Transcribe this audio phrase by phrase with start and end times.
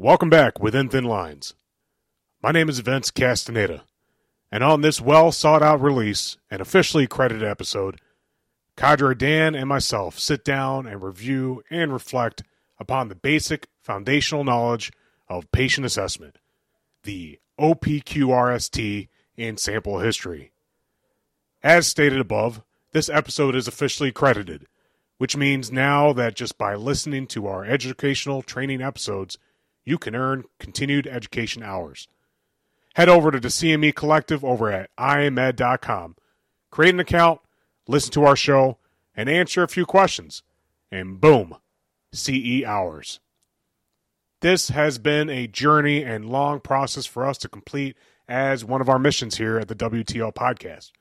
[0.00, 1.54] Welcome back within Thin Lines.
[2.40, 3.82] My name is Vince Castaneda,
[4.48, 8.00] and on this well sought out release and officially credited episode,
[8.76, 12.44] Cadre Dan and myself sit down and review and reflect
[12.78, 14.92] upon the basic foundational knowledge
[15.28, 16.38] of patient assessment,
[17.02, 20.52] the OPQRST, and sample history.
[21.60, 22.62] As stated above,
[22.92, 24.68] this episode is officially credited,
[25.16, 29.38] which means now that just by listening to our educational training episodes,
[29.88, 32.08] you can earn continued education hours.
[32.94, 36.16] Head over to the CME Collective over at IMED.com,
[36.70, 37.40] create an account,
[37.86, 38.76] listen to our show,
[39.16, 40.42] and answer a few questions,
[40.92, 41.56] and boom,
[42.12, 43.20] CE hours.
[44.40, 47.96] This has been a journey and long process for us to complete
[48.28, 50.92] as one of our missions here at the WTL podcast.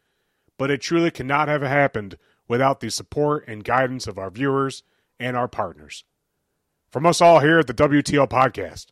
[0.58, 2.18] But it truly cannot have happened
[2.48, 4.82] without the support and guidance of our viewers
[5.20, 6.06] and our partners.
[6.92, 8.88] From us all here at the WTL podcast,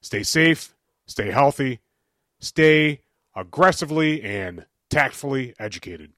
[0.00, 0.74] stay safe,
[1.06, 1.80] stay healthy,
[2.38, 3.00] stay
[3.34, 6.12] aggressively and tactfully educated.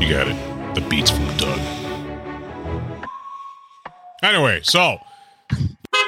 [0.00, 0.74] You got it.
[0.74, 1.60] The beats from Doug.
[4.22, 4.98] Anyway, so.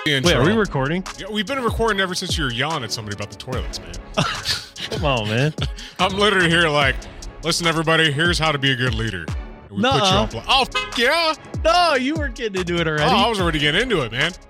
[0.06, 1.04] The Wait, are we recording?
[1.18, 3.94] Yeah, we've been recording ever since you were yawning at somebody about the toilets, man.
[4.90, 5.54] Come on, man.
[5.98, 6.96] I'm literally here like,
[7.42, 9.24] listen, everybody, here's how to be a good leader.
[9.68, 10.28] And we put you on.
[10.48, 11.34] Oh, f- yeah.
[11.64, 13.04] No, you were getting into it Oh, already.
[13.04, 14.32] I was already getting into it, man.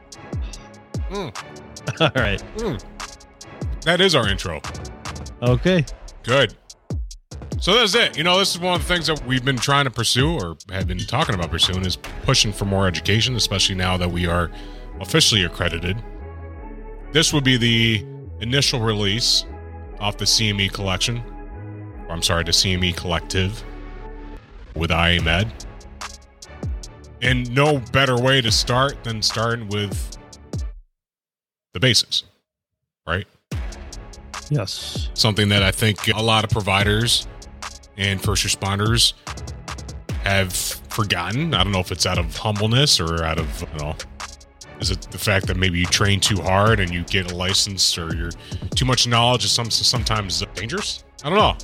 [1.08, 2.42] Mm, All right.
[2.56, 2.84] mm.
[3.82, 4.60] That is our intro.
[5.40, 5.84] Okay.
[6.24, 6.56] Good.
[7.60, 8.18] So that's it.
[8.18, 10.56] You know, this is one of the things that we've been trying to pursue or
[10.72, 14.50] have been talking about pursuing is pushing for more education, especially now that we are
[15.00, 16.02] officially accredited.
[17.12, 18.06] This would be the
[18.41, 19.44] initial release
[20.00, 21.22] off the CME collection.
[22.08, 23.62] Or I'm sorry, the CME collective
[24.74, 25.50] with IAMED.
[27.22, 30.18] And no better way to start than starting with
[31.73, 32.24] the basics,
[33.07, 33.27] right?
[34.48, 35.08] Yes.
[35.14, 37.27] something that I think a lot of providers
[37.96, 39.14] and first responders
[40.23, 41.52] have forgotten.
[41.52, 43.96] I don't know if it's out of humbleness or out of, you know,
[44.81, 47.97] is it the fact that maybe you train too hard and you get a license
[47.97, 48.31] or you're
[48.75, 51.05] too much knowledge is some sometimes dangerous?
[51.25, 51.57] I don't know.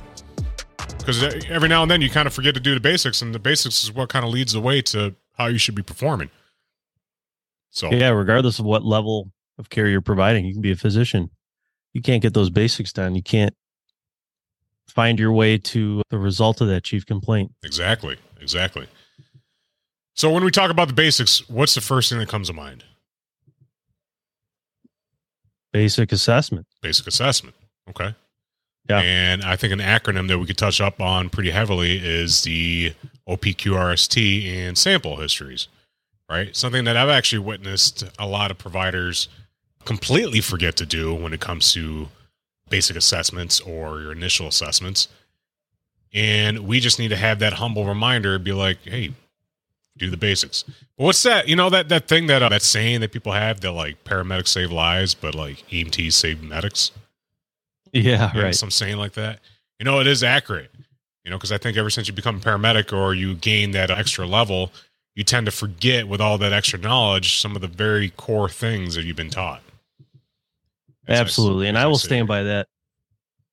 [0.97, 3.35] Because uh, every now and then you kind of forget to do the basics, and
[3.35, 6.29] the basics is what kind of leads the way to how you should be performing.
[7.69, 11.29] So, Yeah, regardless of what level of care you're providing, you can be a physician.
[11.93, 13.15] You can't get those basics done.
[13.15, 13.53] You can't
[14.87, 17.51] find your way to the result of that chief complaint.
[17.63, 18.87] exactly, exactly.
[20.15, 22.83] So, when we talk about the basics, what's the first thing that comes to mind?
[25.73, 26.67] Basic assessment.
[26.81, 27.55] basic assessment.
[27.89, 28.15] Okay.
[28.89, 28.99] Yeah.
[28.99, 32.93] And I think an acronym that we could touch up on pretty heavily is the
[33.27, 35.67] OPQRST and sample histories,
[36.29, 36.55] right?
[36.55, 39.29] Something that I've actually witnessed a lot of providers
[39.85, 42.09] completely forget to do when it comes to
[42.69, 45.07] basic assessments or your initial assessments.
[46.13, 49.13] And we just need to have that humble reminder be like, hey,
[49.97, 50.63] do the basics.
[50.97, 51.47] But what's that?
[51.47, 54.47] You know that that thing that uh, that saying that people have that like paramedics
[54.49, 56.91] save lives, but like EMTs save medics.
[57.91, 58.55] Yeah, You know, right.
[58.55, 59.39] some saying like that.
[59.79, 60.71] You know, it is accurate.
[61.23, 63.91] You know, because I think ever since you become a paramedic or you gain that
[63.91, 64.71] extra level,
[65.15, 68.95] you tend to forget with all that extra knowledge some of the very core things
[68.95, 69.61] that you've been taught.
[71.07, 71.67] As I- Absolutely.
[71.67, 72.25] And as I will stand here.
[72.25, 72.67] by that.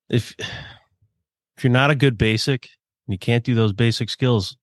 [0.09, 2.63] If if you're not a good basic
[3.07, 4.57] and you can't do those basic skills,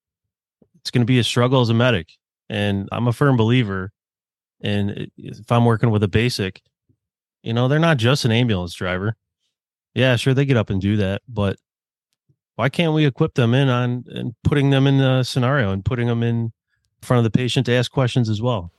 [0.88, 2.14] it's going to be a struggle as a medic.
[2.48, 3.92] And I'm a firm believer
[4.62, 6.62] And if I'm working with a basic,
[7.42, 9.14] you know, they're not just an ambulance driver.
[9.94, 11.58] Yeah, sure they get up and do that, but
[12.56, 16.06] why can't we equip them in on and putting them in the scenario and putting
[16.06, 16.52] them in
[17.02, 18.72] front of the patient to ask questions as well?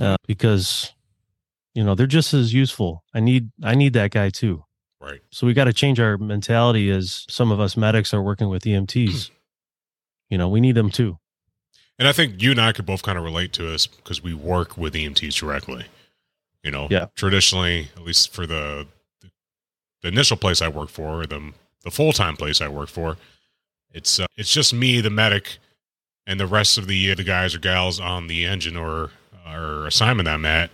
[0.00, 0.92] Uh, because
[1.74, 3.04] you know they're just as useful.
[3.12, 4.64] I need I need that guy too.
[4.98, 5.20] Right.
[5.30, 8.62] So we got to change our mentality as some of us medics are working with
[8.64, 9.30] EMTs.
[10.30, 11.18] you know, we need them too.
[11.98, 14.34] And I think you and I could both kind of relate to this because we
[14.34, 15.86] work with EMTs directly.
[16.62, 17.06] You know, Yeah.
[17.14, 18.86] traditionally, at least for the
[20.02, 21.52] the initial place I work for, or the
[21.82, 23.16] the full time place I work for,
[23.92, 25.58] it's uh, it's just me, the medic,
[26.26, 29.10] and the rest of the the guys or gals on the engine or
[29.46, 30.70] or assignment I'm at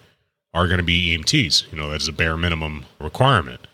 [0.54, 1.70] are going to be EMTs.
[1.72, 3.66] You know, that's a bare minimum requirement.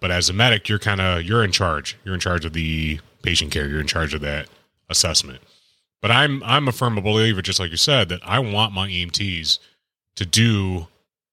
[0.00, 1.96] But as a medic, you're kind of you're in charge.
[2.04, 3.66] You're in charge of the patient care.
[3.68, 4.48] You're in charge of that
[4.90, 5.40] assessment.
[6.04, 9.58] But I'm I'm a firm believer, just like you said, that I want my EMTs
[10.16, 10.88] to do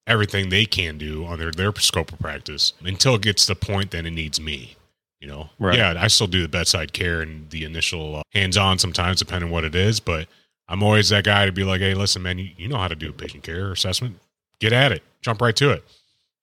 [0.08, 3.60] everything they can do on their their scope of practice until it gets to the
[3.60, 4.78] point that it needs me.
[5.20, 5.78] You know, Right.
[5.78, 9.52] yeah, I still do the bedside care and the initial uh, hands-on sometimes, depending on
[9.52, 10.00] what it is.
[10.00, 10.30] But
[10.70, 12.96] I'm always that guy to be like, hey, listen, man, you, you know how to
[12.96, 14.20] do patient care assessment.
[14.60, 15.04] Get at it.
[15.22, 15.84] Jump right to it.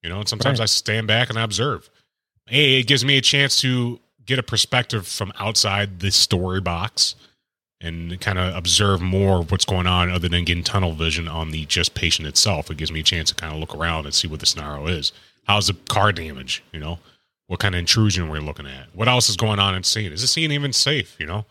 [0.03, 0.65] You know, and sometimes Right.
[0.65, 1.89] I stand back and I observe.
[2.51, 7.15] A, it gives me a chance to get a perspective from outside the story box
[7.81, 11.51] and kind of observe more of what's going on other than getting tunnel vision on
[11.51, 12.71] the just patient itself.
[12.71, 14.87] It gives me a chance to kind of look around and see what the scenario
[14.89, 15.13] is.
[15.47, 16.63] How's the car damage?
[16.73, 16.99] You know,
[17.47, 18.87] what kind of intrusion we're looking at?
[18.95, 20.13] What else is going on in scene?
[20.13, 21.17] Is the scene even safe?
[21.21, 21.47] You know,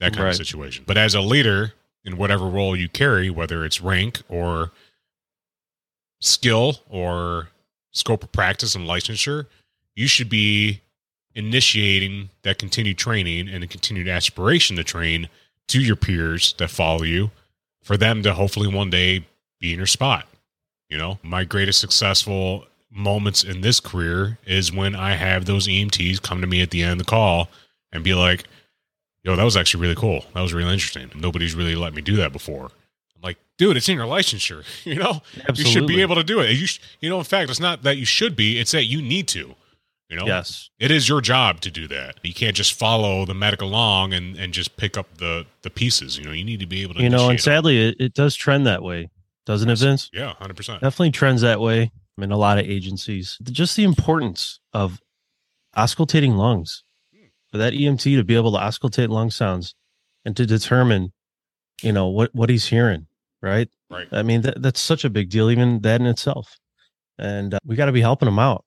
[0.00, 0.30] that kind Right.
[0.30, 0.84] of situation.
[0.86, 1.72] But as a leader
[2.04, 4.72] in whatever role you carry, whether it's rank or
[6.20, 7.48] skill or
[7.92, 9.46] scope of practice and licensure,
[9.94, 10.80] you should be
[11.34, 15.28] initiating that continued training and a continued aspiration to train
[15.70, 17.30] to your peers that follow you
[17.82, 19.24] for them to hopefully one day
[19.60, 20.26] be in your spot.
[20.88, 26.20] You know, my greatest successful moments in this career is when I have those EMTs
[26.22, 27.48] come to me at the end of the call
[27.92, 28.44] and be like,
[29.22, 30.24] yo, that was actually really cool.
[30.34, 31.10] That was really interesting.
[31.14, 32.64] Nobody's really let me do that before.
[33.14, 34.64] I'm like, dude, it's in your licensure.
[34.84, 35.62] You know, Absolutely.
[35.64, 36.50] you should be able to do it.
[36.50, 39.00] You, sh- you know, in fact, it's not that you should be; it's that you
[39.00, 39.54] need to.
[40.10, 40.70] You know, Yes.
[40.80, 42.16] it is your job to do that.
[42.24, 46.18] You can't just follow the medic along and and just pick up the the pieces.
[46.18, 47.02] You know, you need to be able to.
[47.02, 49.08] You know, and sadly, it, it does trend that way,
[49.46, 50.10] doesn't it, Vince?
[50.12, 50.80] yeah, hundred percent.
[50.80, 53.38] Definitely trends that way in a lot of agencies.
[53.44, 55.00] Just the importance of
[55.76, 56.82] auscultating lungs
[57.50, 59.74] for that EMT to be able to auscultate lung sounds
[60.24, 61.12] and to determine,
[61.82, 63.06] you know, what what he's hearing.
[63.42, 63.68] Right.
[63.88, 64.06] Right.
[64.12, 66.58] I mean, that, that's such a big deal, even that in itself.
[67.18, 68.64] And uh, we got to be helping them out.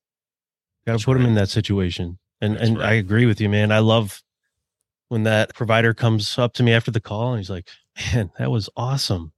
[0.86, 2.20] Got to put them in that situation.
[2.42, 2.90] And That's and right.
[2.90, 3.72] I agree with you, man.
[3.72, 4.22] I love
[5.10, 7.70] when that provider comes up to me after the call and he's like,
[8.14, 9.32] "Man, that was awesome."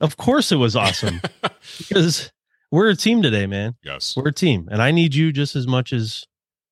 [0.00, 1.20] Of course, it was awesome
[1.78, 2.32] because
[2.70, 3.76] we're a team today, man.
[3.82, 6.24] yes, We're a team, and I need you just as much as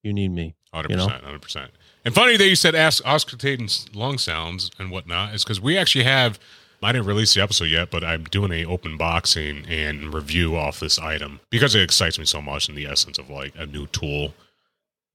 [0.03, 0.57] you need me.
[0.75, 1.71] Hundred percent, hundred percent.
[2.05, 6.05] And funny that you said ask auscultating lung sounds and whatnot is because we actually
[6.05, 6.39] have.
[6.83, 10.81] I didn't release the episode yet, but I'm doing a open boxing and review off
[10.81, 13.87] this item because it excites me so much in the essence of like a new
[13.89, 14.35] tool,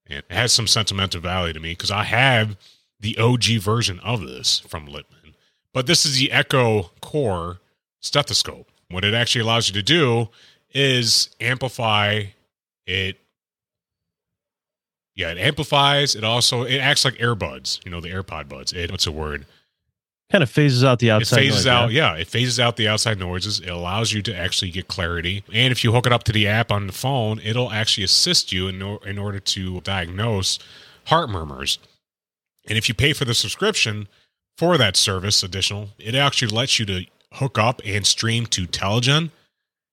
[0.06, 2.56] and it has some sentimental value to me because I have
[3.00, 5.34] the OG version of this from Littmann.
[5.72, 7.58] but this is the Eko Core
[8.00, 8.70] stethoscope.
[8.88, 10.28] What it actually allows you to do
[10.72, 12.24] is amplify
[12.86, 13.18] it.
[15.14, 16.14] Yeah, it amplifies.
[16.14, 17.84] It also it acts like earbuds.
[17.84, 18.72] You know the AirPod buds.
[18.72, 19.46] It, what's the word?
[20.30, 21.36] Kind of phases out the outside.
[21.38, 22.14] it phases noise, out yeah?
[22.14, 25.70] yeah it phases out the outside noises it allows you to actually get clarity and
[25.70, 28.66] if you hook it up to the app on the phone it'll actually assist you
[28.66, 30.58] in, or- in order to diagnose
[31.06, 31.78] heart murmurs
[32.68, 34.08] and if you pay for the subscription
[34.58, 39.30] for that service additional it actually lets you to hook up and stream to telegen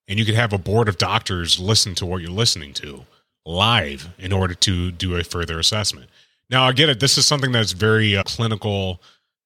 [0.08, 3.06] and you could have a board of doctors listen to what you're listening to
[3.46, 6.10] live in order to do a further assessment
[6.50, 9.00] now i get it this is something that's very uh, clinical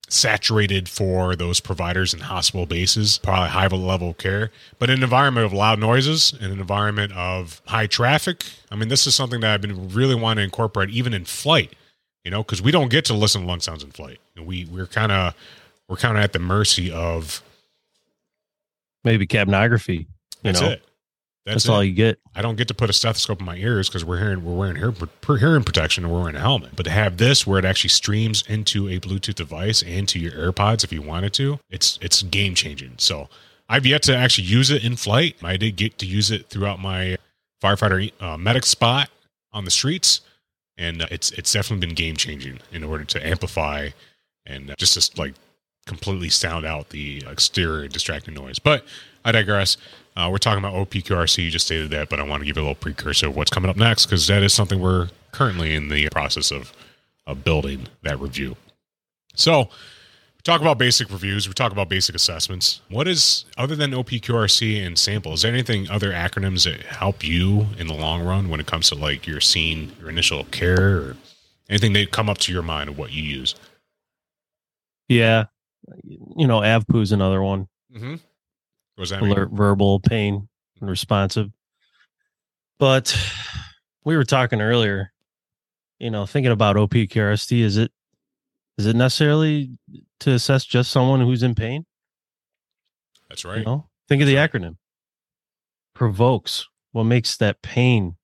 [0.10, 4.52] saturated for those providers in hospital bases, probably high level of care.
[4.80, 8.90] But in an environment of loud noises, in an environment of high traffic, I mean,
[8.90, 11.74] this is something that I've been really wanting to incorporate even in flight,
[12.24, 14.20] you know, because we don't get to listen to lung sounds in flight.
[14.42, 15.34] We we're kind of
[15.90, 17.42] we're kind of at the mercy of
[19.08, 20.00] Maybe capnography.
[20.00, 20.08] You
[20.44, 20.84] that's know, it.
[21.48, 22.20] That's, That's, all you get.
[22.36, 24.76] I don't get to put a stethoscope in my ears because we're hearing we're wearing
[24.76, 24.96] hearing,
[25.40, 26.72] hearing protection and we're wearing a helmet.
[26.76, 30.34] But to have this where it actually streams into a Bluetooth device and to your
[30.34, 32.96] AirPods if you wanted to, it's it's game changing.
[32.98, 33.30] So
[33.70, 35.38] I've yet to actually use it in flight.
[35.42, 37.18] I did get to use it throughout my
[37.64, 39.10] firefighter uh, medic spot
[39.54, 40.20] on the streets,
[40.78, 43.92] and uh, it's it's definitely been game changing in order to amplify
[44.46, 45.34] and uh, just to like
[45.86, 48.60] completely sound out the exterior distracting noise.
[48.60, 48.84] But
[49.24, 49.78] I digress.
[50.18, 51.44] Uh, we're talking about OPQRST.
[51.44, 53.52] You just stated that, but I want to give you a little precursor of what's
[53.52, 56.74] coming up next because that is something we're currently in the process of,
[57.28, 58.56] of building that review.
[59.36, 61.48] So, we talk about basic reviews.
[61.48, 62.82] We talk about basic assessments.
[62.90, 67.68] What is, other than OPQRST and sample, is there anything, other acronyms that help you
[67.78, 71.18] in the long run when it comes to like your scene, your initial care, or
[71.70, 73.54] anything that come up to your mind of what you use?
[75.10, 75.46] Yeah.
[75.94, 77.68] You know, AVPU is another one.
[77.96, 78.16] Mm-hmm.
[78.98, 79.32] Does that mean?
[79.32, 80.48] Alert, verbal, pain,
[80.82, 81.52] and responsive.
[82.80, 83.16] But
[84.04, 85.12] we were talking earlier,
[86.00, 87.92] you know, thinking about OPQRST, is it
[88.78, 89.78] is it necessarily
[90.20, 91.86] to assess just someone who's in pain?
[93.30, 93.66] That's You right.
[93.66, 94.78] know, think of the acronym.
[95.96, 98.16] Provokes what makes that pain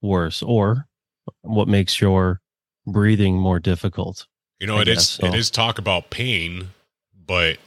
[0.00, 0.86] worse, or
[1.42, 2.40] what makes your
[2.86, 4.26] breathing more difficult.
[4.58, 5.26] You know, I it is guess so.
[5.26, 6.70] it is talk about pain,
[7.26, 7.58] but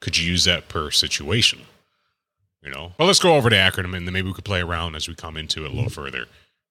[0.00, 1.60] could you use that per situation?
[2.62, 4.94] You know, well, let's go over the acronym and then maybe we could play around
[4.96, 6.26] as we come into it a little further.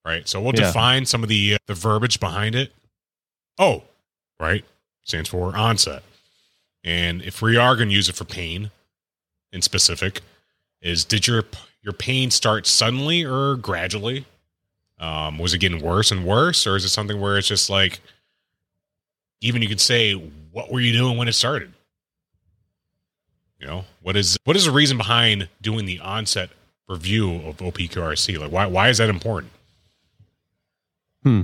[0.05, 0.27] Right.
[0.27, 0.67] So we'll Yeah.
[0.67, 2.73] define some of the uh, the verbiage behind it.
[3.57, 3.83] Oh,
[4.39, 4.63] right?
[5.03, 6.03] Stands for onset.
[6.83, 8.71] And if we are going to use it for pain
[9.51, 10.21] in specific,
[10.81, 11.43] is did your
[11.81, 14.25] your pain start suddenly or gradually?
[14.99, 17.99] Um, was it getting worse and worse, or is it something where it's just like
[19.41, 21.73] even you could say, what were you doing when it started?
[23.59, 26.49] You know, what is what is the reason behind doing the onset
[26.87, 28.39] review of OPQRST?
[28.39, 29.51] Like, why why is that important?
[31.23, 31.41] Hmm.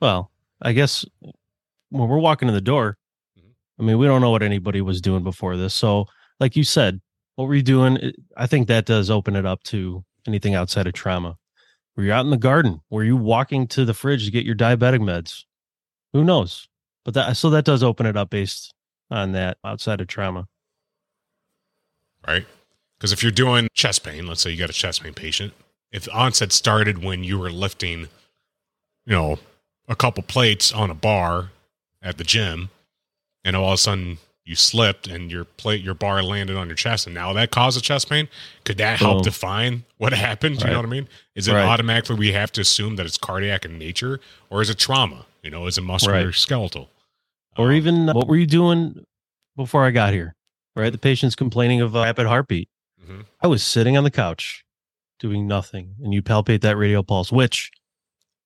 [0.00, 1.04] Well, I guess
[1.90, 2.96] when we're walking in the door.
[3.80, 5.72] I mean, we don't know what anybody was doing before this.
[5.72, 6.06] So,
[6.40, 7.00] like you said,
[7.36, 8.12] what were you doing?
[8.36, 11.36] I think that does open it up to anything outside of trauma.
[11.96, 12.80] Were you out in the garden?
[12.90, 15.44] Were you walking to the fridge to get your diabetic meds?
[16.12, 16.68] Who knows?
[17.04, 18.74] But that so that does open it up based
[19.10, 20.48] on that outside of trauma.
[22.26, 22.46] Right?
[22.98, 25.52] Because if you're doing chest pain, let's say you got a chest pain patient,
[25.92, 28.08] if the onset started when you were lifting,
[29.06, 29.38] you know,
[29.88, 31.50] a couple plates on a bar
[32.02, 32.70] at the gym,
[33.44, 36.76] and all of a sudden you slipped and your plate, your bar landed on your
[36.76, 38.28] chest, and now that caused a chest pain,
[38.64, 39.24] could that help Boom.
[39.24, 40.58] define what happened?
[40.58, 41.08] Do You know what I mean?
[41.34, 41.64] Is it Right.
[41.64, 44.20] automatically we have to assume that it's cardiac in nature,
[44.50, 45.26] or is it trauma?
[45.42, 46.34] You know, is it muscular Right.
[46.34, 46.90] skeletal?
[47.56, 49.04] Or Um, even what were you doing
[49.56, 50.34] before I got here?
[50.78, 50.92] Right?
[50.92, 52.68] The patient's complaining of a rapid heartbeat.
[53.04, 53.26] mhm.
[53.42, 54.64] I was sitting on the couch
[55.18, 57.70] doing nothing, and you palpate that radial pulse, which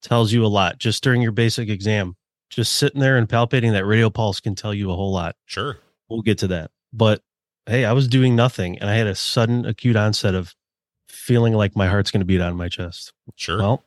[0.01, 2.17] tells you a lot just during your basic exam.
[2.51, 5.37] Just sitting there and palpating that radial pulse can tell you a whole lot.
[5.47, 6.71] sure, We'll get to that.
[6.93, 7.23] But
[7.67, 10.55] hey, I was doing nothing, and I had a sudden acute onset of
[11.09, 13.12] feeling like my heart's going to beat out of my chest.
[13.37, 13.85] sure, Well,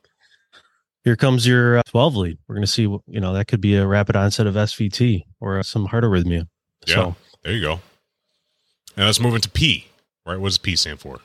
[1.04, 2.38] here comes your uh, 12 lead.
[2.48, 5.58] We're going to see, you know, that could be a rapid onset of SVT or
[5.58, 6.48] uh, some heart arrhythmia.
[6.86, 6.94] Yeah.
[6.94, 7.80] So, there you go.
[8.96, 9.86] Now let's move into P.
[10.24, 10.38] Right?
[10.38, 11.20] What does P stand for?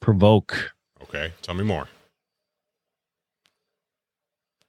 [0.00, 0.72] provoke.
[1.02, 1.86] Okay, tell me more.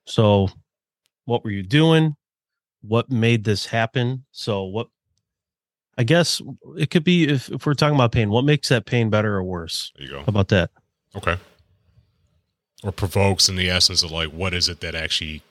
[0.05, 0.49] So,
[1.25, 2.15] what were you doing?
[2.81, 4.25] What made this happen?
[4.31, 4.87] So, what
[5.97, 6.41] I guess
[6.77, 9.43] it could be if, if we're talking about pain, what makes that pain better or
[9.43, 9.91] worse?
[9.95, 10.19] There you go.
[10.19, 10.71] How about that?
[11.15, 11.37] Okay.
[12.83, 15.43] Or provokes in the essence of like, what is it that actually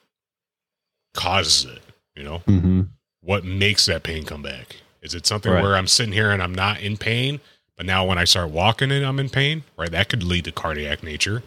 [1.15, 1.81] causes it?
[2.17, 2.83] You know, Mm-hmm.
[3.23, 4.77] what makes that pain come back?
[5.03, 5.63] Is it something Right.
[5.63, 7.41] where I'm sitting here and I'm not in pain,
[7.77, 9.91] but now when I start walking and I'm in pain, right?
[9.91, 11.43] That could lead to cardiac nature.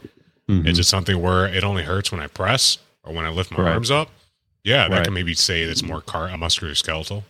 [0.50, 0.68] Mm-hmm.
[0.68, 3.64] Is it something where it only hurts when I press or when I lift my
[3.64, 3.74] Right.
[3.74, 4.10] arms up?
[4.64, 5.04] Yeah, that Right.
[5.06, 7.26] can maybe say it's more car- a muscular skeletal.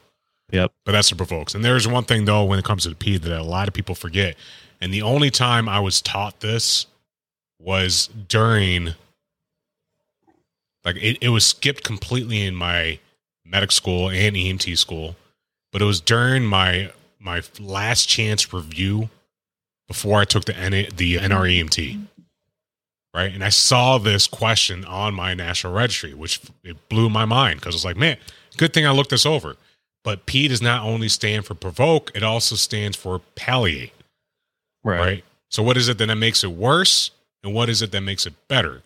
[0.51, 0.72] Yep.
[0.86, 1.53] But that's the provokes.
[1.56, 3.74] And there's one thing though when it comes to the P that a lot of
[3.74, 4.36] people forget.
[4.80, 6.86] And the only time I was taught this
[7.60, 8.94] was during
[10.86, 13.00] like it, it was skipped completely in my
[13.46, 15.15] medic school and EMT school,
[15.74, 19.10] but it was during my my last chance review
[19.89, 22.06] before I took the N- the NREMT.
[23.13, 23.34] Right.
[23.34, 27.75] And I saw this question on my national registry, which it blew my mind because
[27.75, 28.18] I was like, man,
[28.58, 29.56] good thing I looked this over.
[30.03, 33.92] But P does not only stand for provoke, it also stands for palliate.
[34.84, 35.00] right.
[35.00, 35.25] Right.
[35.50, 37.12] So what is it that makes it worse?
[37.44, 38.82] And what is it that makes it better?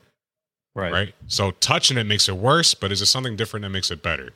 [0.76, 0.92] Right.
[0.92, 1.16] Right.
[1.28, 4.32] So touching it makes it worse, but is it something different that makes it better?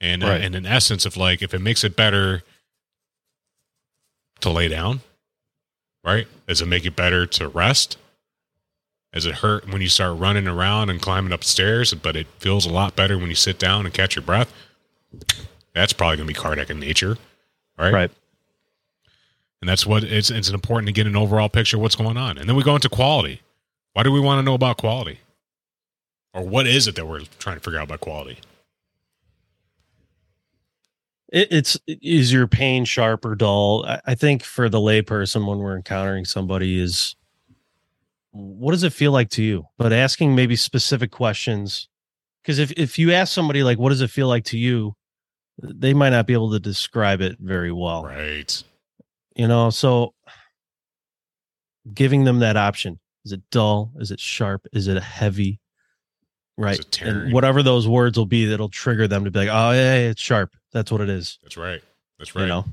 [0.00, 0.40] And uh, Right.
[0.42, 2.42] and in essence of like if it makes it better
[4.40, 5.00] to lay down,
[6.04, 6.26] right?
[6.46, 7.96] Does it make it better to rest?
[9.12, 12.66] Does it hurt when you start running around and climbing up stairs, but it feels
[12.66, 14.52] a lot better when you sit down and catch your breath?
[15.72, 17.16] That's probably going to be cardiac in nature,
[17.78, 17.92] right?
[17.94, 18.10] Right.
[19.62, 22.36] And that's what it's it's important to get an overall picture of what's going on.
[22.38, 23.40] And then we go into quality.
[23.94, 25.20] Why do we want to know about quality?
[26.34, 28.38] Or what is it that we're trying to figure out about quality?
[31.34, 33.84] It, it's is your pain sharp or dull?
[33.86, 37.16] I, I think for the layperson, when we're encountering somebody, is
[38.30, 39.66] what does it feel like to you?
[39.76, 41.88] But asking maybe specific questions,
[42.40, 44.94] because if if you ask somebody like, "What does it feel like to you?"
[45.60, 48.04] they might not be able to describe it very well.
[48.04, 48.62] Right.
[49.36, 50.14] You know, so
[51.92, 53.92] giving them that option: is it dull?
[53.98, 54.68] Is it sharp?
[54.72, 55.58] Is it heavy?
[56.56, 56.78] Right.
[56.78, 57.02] it?
[57.02, 60.10] And whatever those words will be, that'll trigger them to be like, "Oh, yeah, yeah,
[60.10, 61.38] it's sharp." That's what it is.
[61.42, 61.80] That's right.
[62.18, 62.42] That's right.
[62.42, 62.64] You know.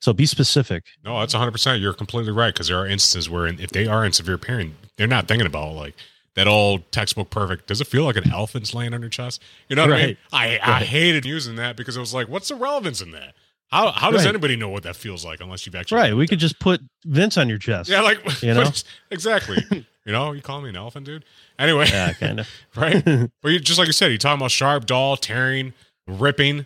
[0.00, 0.84] So be specific.
[1.04, 1.80] No, that's 100%.
[1.80, 2.52] You're completely right.
[2.52, 5.74] Because there are instances where if they are in severe pain, they're not thinking about
[5.74, 5.94] like
[6.36, 7.66] that old textbook perfect.
[7.66, 9.42] Does it feel like an elephant's laying on your chest?
[9.68, 10.16] You know what I mean?
[10.32, 13.34] I, I hated using that because it was like, what's the relevance in that?
[13.70, 14.30] How, how does Right.
[14.30, 15.98] anybody know what that feels like unless you've actually.
[16.00, 16.16] Right.
[16.16, 16.40] We could it?
[16.40, 17.88] just put Vince on your chest.
[17.90, 18.70] Yeah, like, You know?
[19.10, 19.58] exactly.
[19.70, 21.24] you know, you call me an elephant, dude?
[21.58, 22.48] Anyway, Yeah, kind of.
[22.76, 23.04] right?
[23.42, 25.74] But you, just like you said, you're talking about sharp, dull, tearing,
[26.06, 26.64] ripping.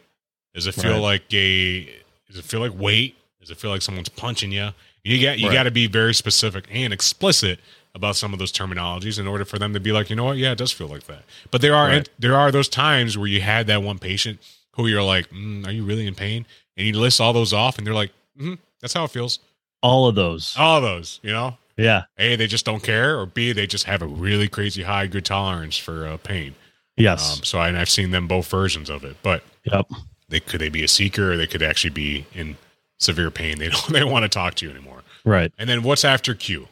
[0.54, 1.00] Does it feel Right.
[1.00, 1.84] like a?
[2.28, 3.16] Does it feel like weight?
[3.40, 4.70] Does it feel like someone's punching you?
[5.02, 5.54] You got you Right.
[5.54, 7.60] got to be very specific and explicit
[7.94, 10.36] about some of those terminologies in order for them to be like, you know what,
[10.36, 11.22] yeah, it does feel like that.
[11.50, 12.08] But there are Right.
[12.18, 14.40] there are those times where you had that one patient
[14.72, 16.46] who you're like, mm, are you really in pain?
[16.76, 19.38] And you list all those off, and they're like, mm, that's how it feels.
[19.82, 20.54] All of those.
[20.56, 22.04] All of those, you know, Yeah.
[22.18, 25.24] a they just don't care, or b they just have a really crazy high good
[25.24, 26.54] tolerance for uh, pain.
[26.96, 27.36] Yes.
[27.38, 29.86] Um, so I, and I've seen them both versions of it, but yep.
[30.28, 32.56] They could they be a seeker or they could actually be in
[32.98, 33.58] severe pain.
[33.58, 35.02] They don't they don't want to talk to you anymore.
[35.24, 35.52] Right.
[35.58, 36.68] And then what's after Q?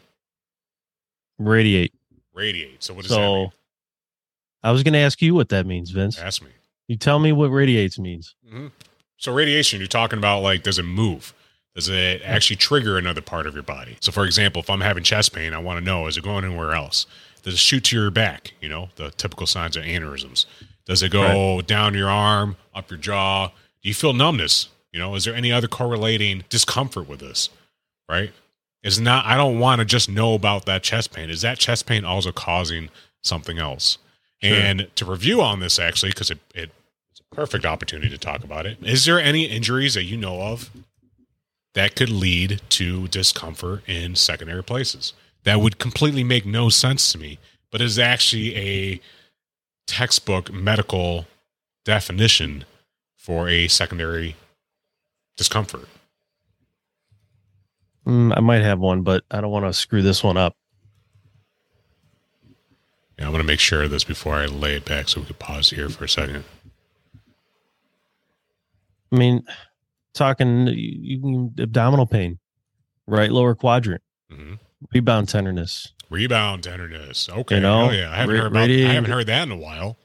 [1.38, 1.92] Radiate.
[2.34, 2.82] Radiate.
[2.82, 3.48] So what does that mean?
[3.48, 3.52] So
[4.62, 6.18] I was going to ask you what that means, Vince.
[6.18, 6.50] Ask me.
[6.88, 8.34] You tell me what radiates means.
[8.48, 8.68] hmm
[9.16, 11.34] So radiation, you're talking about like, does it move?
[11.74, 13.96] Does it actually trigger another part of your body?
[14.00, 16.44] So, for example, if I'm having chest pain, I want to know is it going
[16.44, 17.06] anywhere else?
[17.42, 18.52] Does it shoot to your back?
[18.60, 20.44] You know, the typical signs of aneurysms.
[20.84, 23.48] Does it go down your arm, up your jaw?
[23.48, 24.68] Do you feel numbness?
[24.92, 27.48] You know, is there any other correlating discomfort with this?
[28.08, 28.32] Right?
[28.82, 29.24] Is not.
[29.24, 31.30] I don't want to just know about that chest pain.
[31.30, 32.88] Is that chest pain also causing
[33.22, 33.98] something else?
[34.42, 34.54] Sure.
[34.54, 36.70] And to review on this, actually, because it, it
[37.12, 38.78] it's a perfect opportunity to talk about it.
[38.82, 40.70] Is there any injuries that you know of
[41.74, 45.12] that could lead to discomfort in secondary places?
[45.44, 47.38] That would completely make no sense to me,
[47.70, 49.00] but is actually a
[49.86, 51.26] textbook medical
[51.84, 52.64] definition
[53.16, 54.36] for a secondary
[55.36, 55.88] discomfort.
[58.06, 60.56] Mm, I might have one, but I don't want to screw this one up.
[63.18, 65.26] Yeah, I'm going to make sure of this before I lay it back so we
[65.26, 66.44] could pause here for a second.
[69.12, 69.44] I mean,
[70.14, 72.38] talking you, you abdominal pain,
[73.06, 74.54] right lower quadrant, hmm
[74.92, 77.28] rebound tenderness, Rebound tenderness.
[77.28, 77.56] Okay.
[77.56, 78.10] You know, yeah.
[78.12, 79.98] I haven't ra- heard about I haven't heard that in a while.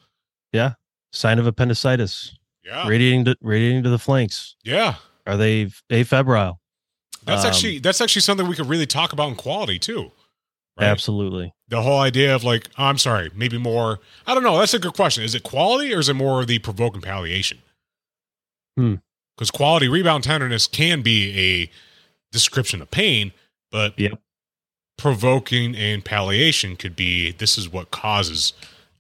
[0.54, 0.74] Yeah.
[1.12, 2.36] Sign of appendicitis,
[2.66, 2.88] Yeah.
[2.88, 4.56] radiating to radiating to the flanks.
[4.64, 4.96] Yeah.
[5.26, 6.58] Are they afebrile?
[7.26, 10.12] That's Um, actually that's actually something we could really talk about in quality too.
[10.80, 10.86] Right?
[10.88, 11.54] Absolutely.
[11.70, 14.00] The whole idea of like, oh, I'm sorry, maybe more.
[14.26, 14.58] I don't know.
[14.60, 15.24] That's a good question.
[15.24, 17.60] Is it quality or is it more of the provoking palliation?
[18.78, 18.96] Hmm.
[19.36, 21.72] Because quality rebound tenderness can be a
[22.32, 23.34] description of pain,
[23.72, 24.20] but Yep.
[24.98, 28.54] Provoking and palliation could be this is what causes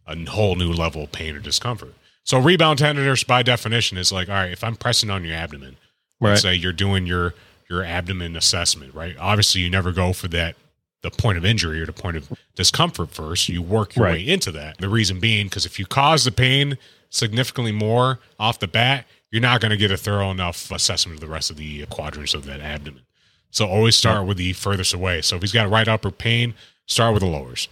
[0.05, 1.93] a whole new level of pain or discomfort.
[2.23, 5.77] So rebound tenderness by definition is like, all right, if I'm pressing on your abdomen,
[6.19, 6.31] Right.
[6.31, 7.35] let's say you're doing your
[7.69, 9.15] your abdomen assessment, right?
[9.19, 10.55] Obviously, you never go for that
[11.03, 13.49] the point of injury or the point of discomfort first.
[13.49, 14.13] You work your Right.
[14.25, 14.77] way into that.
[14.79, 16.77] The reason being because if you cause the pain
[17.09, 21.21] significantly more off the bat, you're not going to get a thorough enough assessment of
[21.21, 23.03] the rest of the quadrants of that abdomen.
[23.51, 25.21] So always start with the furthest away.
[25.21, 26.53] So if he's got right upper pain,
[26.85, 27.67] start with the lowers,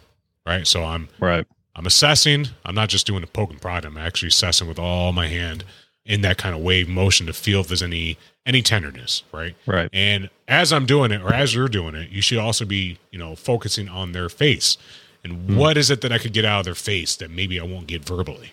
[0.45, 0.65] right?
[0.65, 1.45] So I'm Right.
[1.75, 2.47] I'm assessing.
[2.63, 3.85] I'm not just doing a poke and prod.
[3.85, 5.65] I'm actually assessing with all my hand
[6.05, 9.55] in that kind of wave motion to feel if there's any any tenderness, right?
[9.65, 9.89] Right.
[9.91, 13.17] And as I'm doing it, or as you're doing it, you should also be, you
[13.17, 14.77] know, focusing on their face.
[15.23, 15.57] And hmm.
[15.57, 17.87] what is it that I could get out of their face that maybe I won't
[17.87, 18.51] get verbally?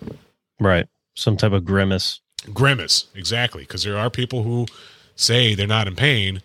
[0.58, 0.86] Right.
[1.14, 2.20] Some type of grimace.
[2.54, 3.64] Grimace, exactly.
[3.64, 4.66] Because there are people who
[5.14, 6.40] say they're not in pain,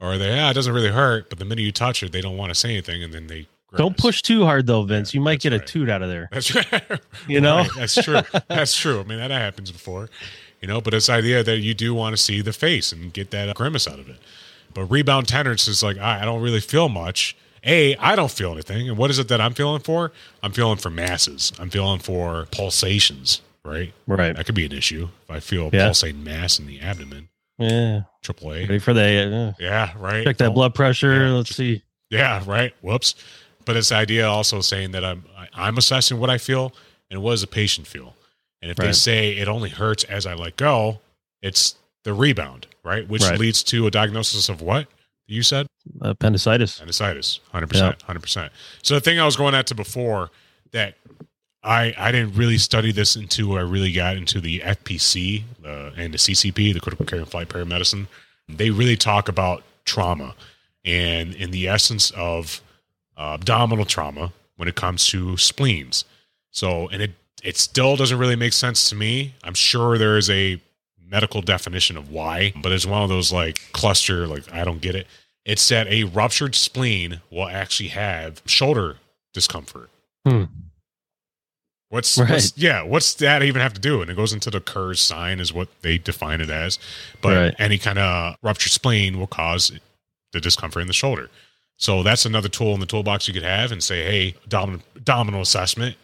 [0.00, 2.36] or they, yeah, it doesn't really hurt, but the minute you touch it, they don't
[2.36, 5.12] want to say anything, and then they Don't push too hard though, Vince.
[5.14, 6.28] Yeah, you might get a toot out of there.
[6.32, 7.00] That's right.
[7.28, 7.58] You know?
[7.58, 7.70] Right.
[7.76, 8.20] That's true.
[8.48, 9.00] That's true.
[9.00, 10.08] I mean, that happens before,
[10.60, 13.12] you know, but it's the idea that you do want to see the face and
[13.12, 14.16] get that grimace out of it.
[14.74, 17.36] But rebound tenderness is like, I I don't really feel much.
[17.64, 18.88] A, I don't feel anything.
[18.88, 20.12] And what is it that I'm feeling for?
[20.42, 21.52] I'm feeling for masses.
[21.58, 23.92] I'm feeling for pulsations, right?
[24.06, 24.34] Right.
[24.34, 25.84] That could be an issue if I feel Yeah.
[25.86, 27.28] pulsating mass in the abdomen.
[27.60, 28.02] Yeah.
[28.22, 28.60] Triple A.
[28.60, 30.24] Ready for the uh, Yeah, right.
[30.24, 31.26] check that blood pressure.
[31.26, 31.82] yeah, Let's see.
[32.10, 32.74] Yeah, right.
[32.80, 33.14] Whoops.
[33.64, 36.72] But it's the idea also saying that I'm I- I'm assessing what I feel
[37.10, 38.16] and what does the patient feel.
[38.62, 41.00] And if they say it only hurts as I let go,
[41.42, 43.06] it's the rebound, right?
[43.08, 43.38] Which Right.
[43.38, 44.86] leads to a diagnosis of what
[45.26, 45.66] you said
[46.02, 46.76] Appendicitis.
[46.78, 48.52] appendicitis, hundred percent, hundred percent.
[48.82, 50.30] So the thing I was going at to before
[50.72, 50.94] that
[51.62, 56.14] I I didn't really study this until I really got into the FPC uh, and
[56.14, 58.06] the CCP, the critical care and flight paramedicine.
[58.48, 60.34] They really talk about trauma
[60.84, 62.62] and in the essence of
[63.16, 66.04] uh, abdominal trauma when it comes to spleens.
[66.50, 69.34] So and it it still doesn't really make sense to me.
[69.44, 70.60] I'm sure there is a
[71.10, 74.94] medical definition of why, but it's one of those like cluster like I don't get
[74.94, 75.06] it.
[75.44, 78.98] It's that a ruptured spleen will actually have shoulder
[79.32, 79.90] discomfort.
[80.26, 80.44] Hmm.
[81.90, 82.30] What's, Right.
[82.30, 82.82] what's yeah?
[82.82, 84.00] What's that even have to do?
[84.00, 86.78] And it goes into the Kehr's sign, is what they define it as.
[87.20, 87.54] But Right.
[87.58, 89.72] any kind of ruptured spleen will cause
[90.32, 91.28] the discomfort in the shoulder.
[91.76, 95.40] So that's another tool in the toolbox you could have and say, hey, abdominal, abdominal
[95.42, 95.96] assessment.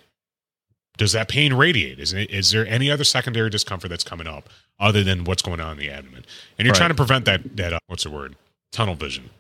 [0.97, 2.01] Does that pain radiate?
[2.01, 4.49] Is it, is there any other secondary discomfort that's coming up
[4.81, 6.25] other than what's going on in the abdomen?
[6.59, 6.79] And you're Right.
[6.79, 8.35] trying to prevent that that uh, what's the word
[8.73, 9.31] tunnel vision,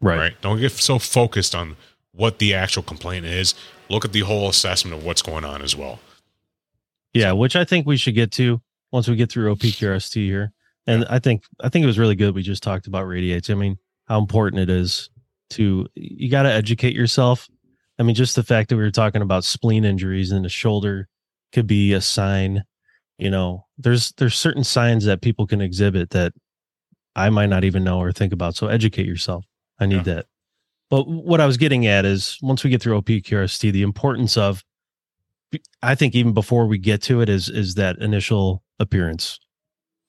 [0.00, 0.16] Right.
[0.18, 0.40] right.
[0.42, 1.76] Don't get so focused on
[2.14, 3.54] what the actual complaint is.
[3.88, 5.98] Look at the whole assessment of what's going on as well.
[7.12, 10.52] Yeah, which I think we should get to once we get through OPQRST here.
[10.86, 13.50] And I think I think it was really good we just talked about radiates.
[13.50, 15.10] I mean, how important it is
[15.50, 17.48] to you got to educate yourself.
[17.98, 21.08] I mean, just the fact that we were talking about spleen injuries in the shoulder
[21.52, 22.64] could be a sign.
[23.18, 26.32] You know, there's there's certain signs that people can exhibit that
[27.14, 28.56] I might not even know or think about.
[28.56, 29.44] So educate yourself.
[29.78, 30.14] I need Yeah.
[30.14, 30.26] that.
[30.92, 34.62] But what I was getting at is once we get through OPQRST, the importance of
[35.82, 39.40] I think even before we get to it is is that initial appearance,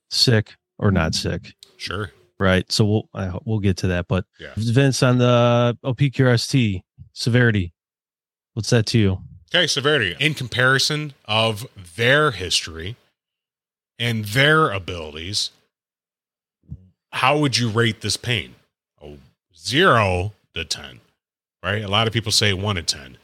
[0.09, 1.29] sick or not mm-hmm.
[1.29, 2.11] sick, Sure.
[2.37, 2.69] right?
[2.69, 4.09] So we'll I, we'll get to that.
[4.09, 4.51] But Yeah.
[4.57, 6.81] Vince on the OPQRST
[7.13, 7.71] severity,
[8.53, 9.19] what's that to you?
[9.55, 10.17] Okay, severity.
[10.19, 11.65] In comparison of
[11.95, 12.97] their history
[13.97, 15.51] and their abilities,
[17.13, 18.55] how would you rate this pain?
[19.01, 19.19] Oh,
[19.55, 20.99] zero to 10,
[21.63, 21.83] right?
[21.83, 23.17] A lot of people say one to 10.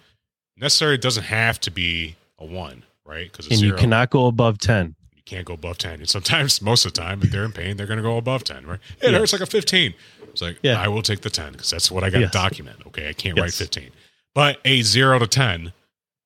[0.58, 3.32] Necessarily doesn't have to be a one, right?
[3.32, 4.96] Because And zero, you cannot go above ten.
[5.16, 6.00] you can't go above 10.
[6.00, 8.44] And sometimes, most of the time, if they're in pain, they're going to go above
[8.44, 8.80] 10, right?
[9.02, 9.20] It Yes.
[9.20, 9.94] hurts like a 15.
[10.30, 10.82] It's like, Yeah.
[10.82, 12.32] I will take the 10 because that's what I got Yes.
[12.32, 12.78] to document.
[12.88, 13.08] Okay.
[13.10, 13.92] I can't write 15.
[14.36, 15.72] But a zero to 10,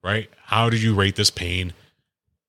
[0.04, 0.30] right?
[0.46, 1.74] How do you rate this pain?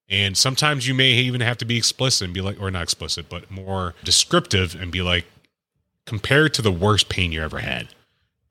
[0.09, 3.29] And sometimes you may even have to be explicit and be like, or not explicit,
[3.29, 5.25] but more descriptive and be like,
[6.07, 7.89] compared to the worst pain you ever had.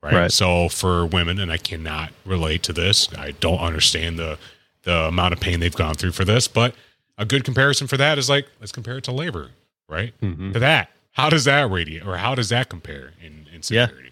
[0.04, 0.12] Right?
[0.14, 0.32] Right.
[0.32, 4.38] So for women, and I cannot relate to this, I don't understand the
[4.82, 6.74] the amount of pain they've gone through for this, but
[7.16, 9.50] a good comparison for that is like let's compare it to labor,
[9.88, 10.12] right?
[10.20, 10.52] Mhm.
[10.52, 13.86] To that, how does that radiate, or how does that compare in in Yeah.
[13.86, 14.10] severity?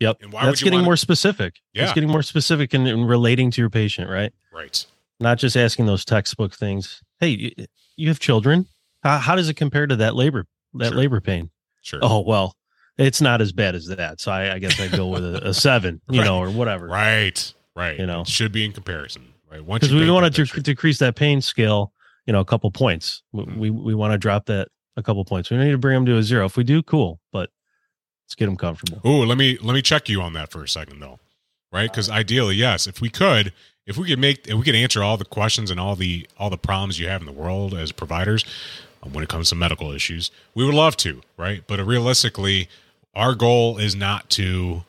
[0.00, 0.18] Yep.
[0.22, 1.60] And why That's getting wanna- more specific.
[1.72, 1.84] Yeah.
[1.84, 4.32] It's getting more specific in, in relating to your patient, right?
[4.52, 4.84] Right.
[5.20, 7.00] Not just asking those textbook things.
[7.20, 7.50] Hey, you,
[7.96, 8.66] you have children.
[9.02, 10.96] How, how does it compare to that labor that Sure.
[10.98, 11.50] labor pain?
[11.82, 12.00] Sure.
[12.02, 12.54] Oh well,
[12.98, 14.20] it's not as bad as that.
[14.20, 16.26] So I, I guess I'd go with a, a seven, you Right.
[16.26, 16.86] know, or whatever.
[16.86, 17.52] Right.
[17.76, 17.98] Right.
[17.98, 18.20] You know.
[18.22, 19.26] it should be in comparison.
[19.50, 19.66] Right.
[19.66, 21.92] Because we want to decrease that pain scale,
[22.26, 23.22] you know, a couple points.
[23.32, 23.56] We Mhm.
[23.56, 25.50] we, we want to drop that a couple points.
[25.50, 26.46] We need to bring them to a zero.
[26.46, 27.20] If we do, cool.
[27.32, 27.50] But
[28.26, 29.00] let's get them comfortable.
[29.04, 31.18] Oh, let me let me check you on that for a second though.
[31.72, 31.90] Right?
[31.90, 33.52] Because ideally, yes, if we could,
[33.86, 36.48] if we could make if we could answer all the questions and all the all
[36.50, 38.44] the problems you have in the world as providers
[39.02, 41.64] um, when it comes to medical issues, we would love to, right?
[41.66, 42.68] But realistically,
[43.14, 44.84] our goal is not to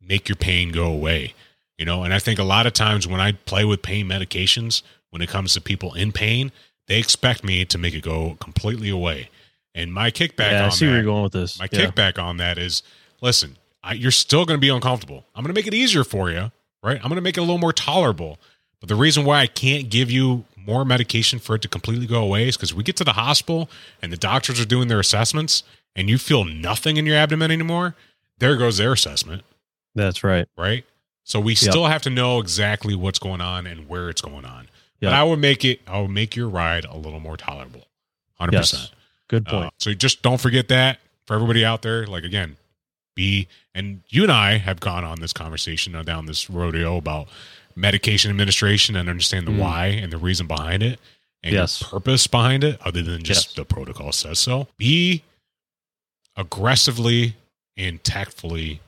[0.00, 1.34] make your pain go away.
[1.78, 4.82] You know, and I think a lot of times when I play with pain medications,
[5.10, 6.52] when it comes to people in pain,
[6.86, 9.28] they expect me to make it go completely away.
[9.74, 11.58] And my kickback yeah, I on see that, where you're going with this.
[11.58, 11.86] my Yeah.
[11.86, 12.82] kickback on that is
[13.20, 15.24] listen, I, you're still going to be uncomfortable.
[15.34, 16.96] I'm going to make it easier for you, right?
[16.96, 18.38] I'm going to make it a little more tolerable.
[18.78, 22.22] But the reason why I can't give you more medication for it to completely go
[22.22, 23.68] away is because we get to the hospital
[24.00, 25.64] and the doctors are doing their assessments
[25.96, 27.94] and you feel nothing in your abdomen anymore.
[28.38, 29.42] There goes their assessment,
[29.94, 30.46] That's right.
[30.56, 30.84] right?
[31.22, 34.68] So we still have to know exactly what's going on and where it's going on.
[35.00, 37.86] But I would make it, I would make your ride a little more tolerable.
[38.40, 38.52] 100%.
[38.52, 38.90] Yes.
[39.28, 39.66] Good point.
[39.66, 42.06] Uh, so just don't forget that for everybody out there.
[42.06, 42.56] Like again,
[43.14, 47.28] be and you and I have gone on this conversation uh, down this rodeo about
[47.76, 49.58] medication administration and understand the Mm.
[49.58, 50.98] why and the reason behind it
[51.42, 51.82] and Yes.
[51.82, 53.54] purpose behind it, other than just Yes.
[53.56, 54.68] the protocol says so.
[54.78, 55.22] Be
[56.36, 57.36] aggressively
[57.76, 58.80] and tactfully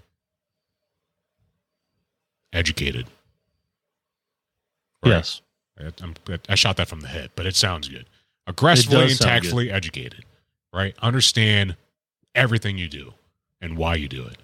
[2.52, 3.06] educated.
[5.04, 5.12] Right.
[5.12, 5.42] Yes.
[5.78, 6.14] I, I'm,
[6.56, 8.06] shot that from the hip, but it sounds good.
[8.46, 10.24] Aggressively and tactfully educated,
[10.72, 10.94] right?
[11.00, 11.76] Understand
[12.34, 13.12] everything you do
[13.60, 14.38] and why you do it.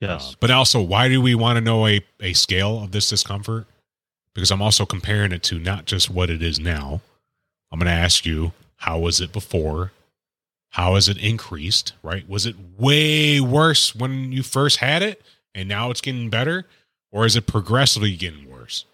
[0.00, 0.32] Yes.
[0.32, 3.66] Uh, but also, why do we want to know a, a scale of this discomfort?
[4.34, 7.00] Because I'm also comparing it to not just what it is now.
[7.72, 9.92] I'm going to ask you, how was it before?
[10.70, 12.28] How has it increased, right?
[12.28, 15.22] Was it way worse when you first had it
[15.54, 16.66] and now it's getting better?
[17.10, 18.84] Or is it progressively getting worse?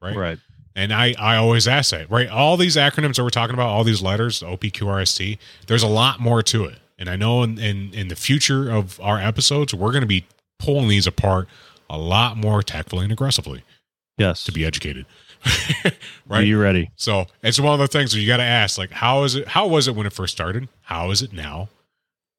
[0.00, 0.16] Right.
[0.16, 0.38] right.
[0.76, 2.28] And I, I always ask that, right?
[2.28, 6.42] All these acronyms that we're talking about, all these letters, OPQRST, there's a lot more
[6.44, 6.78] to it.
[6.98, 10.24] And I know in, in, in the future of our episodes, we're going to be
[10.60, 11.48] pulling these apart
[11.90, 13.62] a lot more tactfully and aggressively
[14.16, 14.44] Yes.
[14.44, 15.06] to be educated.
[15.44, 15.90] Are
[16.28, 16.46] right?
[16.46, 16.90] you ready?
[16.96, 19.48] So it's one of the things where you got to ask, like, how is it?
[19.48, 20.68] How was it when it first started?
[20.82, 21.68] How is it now?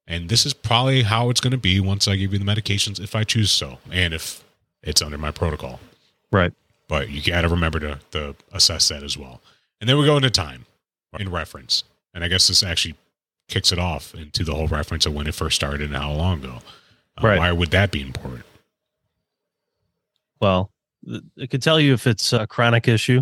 [0.07, 2.99] And this is probably how it's going to be once I give you the medications,
[2.99, 4.43] if I choose so, and if
[4.83, 5.79] it's under my protocol
[6.31, 6.53] Right.
[6.87, 9.41] but you got to remember to, to assess that as well.
[9.81, 10.67] And then we go into time
[11.19, 11.83] in reference.
[12.13, 12.95] And I guess this actually
[13.47, 16.43] kicks it off into the whole reference of when it first started and how long
[16.43, 16.59] ago.
[17.17, 17.39] Uh, Right.
[17.39, 18.45] Why would that be important?
[20.39, 20.69] Well,
[21.37, 23.21] it could tell you if it's a chronic issue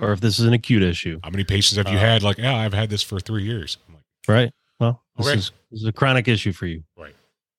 [0.00, 1.18] or if this is an acute issue.
[1.22, 2.22] How many patients have you Uh, had?
[2.22, 3.76] Like, yeah, I've had this for three years.
[3.88, 4.52] I'm like, Right.
[4.78, 5.38] Well, this, Okay.
[5.38, 6.84] is, this is a chronic issue for you.
[6.96, 7.14] Right.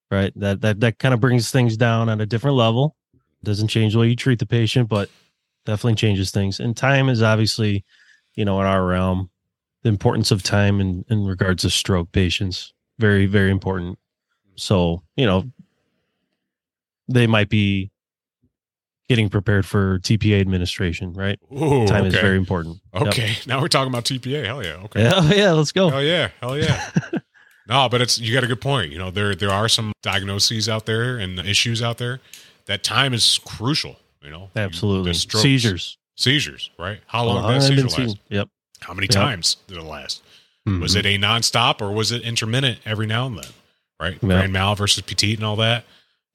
[0.10, 0.34] Right.
[0.38, 2.96] That that that kind of brings things down on a different level.
[3.44, 5.10] Doesn't change the way you treat the patient, but
[5.66, 6.60] definitely changes things.
[6.60, 7.86] And time is obviously,
[8.36, 9.30] you know, in our realm,
[9.84, 13.98] the importance of time in, in regards to stroke patients, very, very important.
[14.56, 15.44] So, you know,
[17.08, 17.91] they might be
[19.12, 21.38] getting prepared for TPA administration, right?
[21.54, 22.80] Ooh, time is very important.
[22.94, 23.08] Yep.
[23.08, 24.46] Okay, now we're talking about TPA.
[24.46, 24.76] Hell yeah.
[24.86, 25.04] Okay.
[25.04, 25.90] Yeah, oh, yeah, let's go.
[25.90, 26.30] Hell yeah.
[26.40, 26.90] Hell yeah.
[27.68, 28.90] no, but it's you got a good point.
[28.94, 32.22] You know, there there are some diagnoses out there and issues out there
[32.68, 33.98] that time is crucial.
[34.24, 35.14] You know, Absolutely.
[35.14, 35.98] Seizures.
[36.16, 37.02] seizures, right?
[37.08, 37.96] How long did that seizure last?
[37.98, 38.48] seeing- Yep.
[38.80, 39.14] How many Yep.
[39.14, 40.24] times did it last?
[40.66, 41.00] Was Mhm.
[41.00, 43.52] it a nonstop or was it intermittent every now and then?
[44.00, 44.30] Right, Yeah.
[44.30, 45.84] grand mal versus petit and all that.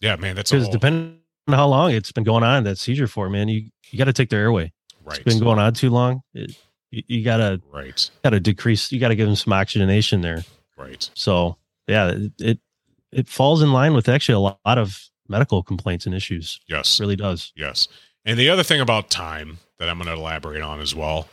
[0.00, 1.18] Yeah, man, that's Because depending
[1.54, 4.30] how long it's been going on, that seizure for, man, you, you got to take
[4.30, 4.72] their airway.
[5.04, 6.22] right, It's been going on too long.
[6.34, 6.56] It,
[6.90, 8.92] you, you gotta right, gotta decrease.
[8.92, 10.44] You gotta give them some oxygenation there.
[10.76, 11.08] right.
[11.14, 11.56] So
[11.88, 12.58] yeah, it it,
[13.12, 16.60] it falls in line with actually a lot, lot of medical complaints and issues.
[16.68, 17.52] Yes, It really does.
[17.56, 17.88] Yes.
[18.24, 21.28] And the other thing about time that I'm going to elaborate on as well,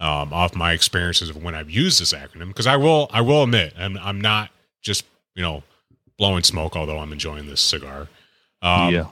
[0.00, 3.42] um, off my experiences of when I've used this acronym, because I will, I will
[3.42, 5.62] admit, I'm, I'm not just you know
[6.18, 8.08] blowing smoke, although I'm enjoying this cigar.
[8.62, 9.06] Um, yeah.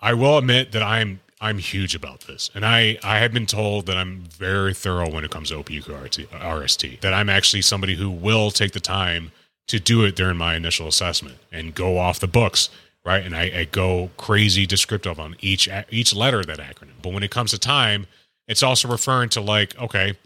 [0.00, 3.86] I will admit that I'm I'm huge about this, and I I have been told
[3.86, 7.00] that I'm very thorough when it comes to OPQ RST.
[7.00, 9.32] That I'm actually somebody who will take the time
[9.68, 12.70] to do it during my initial assessment and go off the books,
[13.04, 13.24] right?
[13.24, 17.00] And I, I go crazy descriptive on each each letter of that acronym.
[17.02, 18.06] But when it comes to time,
[18.46, 20.16] it's also referring to like okay,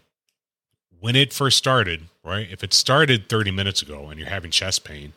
[0.99, 2.47] when it first started, right?
[2.49, 5.13] If it started 30 minutes ago and you're having chest pain,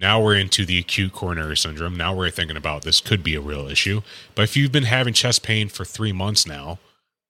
[0.00, 1.96] now we're into the acute coronary syndrome.
[1.96, 4.00] Now we're thinking about this could be a real issue.
[4.34, 6.78] But if you've been having chest pain for three months now,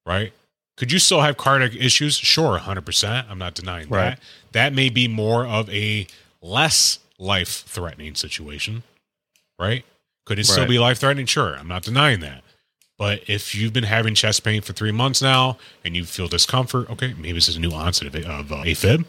[0.06, 0.32] right?
[0.76, 2.16] Could you still have cardiac issues?
[2.16, 3.26] Sure, 100%.
[3.28, 4.10] I'm not denying Right.
[4.10, 4.20] that.
[4.52, 6.06] That may be more of a
[6.40, 8.82] less life threatening situation,
[9.58, 9.84] right?
[10.24, 11.26] Could it still be life threatening?
[11.26, 12.42] Sure, I'm not denying that.
[12.96, 16.88] But if you've been having chest pain for three months now and you feel discomfort,
[16.90, 19.04] okay, maybe this is a new onset of, of uh, AFib,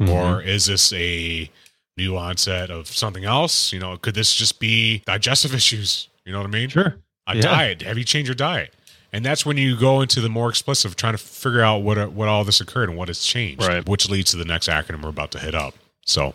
[0.00, 0.08] Mhm.
[0.08, 1.50] or is this a
[1.96, 3.72] new onset of something else?
[3.72, 6.08] You know, could this just be digestive issues?
[6.24, 6.68] You know what I mean?
[6.68, 6.96] sure.
[7.28, 7.42] A Yeah.
[7.42, 7.82] diet.
[7.82, 8.72] Have you changed your diet?
[9.12, 12.12] And that's when you go into the more explicit of trying to figure out what
[12.12, 13.86] what all this occurred and what has changed, Right.
[13.88, 15.74] which leads to the next acronym we're about to hit up.
[16.04, 16.34] So,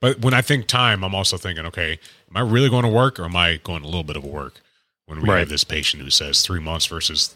[0.00, 1.98] but when I think time, I'm also thinking, okay,
[2.30, 4.60] am I really going to work or am I going a little bit of work
[5.06, 5.38] when we Right.
[5.40, 7.34] have this patient who says three months versus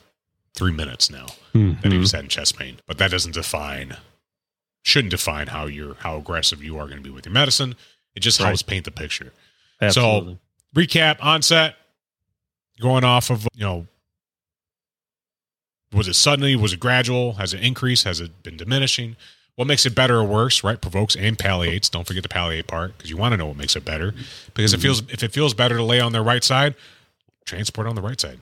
[0.54, 2.00] three minutes now that he Mhm.
[2.00, 2.78] was having chest pain.
[2.86, 3.96] But that doesn't define,
[4.86, 7.74] shouldn't define how you're how aggressive you are going to be with your medicine.
[8.14, 8.46] It just Right.
[8.46, 9.32] helps paint the picture.
[9.80, 10.38] Absolutely.
[10.74, 11.76] Recap onset,
[12.80, 13.86] going off of you know,
[15.92, 16.54] was it suddenly?
[16.54, 17.34] Was it gradual?
[17.34, 18.04] Has it increased?
[18.04, 19.16] Has it been diminishing?
[19.56, 20.62] What makes it better or worse?
[20.62, 21.88] Right, provokes and palliates.
[21.88, 24.14] Don't forget the palliate part because you want to know what makes it better.
[24.54, 24.82] Because it mm-hmm.
[24.82, 26.76] feels if it feels better to lay on their right side,
[27.44, 28.40] transport on the right side.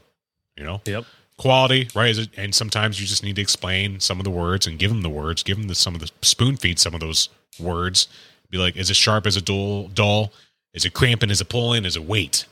[0.59, 1.05] You know, Yep.
[1.39, 2.17] Quality, right?
[2.17, 5.03] It, and sometimes you just need to explain some of the words and give them
[5.03, 8.09] the words, give them the, some of the spoon feed some of those words.
[8.51, 9.27] Be like, is it sharp?
[9.27, 9.89] Is it dull?
[9.89, 10.33] Dull?
[10.73, 11.31] Is it cramping?
[11.31, 11.85] Is it pulling?
[11.85, 12.47] Is it weight?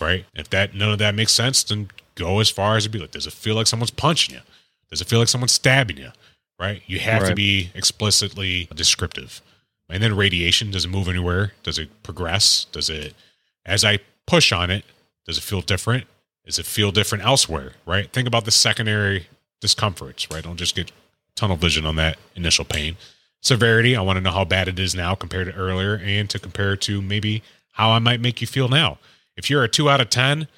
[0.00, 0.24] Right?
[0.34, 3.10] If that none of that makes sense, then go as far as to be like,
[3.10, 4.40] does it feel like someone's punching you?
[4.90, 6.10] Does it feel like someone's stabbing you?
[6.60, 6.82] Right?
[6.86, 9.40] You have to be explicitly descriptive.
[9.88, 11.52] And then radiation, does it move anywhere?
[11.62, 12.66] Does it progress?
[12.72, 13.14] Does it,
[13.64, 14.84] as I push on it,
[15.26, 16.04] does it feel different?
[16.48, 17.72] Does it feel different elsewhere?
[17.84, 18.10] Right?
[18.10, 19.26] Think about the secondary
[19.60, 20.42] discomforts, right?
[20.42, 20.90] Don't just get
[21.36, 22.96] tunnel vision on that initial pain.
[23.42, 26.38] Severity, I want to know how bad it is now compared to earlier and to
[26.38, 28.96] compare to maybe how I might make you feel now.
[29.36, 30.48] If you're a two out of 10,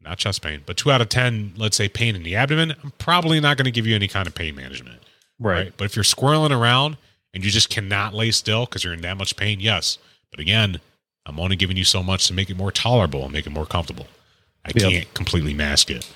[0.00, 2.92] not chest pain, but two out of 10, let's say pain in the abdomen, I'm
[2.92, 5.00] probably not going to give you any kind of pain management
[5.40, 5.72] Right.
[5.76, 6.96] But if you're squirreling around
[7.34, 9.98] and you just cannot lay still because you're in that much pain, yes.
[10.30, 10.80] But again,
[11.26, 13.66] I'm only giving you so much to make it more tolerable and make it more
[13.66, 14.06] comfortable.
[14.64, 14.90] I Yep.
[14.92, 16.08] can't completely mask it.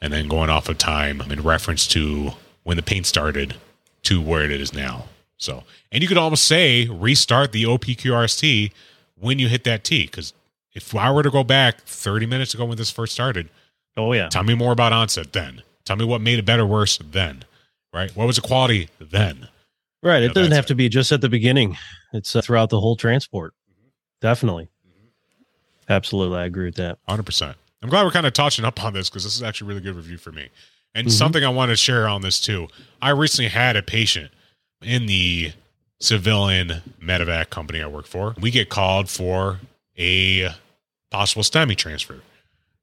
[0.00, 2.32] And then going off of time in reference to
[2.64, 3.56] when the paint started
[4.04, 5.06] to where it is now.
[5.38, 8.72] So, and you could almost say restart the OPQRST
[9.18, 10.04] when you hit that T.
[10.04, 10.32] Because
[10.72, 13.48] if I were to go back 30 minutes ago when this first started,
[13.96, 14.28] Oh yeah.
[14.28, 15.62] Tell me more about onset then.
[15.84, 17.44] Tell me what made it better, worse then.
[17.92, 18.10] Right?
[18.16, 19.48] What was the quality then?
[20.02, 20.18] Right.
[20.18, 20.68] Yeah, It doesn't have it.
[20.68, 21.76] to be just at the beginning.
[22.12, 23.54] It's uh, throughout the whole transport.
[24.20, 24.68] Definitely.
[25.88, 26.38] Absolutely.
[26.38, 26.98] I agree with that.
[27.08, 27.56] Hundred percent.
[27.84, 29.80] I'm glad we're kind of touching up on this because this is actually a really
[29.82, 30.48] good review for me.
[30.94, 31.12] And Mhm.
[31.12, 32.68] something I want to share on this too.
[33.02, 34.30] I recently had a patient
[34.80, 35.52] in the
[36.00, 38.34] civilian medevac company I work for.
[38.40, 39.60] We get called for
[39.98, 40.54] a
[41.10, 42.20] possible STEMI transfer,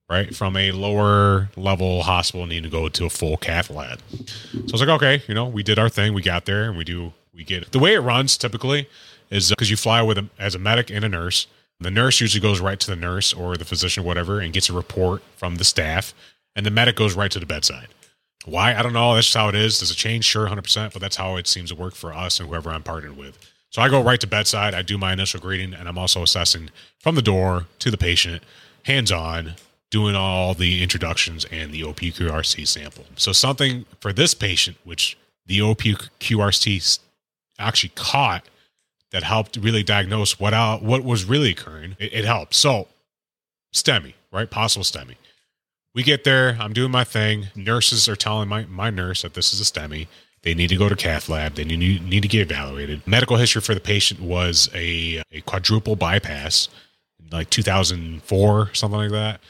[0.08, 0.36] right?
[0.36, 4.02] From a lower level hospital needing to go to a full cath lab.
[4.12, 6.14] So I was like, okay, you know, we did our thing.
[6.14, 7.72] We got there and we do, we get it.
[7.72, 8.88] the way it runs typically
[9.32, 11.48] is because you fly with a, as a medic and a nurse.
[11.82, 14.74] The nurse usually goes right to the nurse or the physician, whatever, and gets a
[14.74, 16.14] report from the staff,
[16.56, 17.88] and the medic goes right to the bedside.
[18.46, 18.76] Why?
[18.76, 19.16] I don't know.
[19.16, 19.80] That's just how it is.
[19.80, 20.26] Does it change?
[20.26, 23.18] Sure, 100%, but that's how it seems to work for us and whoever I'm partnered
[23.18, 23.38] with.
[23.72, 24.76] So I go right to bedside.
[24.76, 28.44] I do my initial greeting, and I'm also assessing from the door to the patient,
[28.84, 29.56] hands on,
[29.90, 33.06] doing all the introductions and the OPQRST sample.
[33.16, 37.00] So something for this patient, which the OPQRST
[37.60, 38.46] actually caught
[39.12, 41.96] that helped really diagnose what out, what was really occurring.
[42.00, 42.54] It, it helped.
[42.56, 42.88] So
[43.74, 44.50] STEMI, right?
[44.50, 45.16] Possible STEMI.
[45.94, 46.58] We get there.
[46.60, 47.48] I'm doing my thing.
[47.56, 50.08] Nurses are telling my, my nurse that this is a STEMI.
[50.44, 51.56] They need to go to cath lab.
[51.56, 53.06] They need, need to get evaluated.
[53.06, 56.70] Medical history for the patient was a, a quadruple bypass,
[57.32, 59.42] like 2004, something like that.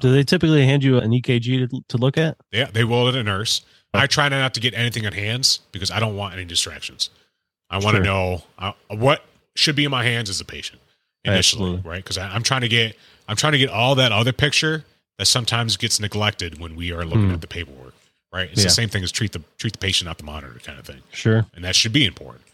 [0.00, 2.36] Do they typically hand you an EKG to, to look at?
[2.52, 3.62] Yeah, they will at a nurse.
[3.94, 7.08] I try not to get anything on hands because I don't want any distractions.
[7.70, 7.98] I want Sure.
[8.00, 9.24] to know uh, what
[9.54, 10.80] should be in my hands as a patient
[11.24, 11.90] initially, Absolutely.
[11.90, 12.02] right?
[12.02, 12.96] Because I'm trying to get
[13.28, 14.84] I'm trying to get all that other picture
[15.18, 17.34] that sometimes gets neglected when we are looking Hmm.
[17.34, 17.94] at the paperwork,
[18.32, 18.48] right?
[18.50, 18.64] It's Yeah.
[18.66, 21.02] the same thing as treat the treat the patient, not the monitor, kind of thing,
[21.12, 21.46] Sure.
[21.54, 22.44] and that should be important.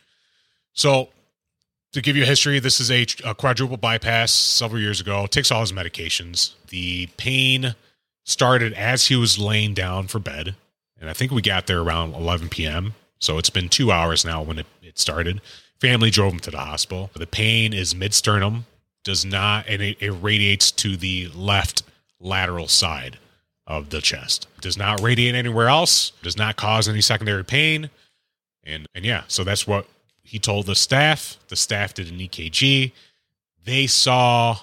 [0.73, 1.11] So,
[1.93, 5.27] to give you a history, this is a, a quadruple bypass several years ago.
[5.27, 6.53] Takes all his medications.
[6.69, 7.75] The pain
[8.25, 10.55] started as he was laying down for bed,
[10.99, 12.95] and I think we got there around 11 p.m.
[13.23, 15.41] So it's been two hours now when it, it started.
[15.81, 17.11] Family drove him to the hospital.
[17.15, 18.67] The pain is mid sternum,
[19.05, 21.85] does not, and it, it radiates to the left
[22.21, 23.19] lateral side
[23.67, 24.49] of the chest.
[24.61, 26.11] Does not radiate anywhere else.
[26.23, 27.91] Does not cause any secondary pain.
[28.65, 29.87] And and yeah, so that's what
[30.25, 31.37] he told the staff.
[31.49, 32.91] The staff did an EKG.
[33.65, 34.59] They saw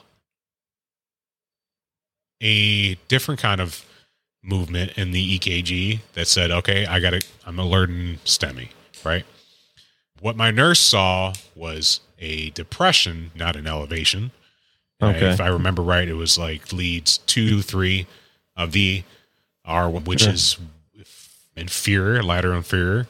[2.41, 3.85] a different kind of
[4.41, 7.27] movement in the EKG that said, "Okay, I got it.
[7.45, 8.69] I'm alerting STEMI."
[9.03, 9.25] Right.
[10.21, 14.31] What my nurse saw was a depression, not an elevation.
[15.01, 15.29] Okay.
[15.31, 18.05] If I remember right, it was like leads two, three
[18.57, 19.03] of the
[19.63, 20.57] R, which is
[21.55, 23.07] inferior, lateral inferior.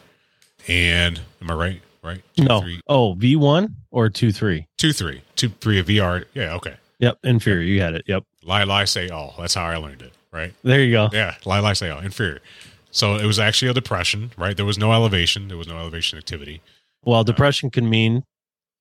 [0.68, 1.82] And am I right?
[2.02, 2.22] Right?
[2.36, 2.64] Two, No.
[2.86, 4.66] Oh, V one or two three.
[4.78, 6.24] two, three, two, three aVF.
[6.34, 6.76] Yeah, okay.
[7.00, 7.62] Yep, inferior.
[7.62, 8.04] You had it.
[8.06, 8.24] Yep.
[8.44, 9.34] Lie, lie, say all.
[9.38, 10.54] That's how I learned it, right?
[10.62, 11.08] There you go.
[11.12, 12.00] Yeah, lie, lie, say all.
[12.00, 12.40] Inferior.
[12.90, 14.56] So it was actually a depression, right?
[14.56, 15.48] There was no elevation.
[15.48, 16.60] There was no elevation activity.
[17.04, 18.24] Well, depression can mean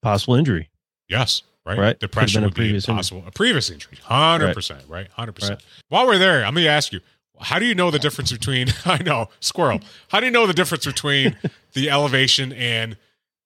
[0.01, 0.69] possible injury.
[1.07, 1.77] Yes, right.
[1.77, 1.99] Right.
[1.99, 2.95] Depression would be previous injury.
[2.97, 3.23] possible.
[3.27, 5.07] A previous injury, hundred percent, right?
[5.11, 5.59] Hundred percent.
[5.59, 5.65] Right.
[5.89, 7.01] While we're there, I'm going to ask you:
[7.39, 8.67] How do you know the difference between?
[8.85, 9.81] I know squirrel.
[10.09, 11.37] How do you know the difference between
[11.73, 12.97] the elevation and,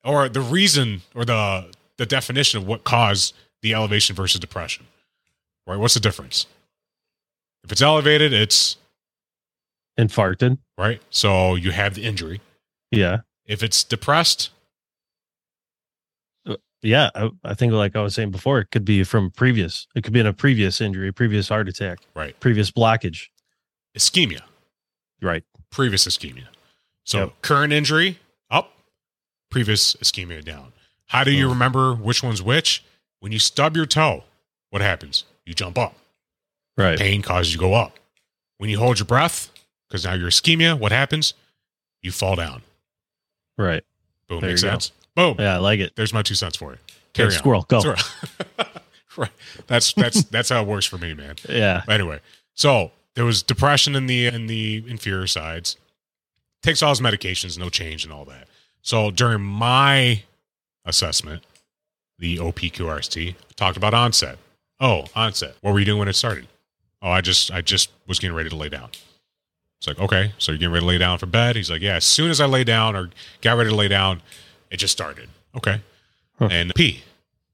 [0.03, 4.85] or the reason or the the definition of what caused the elevation versus depression?
[5.67, 5.77] Right.
[5.77, 6.45] What's the difference?
[7.63, 8.77] If it's elevated, it's
[9.99, 10.57] Infarcted.
[10.77, 11.01] right.
[11.09, 12.41] So you have the injury.
[12.91, 13.19] Yeah.
[13.45, 14.49] If it's depressed,
[16.45, 17.09] uh, Yeah.
[17.15, 19.87] I, I think, like I was saying before, it could be from previous.
[19.95, 22.37] It could be in a previous injury, previous heart attack, right.
[22.39, 23.27] previous blockage.
[23.97, 24.41] Ischemia.
[25.21, 25.43] Right.
[25.69, 26.47] previous ischemia.
[27.05, 27.41] So Yep.
[27.41, 28.19] current injury
[28.51, 28.73] up,
[29.49, 30.71] previous ischemia down.
[31.07, 31.49] How do you Oh.
[31.49, 32.83] remember which one's which?
[33.21, 34.23] When you stub your toe,
[34.69, 35.23] what happens?
[35.45, 35.95] You jump up.
[36.77, 36.97] Right.
[36.97, 37.99] Pain causes you to go up.
[38.57, 39.51] When you hold your breath,
[39.87, 41.33] because now you're ischemia, what happens?
[42.01, 42.61] You fall down.
[43.57, 43.83] Right.
[44.27, 44.41] Boom.
[44.41, 44.71] There Makes you go.
[44.73, 44.91] sense.
[45.15, 45.35] Boom.
[45.39, 45.55] Yeah.
[45.55, 45.95] I like it.
[45.95, 46.77] There's my two cents for you.
[47.13, 47.31] Carry on.
[47.33, 47.65] squirrel.
[47.67, 47.81] Go.
[47.81, 48.03] Right.
[49.17, 49.31] right.
[49.67, 51.35] That's that's that's how it works for me, man.
[51.47, 51.83] Yeah.
[51.87, 52.19] Anyway,
[52.55, 55.77] so there was depression in the in the inferior sides.
[56.63, 58.47] Takes all his medications, no change and all that.
[58.81, 60.23] So during my
[60.85, 61.43] assessment,
[62.19, 64.37] the OPQRST talked about onset.
[64.83, 65.55] Oh, onset.
[65.61, 66.47] What were you doing when it started?
[67.01, 68.89] Oh, I just I just was getting ready to lay down.
[69.79, 71.55] It's like, okay, so you're getting ready to lay down for bed.
[71.55, 73.09] He's like, yeah, as soon as I lay down or
[73.41, 74.21] got ready to lay down,
[74.69, 75.29] it just started.
[75.55, 75.81] Okay.
[76.39, 76.49] Huh.
[76.51, 77.01] And P,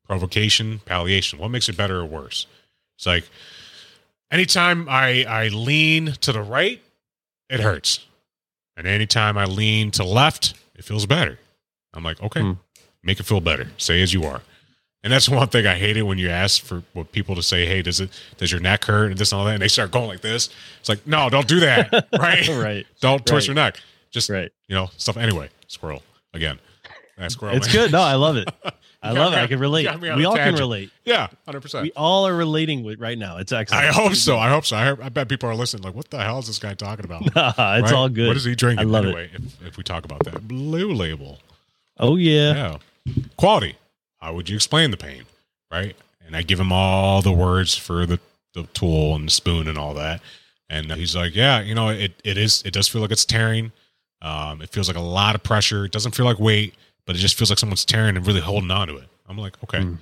[0.08, 1.38] provocation, palliation.
[1.40, 2.48] What makes it better or worse?
[2.98, 3.30] It's like
[4.32, 6.82] anytime I I lean to the right,
[7.50, 8.06] it hurts.
[8.76, 11.38] And anytime I lean to left, it feels better.
[11.94, 12.54] I'm like, okay, Hmm.
[13.04, 13.68] make it feel better.
[13.78, 14.42] Say as you are.
[15.04, 17.82] And that's one thing I hated when you ask for what people to say, hey,
[17.82, 19.54] does it does your neck hurt and this and all that?
[19.54, 20.50] And they start going like this.
[20.82, 21.92] It's like, no, don't do that.
[22.20, 22.48] right?
[22.50, 22.86] right.
[23.00, 23.56] Don't twist Right.
[23.56, 23.80] your neck.
[24.12, 24.52] Just Right.
[24.68, 25.50] you know, stuff anyway.
[25.68, 26.04] Squirrel.
[26.34, 26.60] Again.
[27.18, 27.56] That squirrel.
[27.56, 27.76] It's man.
[27.76, 27.92] good.
[27.94, 28.50] No, I love it.
[29.02, 29.44] I love me it.
[29.44, 29.84] I can relate.
[29.84, 30.92] got me on We all can relate.
[31.06, 31.84] Yeah, hundred percent.
[31.84, 33.38] We all are relating with right now.
[33.38, 33.86] It's excellent.
[33.86, 34.38] I hope so.
[34.38, 34.76] I hope so.
[34.76, 35.84] I, I bet people are listening.
[35.84, 37.22] Like, what the hell is this guy talking about?
[37.26, 37.94] it's Right?
[37.94, 38.28] all good.
[38.28, 38.86] What is he drinking?
[38.86, 39.08] I love it.
[39.10, 41.40] anyway, If, if we talk about that blue label,
[41.98, 42.78] oh yeah.
[43.06, 43.78] yeah, quality.
[44.22, 45.24] How would you explain the pain,
[45.72, 45.96] right?
[46.26, 48.20] And I give him all the words for the
[48.54, 50.22] the tool and the spoon and all that,
[50.70, 52.62] and he's like, yeah, you know, it it is.
[52.66, 53.72] It does feel like it's tearing.
[54.22, 55.86] Um, it feels like a lot of pressure.
[55.86, 58.72] It doesn't feel like weight, but it just feels like someone's tearing and really holding
[58.72, 59.08] on to it.
[59.28, 59.80] I'm like, okay.
[59.80, 59.98] Mm.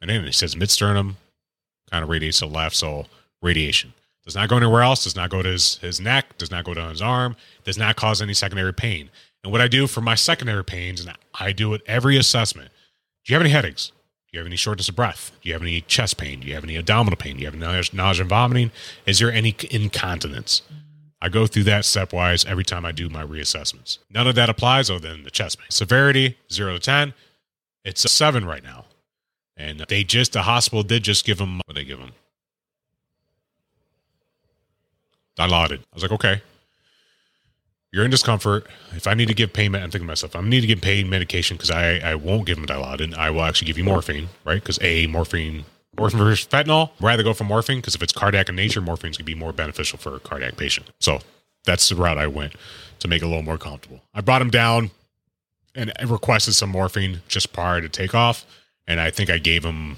[0.00, 1.16] And then he says mid sternum
[1.90, 3.06] kind of radiates to the left, so
[3.42, 3.92] radiation.
[4.24, 6.74] Does not go anywhere else, does not go to his, his neck, does not go
[6.74, 9.08] down his arm, does not cause any secondary pain.
[9.44, 12.70] And what I do for my secondary pains, and I do it every assessment.
[13.26, 13.88] Do you have any headaches?
[13.88, 15.32] Do you have any shortness of breath?
[15.42, 16.40] Do you have any chest pain?
[16.40, 17.36] Do you have any abdominal pain?
[17.36, 18.70] Do you have nausea and vomiting?
[19.04, 20.62] Is there any incontinence?
[21.20, 23.98] I go through that stepwise every time I do my reassessments.
[24.10, 25.66] None of that applies other than the chest pain.
[25.70, 27.14] Severity, zero to 10.
[27.84, 28.84] It's a seven right now.
[29.56, 32.12] And they just, the hospital did just give him, what they give him?
[35.36, 35.80] Dilaudid.
[35.80, 36.42] I was like, okay,
[37.96, 38.66] you're in discomfort.
[38.92, 41.08] If I need to give payment, I'm thinking to myself, I need to give pain
[41.08, 43.14] medication because I, I won't give him Dilaudid.
[43.14, 44.60] I will actually give you morphine, right?
[44.60, 45.64] Because A, morphine,
[45.98, 49.24] morphine versus fentanyl, rather go for morphine because if it's cardiac in nature, morphine's going
[49.24, 50.90] to be more beneficial for a cardiac patient.
[51.00, 51.20] So
[51.64, 52.54] that's the route I went
[52.98, 54.02] to make it a little more comfortable.
[54.12, 54.90] I brought him down
[55.74, 58.44] and requested some morphine just prior to takeoff.
[58.86, 59.96] And I think I gave him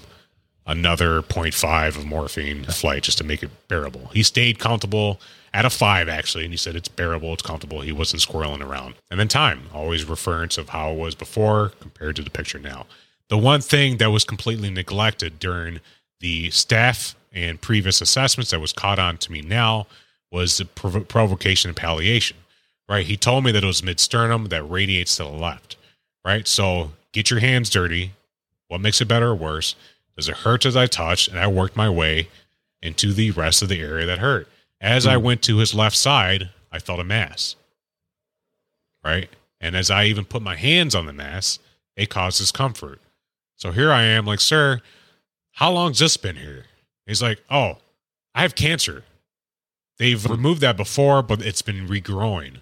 [0.69, 4.11] another 0.5 of morphine flight just to make it bearable.
[4.13, 5.19] He stayed comfortable
[5.51, 7.81] at a five, actually, and he said it's bearable, it's comfortable.
[7.81, 8.93] He wasn't squirreling around.
[9.09, 12.85] And then time, always reference of how it was before compared to the picture now.
[13.29, 15.79] The one thing that was completely neglected during
[16.19, 19.87] the staff and previous assessments that was caught on to me now
[20.31, 22.37] was the prov- provocation and palliation,
[22.87, 23.07] right?
[23.07, 25.77] He told me that it was mid sternum that radiates to the left,
[26.23, 26.47] right?
[26.47, 28.11] So get your hands dirty.
[28.67, 29.75] What makes it better or worse?
[30.19, 31.29] Does it hurt as I touched?
[31.29, 32.27] And I worked my way
[32.81, 34.49] into the rest of the area that hurt.
[34.81, 35.23] As I hmm.
[35.23, 37.55] went to his left side, I felt a mass.
[39.01, 39.29] Right?
[39.61, 41.59] And as I even put my hands on the mass,
[41.95, 42.99] it caused discomfort.
[43.55, 44.81] So here I am, like, sir,
[45.53, 46.65] how long's this been here?
[47.05, 47.77] He's like, oh,
[48.35, 49.05] I have cancer.
[49.99, 50.33] They've hmm.
[50.33, 52.57] removed that before, but it's been regrowing.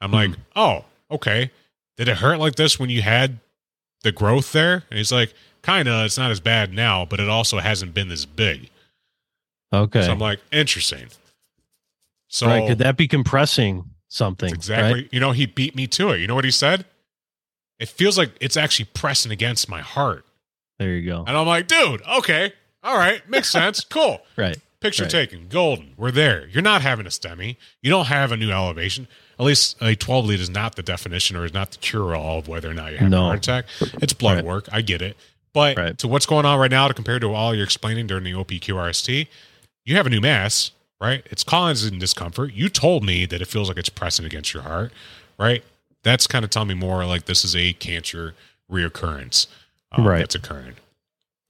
[0.00, 0.14] I'm hmm.
[0.14, 1.50] like, oh, okay.
[1.96, 3.40] Did it hurt like this when you had
[4.04, 4.84] the growth there?
[4.90, 5.34] And he's like,
[5.64, 6.04] kind of.
[6.06, 8.70] It's not as bad now, but it also hasn't been this big.
[9.72, 10.02] Okay.
[10.02, 11.08] So I'm like, interesting.
[12.28, 12.66] So right.
[12.68, 14.52] Could that be compressing something?
[14.52, 15.02] Exactly.
[15.02, 15.08] right?
[15.12, 16.20] You know, he beat me to it.
[16.20, 16.84] You know what he said?
[17.80, 20.24] It feels like it's actually pressing against my heart.
[20.78, 21.24] There you go.
[21.26, 22.52] And I'm like, dude, okay.
[22.82, 23.28] All right.
[23.28, 23.80] Makes sense.
[23.88, 24.20] cool.
[24.36, 24.58] Right.
[24.80, 25.10] Picture Right.
[25.10, 25.48] taken.
[25.48, 25.94] Golden.
[25.96, 26.46] We're there.
[26.48, 27.56] You're not having a STEMI.
[27.82, 29.08] You don't have a new elevation.
[29.38, 32.38] At least a 12 lead is not the definition or is not the cure all
[32.38, 33.64] of whether or not you have a heart attack.
[33.80, 34.44] It's blood Right.
[34.44, 34.68] work.
[34.70, 35.16] I get it.
[35.54, 35.96] But Right.
[35.98, 39.28] to what's going on right now to compare to all you're explaining during the OPQRST,
[39.86, 41.26] you have a new mass, right?
[41.30, 42.52] It's causing discomfort.
[42.52, 44.92] You told me that it feels like it's pressing against your heart,
[45.38, 45.64] right?
[46.02, 48.34] That's kind of telling me more like this is a cancer
[48.70, 49.46] reoccurrence
[49.92, 50.18] um, Right.
[50.18, 50.74] that's occurring.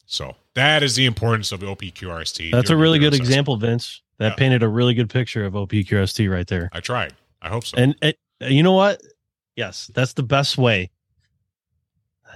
[0.06, 2.52] So that is the importance of OPQRST.
[2.52, 4.02] That's a really good example, Vince.
[4.18, 4.34] That Yeah.
[4.36, 6.68] painted a really good picture of OPQRST right there.
[6.72, 7.14] I tried.
[7.42, 7.76] I hope so.
[7.78, 9.00] And it, you know what?
[9.56, 10.90] Yes, that's the best way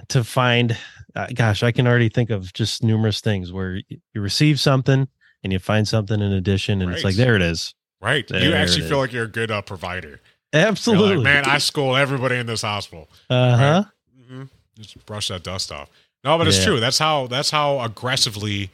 [0.09, 0.75] to find.
[1.15, 5.07] Uh, gosh, I can already think of just numerous things where you receive something
[5.43, 7.73] and you find something in addition, and it's like there it is.
[8.01, 8.29] right.
[8.29, 9.07] you actually feel is.
[9.07, 10.19] like you're a good uh, provider.
[10.53, 13.07] Absolutely, like, man, I school everybody in this hospital.
[13.29, 13.83] uh huh.
[14.27, 14.43] hmm
[14.79, 15.89] Just brush that dust off.
[16.23, 16.65] No, but it's Yeah.
[16.65, 16.79] true.
[16.79, 18.69] That's how that's how aggressively,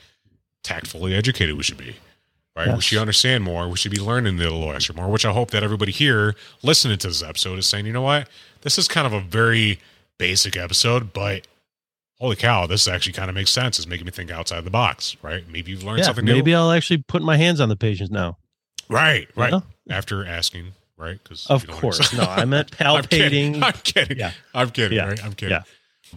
[0.64, 1.96] tactfully educated we should be.
[2.56, 2.74] Right?
[2.74, 3.68] We should understand more.
[3.68, 6.98] We should be learning a little extra more, which I hope that everybody here listening
[7.00, 8.30] to this episode is saying, you know what?
[8.62, 9.80] This is kind of a very
[10.18, 11.46] basic episode, but
[12.20, 13.78] holy cow, this actually kind of makes sense.
[13.80, 15.44] It's making me think outside the box, right?
[15.50, 16.34] Maybe you've learned Yeah, something new.
[16.34, 18.38] maybe I'll actually put my hands on the patients now.
[18.90, 19.52] Right, right.
[19.52, 19.64] know?
[19.90, 21.20] After asking, right?
[21.22, 23.10] Because Of course, no, I meant I'm palpating.
[23.10, 23.64] kidding.
[23.64, 24.18] I'm kidding.
[24.18, 24.32] Yeah.
[24.54, 24.98] I'm kidding.
[24.98, 25.08] Yeah.
[25.10, 25.24] Right?
[25.24, 25.52] I'm kidding.
[25.54, 25.64] Yeah.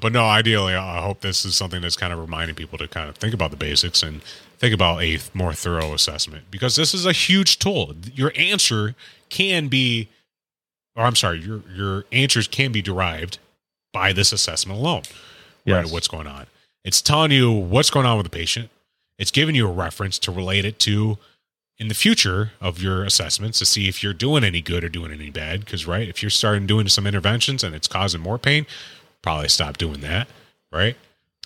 [0.01, 2.87] But no, ideally, I I hope this is something that's kind of reminding people to
[2.87, 4.23] kind of think about the basics and
[4.59, 7.95] think about a more thorough assessment because this is a huge tool.
[8.15, 8.95] Your answer
[9.31, 10.09] can be,
[10.95, 13.39] or I'm sorry, your your answers can be derived
[13.93, 15.03] by this assessment alone.
[15.69, 15.81] Right?
[15.81, 15.87] Yes.
[15.87, 16.47] of What's going on?
[16.85, 18.71] It's telling you what's going on with the patient.
[19.19, 21.19] It's giving you a reference to relate it to
[21.79, 25.13] in the future of your assessments to see if you're doing any good or doing
[25.13, 25.61] any bad.
[25.61, 28.67] Because right, if you're starting doing some interventions and it's causing more pain,
[29.23, 30.29] probably stop doing that.
[30.71, 30.97] Right,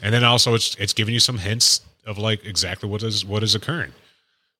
[0.03, 3.43] and then also it's it's giving you some hints of like exactly what is what
[3.43, 3.93] is occurring,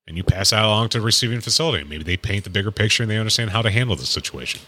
[0.07, 1.85] and you pass that along to the receiving facility.
[1.85, 4.61] Maybe they paint the bigger picture and they understand how to handle the situation.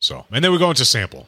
[0.00, 1.26] So, and then we go into sample.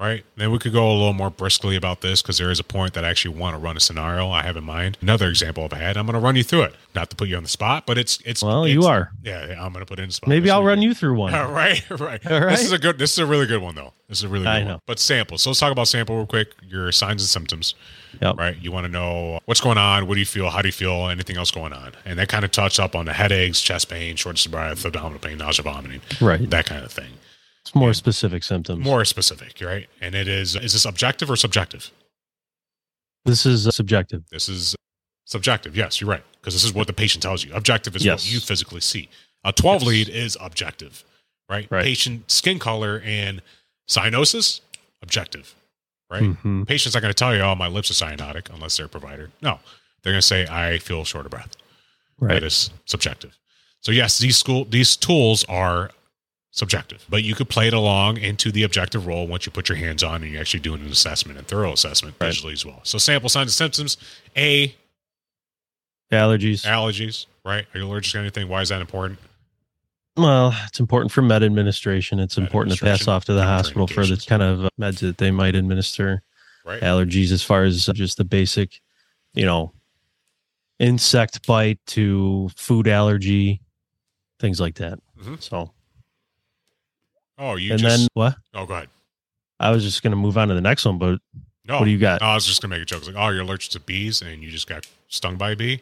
[0.00, 0.24] Right.
[0.36, 2.94] Then we could go a little more briskly about this because there is a point
[2.94, 4.96] that I actually want to run a scenario I have in mind.
[5.02, 5.98] Another example I've had.
[5.98, 6.74] I'm going to run you through it.
[6.94, 8.42] Not to put you on the spot, but it's it's.
[8.42, 9.12] Well, it's- you are.
[9.22, 10.28] Yeah, yeah, I'm going to put it in the spot.
[10.30, 11.34] Maybe I'll run you through one.
[11.40, 12.26] All right, right.
[12.30, 12.50] All right.
[12.50, 12.98] This is a good.
[12.98, 13.92] This is a really good one though.
[14.08, 14.68] This is a really good I one.
[14.68, 14.80] know.
[14.86, 15.36] But sample.
[15.36, 16.54] So let's talk about sample real quick.
[16.66, 17.74] Your signs and symptoms.
[18.22, 18.38] Yep.
[18.38, 18.56] Right.
[18.60, 20.06] You want to know what's going on.
[20.06, 20.48] What do you feel?
[20.48, 21.08] How do you feel?
[21.08, 21.92] Anything else going on?
[22.06, 25.18] And that kind of touched up on the headaches, chest pain, shortness of breath, abdominal
[25.20, 26.48] pain, nausea, vomiting, Right.
[26.48, 27.10] that kind of thing.
[27.64, 28.84] It's more specific symptoms.
[28.84, 29.88] More specific, right?
[30.00, 30.56] And it is.
[30.56, 31.90] Is this objective or subjective?
[33.24, 34.24] This is uh, subjective.
[34.30, 34.74] This is
[35.26, 35.76] subjective.
[35.76, 36.24] Yes, you're right.
[36.40, 37.52] Because this is what the patient tells you.
[37.54, 38.24] Objective is Yes.
[38.24, 39.08] what you physically see.
[39.44, 39.88] A 12 Yes.
[39.88, 41.04] lead is objective,
[41.48, 41.66] right?
[41.70, 41.84] Right.
[41.84, 43.42] Patient skin color and
[43.88, 44.60] cyanosis,
[45.02, 45.54] objective,
[46.10, 46.22] right?
[46.22, 46.66] Mhm.
[46.66, 49.30] Patient's not going to tell you, oh, my lips are cyanotic unless they're a provider.
[49.42, 49.60] No,
[50.02, 51.56] they're going to say, I feel short of breath.
[52.18, 52.34] Right.
[52.34, 53.36] That is subjective.
[53.82, 55.90] So yes, these school these tools are
[56.52, 59.76] subjective, but you could play it along into the objective role once you put your
[59.78, 62.36] hands on and you're actually doing an assessment and thorough assessment Right.
[62.52, 62.80] as well.
[62.82, 63.96] So sample signs and symptoms:
[64.36, 64.74] A,
[66.12, 66.64] Allergies.
[66.66, 67.26] allergies.
[67.44, 67.66] Right?
[67.72, 68.48] Are you allergic to anything?
[68.48, 69.18] Why is that important?
[70.16, 72.18] Well, it's important for med administration.
[72.18, 74.98] It's Med important to pass off to the hospital for the kind of uh, meds
[75.00, 76.22] that they might administer.
[76.64, 76.80] Right?
[76.82, 78.80] Allergies, as far as just the basic,
[79.34, 79.72] you know,
[80.80, 83.62] insect bite to food allergy,
[84.40, 84.98] things like that.
[85.22, 85.40] Mhm.
[85.40, 85.72] So,
[87.40, 87.98] Oh, you and just.
[87.98, 88.36] then what?
[88.54, 88.88] oh, go ahead.
[89.58, 91.18] I was just going to move on to the next one, but
[91.66, 92.22] No, what do you got?
[92.22, 92.98] I was just gonna make a joke.
[93.00, 95.80] It's like, oh, you're allergic to bees, and you just got stung by a bee.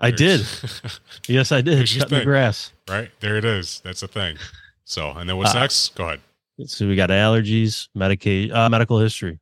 [0.00, 0.44] I did.
[1.28, 1.88] Yes, I did.
[1.98, 2.72] Cut the grass.
[2.88, 3.80] right there, it is.
[3.84, 4.36] That's the thing.
[4.84, 5.94] So, and then what's Uh, next?
[5.94, 6.20] Go ahead.
[6.66, 9.38] So we got allergies, medica- uh, medical history,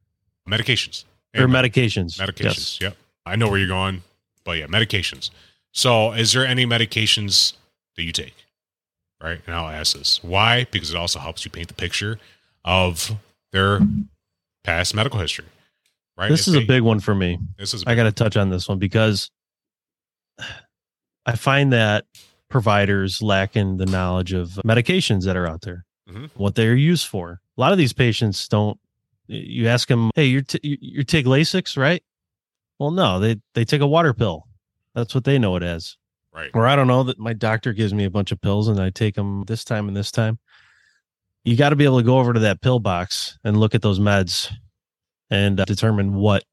[0.49, 1.05] Medications.
[1.37, 2.19] or medications.
[2.19, 2.45] Medications.
[2.45, 2.79] Yes.
[2.81, 2.97] Yep.
[3.27, 4.03] I know where you're going,
[4.45, 5.31] but yeah, medications.
[5.73, 7.55] So, is there any medications
[7.97, 8.35] that you take?
[9.23, 9.41] Right.
[9.47, 10.23] And I'll ask this.
[10.25, 10.66] Why?
[10.71, 12.18] Because it also helps you paint the picture
[12.64, 13.11] of
[13.53, 13.81] their
[14.64, 15.45] past medical history.
[16.16, 16.29] Right.
[16.31, 17.39] This is a big one for me.
[17.59, 17.85] This is.
[17.87, 19.31] I got to touch on this one because
[21.27, 22.07] I find that
[22.49, 26.31] providers lacking the knowledge of medications that are out there, Mhm.
[26.35, 27.41] what they're used for.
[27.57, 28.79] A lot of these patients don't.
[29.27, 32.03] You ask them, "Hey, you're t- you, you take Lasix, right?"
[32.79, 34.47] Well, no, they they take a water pill.
[34.95, 35.97] That's what they know it as.
[36.33, 36.51] Right.
[36.55, 38.91] Or I don't know that my doctor gives me a bunch of pills and I
[38.91, 40.39] take them this time and this time.
[41.45, 43.83] You got to be able to go over to that pill box and look at
[43.83, 44.53] those meds
[45.31, 46.45] and uh, determine what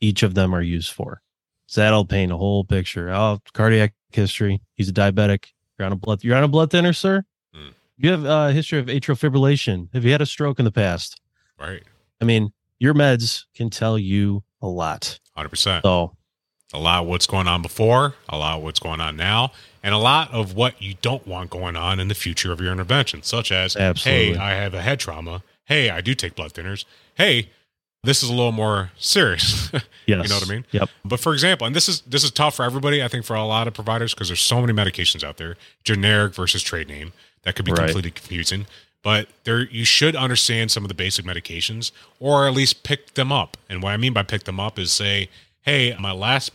[0.00, 1.20] each of them are used for.
[1.66, 3.10] So that'll paint a whole picture.
[3.10, 4.60] Oh, cardiac history.
[4.74, 5.46] He's a diabetic.
[5.78, 6.22] You're on a blood.
[6.22, 7.24] You're on a blood thinner, sir.
[7.52, 7.70] Hmm.
[7.96, 9.92] You have a history of atrial fibrillation.
[9.94, 11.20] Have you had a stroke in the past?
[11.58, 11.82] Right.
[12.20, 15.18] I mean, your meds can tell you a lot.
[15.36, 15.82] 100%.
[15.82, 16.16] So
[16.72, 19.52] a lot of what's going on before, a lot of what's going on now,
[19.82, 22.72] and a lot of what you don't want going on in the future of your
[22.72, 24.34] intervention, such as, Absolutely.
[24.34, 25.42] hey, I have a head trauma.
[25.66, 26.84] Hey, I do take blood thinners.
[27.14, 27.50] Hey,
[28.02, 29.70] this is a little more serious.
[29.72, 30.64] yes, You know what I mean?
[30.72, 30.90] Yep.
[31.04, 33.44] but for example, and this is this is tough for everybody, I think for a
[33.46, 37.12] lot of providers because there's so many medications out there, generic versus trade name,
[37.44, 37.86] that could be Right.
[37.86, 38.66] completely confusing.
[39.02, 43.30] But there you should understand some of the basic medications or at least pick them
[43.32, 43.56] up.
[43.68, 45.28] And what I mean by pick them up is say,
[45.64, 46.50] hey, my last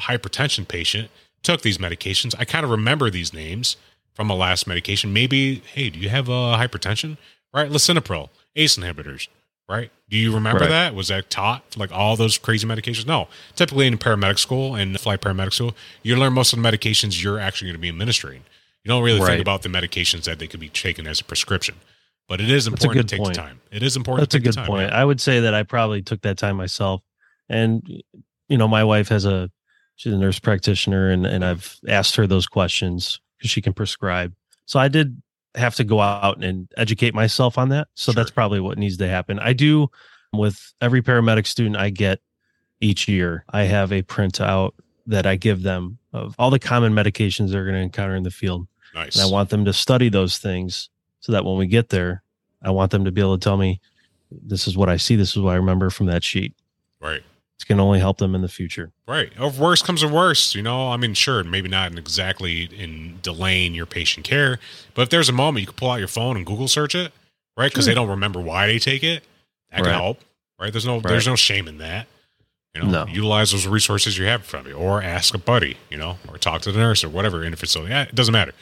[0.00, 1.10] hypertension patient
[1.42, 2.34] took these medications.
[2.38, 3.76] I kind of remember these names
[4.14, 5.12] from a last medication.
[5.12, 7.16] Maybe, hey, do you have uh, hypertension?
[7.52, 9.28] Right, lisinopril, ACE inhibitors.
[9.68, 9.90] Right?
[10.08, 10.70] Do you remember Right.
[10.70, 10.94] that?
[10.94, 13.06] Was that taught like all those crazy medications?
[13.06, 13.28] No.
[13.54, 17.38] Typically in paramedic school and flight paramedic school, you learn most of the medications you're
[17.38, 18.44] actually going to be administering.
[18.82, 19.26] You don't really Right.
[19.32, 21.74] think about the medications that they could be taken as a prescription.
[22.28, 23.34] But it is important to take point.
[23.36, 23.60] the time.
[23.70, 24.66] It is important That's to a take good the time.
[24.68, 24.88] point.
[24.90, 25.00] yeah.
[25.00, 27.02] I would say that I probably took that time myself.
[27.48, 28.02] And
[28.48, 29.50] you know, my wife has a
[29.96, 34.34] she's a nurse practitioner and and I've asked her those questions because she can prescribe.
[34.66, 35.20] So I did
[35.54, 37.88] have to go out and educate myself on that.
[37.94, 39.38] So that's probably what needs to happen.
[39.38, 39.88] I do
[40.32, 42.20] with every paramedic student I get
[42.80, 44.72] each year, I have a printout
[45.06, 48.30] that I give them of all the common medications they're going to encounter in the
[48.30, 48.68] field.
[48.94, 49.16] Nice.
[49.16, 50.90] And I want them to study those things
[51.20, 52.22] so that when we get there,
[52.62, 53.80] I want them to be able to tell me,
[54.30, 56.54] this is what I see, this is what I remember from that sheet.
[57.00, 57.22] right.
[57.58, 58.92] It's going to only help them in the future.
[59.08, 59.36] Right.
[59.36, 60.90] Of worse comes to worse, you know.
[60.92, 64.60] I mean, sure, maybe not in exactly in delaying your patient care,
[64.94, 67.12] but if there's a moment you can pull out your phone and Google search it,
[67.56, 67.68] right?
[67.68, 67.90] Because Sure.
[67.90, 69.24] they don't remember why they take it.
[69.72, 70.20] That can help,
[70.60, 70.72] right?
[70.72, 71.08] There's no Right.
[71.08, 72.06] there's no shame in that.
[72.76, 73.06] You know, No.
[73.12, 76.18] utilize those resources you have in front of you, or ask a buddy, you know,
[76.28, 77.90] or talk to the nurse or whatever in the facility.
[77.90, 78.52] Yeah, it doesn't matter,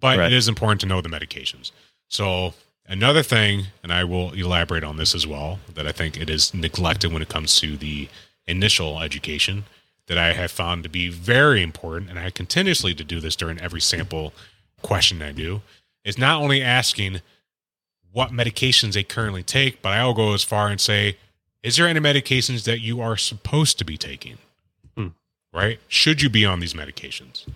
[0.00, 0.32] but Right.
[0.32, 1.72] it is important to know the medications.
[2.08, 2.54] So
[2.86, 6.54] another thing, and I will elaborate on this as well, that I think it is
[6.54, 8.08] neglected when it comes to the
[8.46, 9.64] initial education
[10.06, 13.60] that I have found to be very important, and I continuously to do this during
[13.60, 14.32] every sample
[14.82, 15.62] question I do,
[16.04, 17.22] is not only asking
[18.12, 21.16] what medications they currently take, but I will go as far and say,
[21.62, 24.36] is there any medications that you are supposed to be taking?
[24.96, 25.08] Hmm.
[25.52, 25.80] Right?
[25.88, 27.46] Should you be on these medications?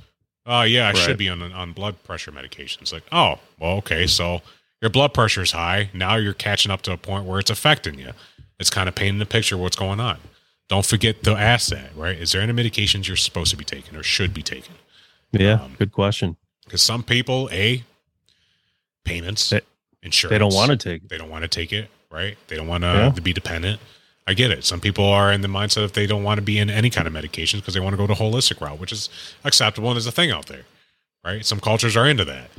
[0.47, 0.97] Oh, yeah, I Right.
[0.97, 2.91] should be on on blood pressure medications.
[2.91, 4.41] Like, oh, well, okay, so
[4.81, 5.91] your blood pressure is high.
[5.93, 8.13] Now you're catching up to a point where it's affecting you.
[8.59, 10.19] It's kind of painting the picture of what's going on.
[10.69, 12.17] Don't forget to ask that, right?
[12.19, 14.75] Is there any medications you're supposed to be taking or should be taking?
[15.33, 16.37] Yeah, Um, good question.
[16.65, 17.85] Because some people, A,
[19.05, 19.63] payments, They-
[20.03, 20.33] insurance.
[20.33, 21.09] They don't want to take it.
[21.09, 22.37] They don't want to take it, right?
[22.49, 23.81] They don't want to be dependent.
[24.27, 24.63] I get it.
[24.65, 27.07] Some people are in the mindset if they don't want to be in any kind
[27.09, 29.09] of medications because they want to go the holistic route, which is
[29.45, 30.65] acceptable and is a thing out there,
[31.25, 31.47] right?
[31.47, 32.51] Some cultures are into that.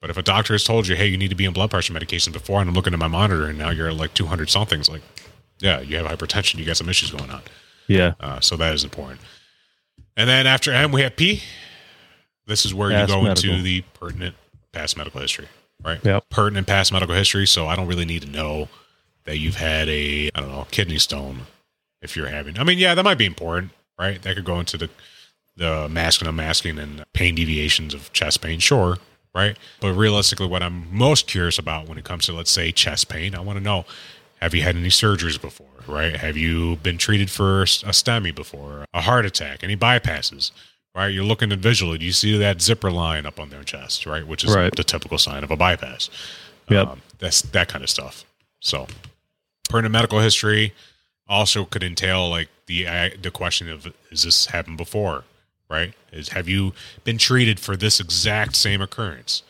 [0.00, 1.92] But if a doctor has told you, hey, you need to be in blood pressure
[1.92, 4.88] medication before, and I'm looking at my monitor and now you're at like 200 somethings,
[4.88, 5.02] like,
[5.58, 7.42] yeah, you have hypertension, you got some issues going on.
[7.88, 8.14] Yeah.
[8.20, 9.20] Uh, so that is important.
[10.16, 11.42] And then after M, we have P.
[12.46, 13.50] This is where Past you go medical.
[13.50, 14.34] into the pertinent
[14.72, 15.48] past medical history,
[15.84, 16.02] right?
[16.04, 16.30] Yep.
[16.30, 17.46] Pertinent past medical history.
[17.46, 18.68] So I don't really need to know
[19.24, 21.42] that you've had a, I don't know, kidney stone
[22.02, 22.58] if you're having.
[22.58, 24.20] I mean, yeah, that might be important, right?
[24.22, 24.90] That could go into the
[25.56, 28.98] the masking, unmasking, and pain deviations of chest pain, sure,
[29.34, 29.56] right?
[29.80, 33.34] But realistically, what I'm most curious about when it comes to, let's say, chest pain,
[33.34, 33.86] I want to know
[34.46, 36.14] have you had any surgeries before, right?
[36.14, 40.52] Have you been treated for a STEMI before, a heart attack, any bypasses,
[40.94, 41.08] right?
[41.08, 44.24] You're looking at visually, do you see that zipper line up on their chest, right?
[44.24, 44.72] Which is Right.
[44.72, 46.10] the typical sign of a bypass.
[46.68, 46.86] Yep.
[46.86, 48.24] Um, that's that kind of stuff.
[48.60, 48.86] So,
[49.68, 50.72] pertinent medical history
[51.26, 55.24] also could entail like the uh, the question of is this happened before,
[55.68, 55.92] right?
[56.12, 56.72] Is have you
[57.02, 59.42] been treated for this exact same occurrence?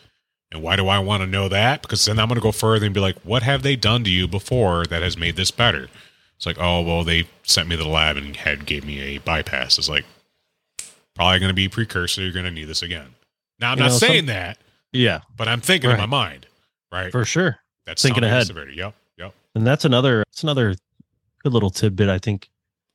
[0.56, 1.82] And why do I want to know that?
[1.82, 4.10] Because then I'm going to go further and be like, what have they done to
[4.10, 5.88] you before that has made this better?
[6.36, 9.18] It's like, oh well, they sent me to the lab and had gave me a
[9.18, 9.78] bypass.
[9.78, 10.04] It's like
[11.14, 12.22] probably going to be precursor.
[12.22, 13.14] You're going to need this again.
[13.60, 14.58] Now I'm You not know, some- saying that,
[14.92, 15.20] Yeah.
[15.36, 16.46] but I'm thinking in my mind,
[16.92, 17.10] right?
[17.12, 17.58] For sure.
[17.86, 18.46] That's thinking ahead.
[18.46, 18.74] Severity.
[18.76, 18.94] Yep.
[19.18, 19.34] Yep.
[19.54, 20.74] And that's another that's another
[21.42, 22.48] good little tidbit I think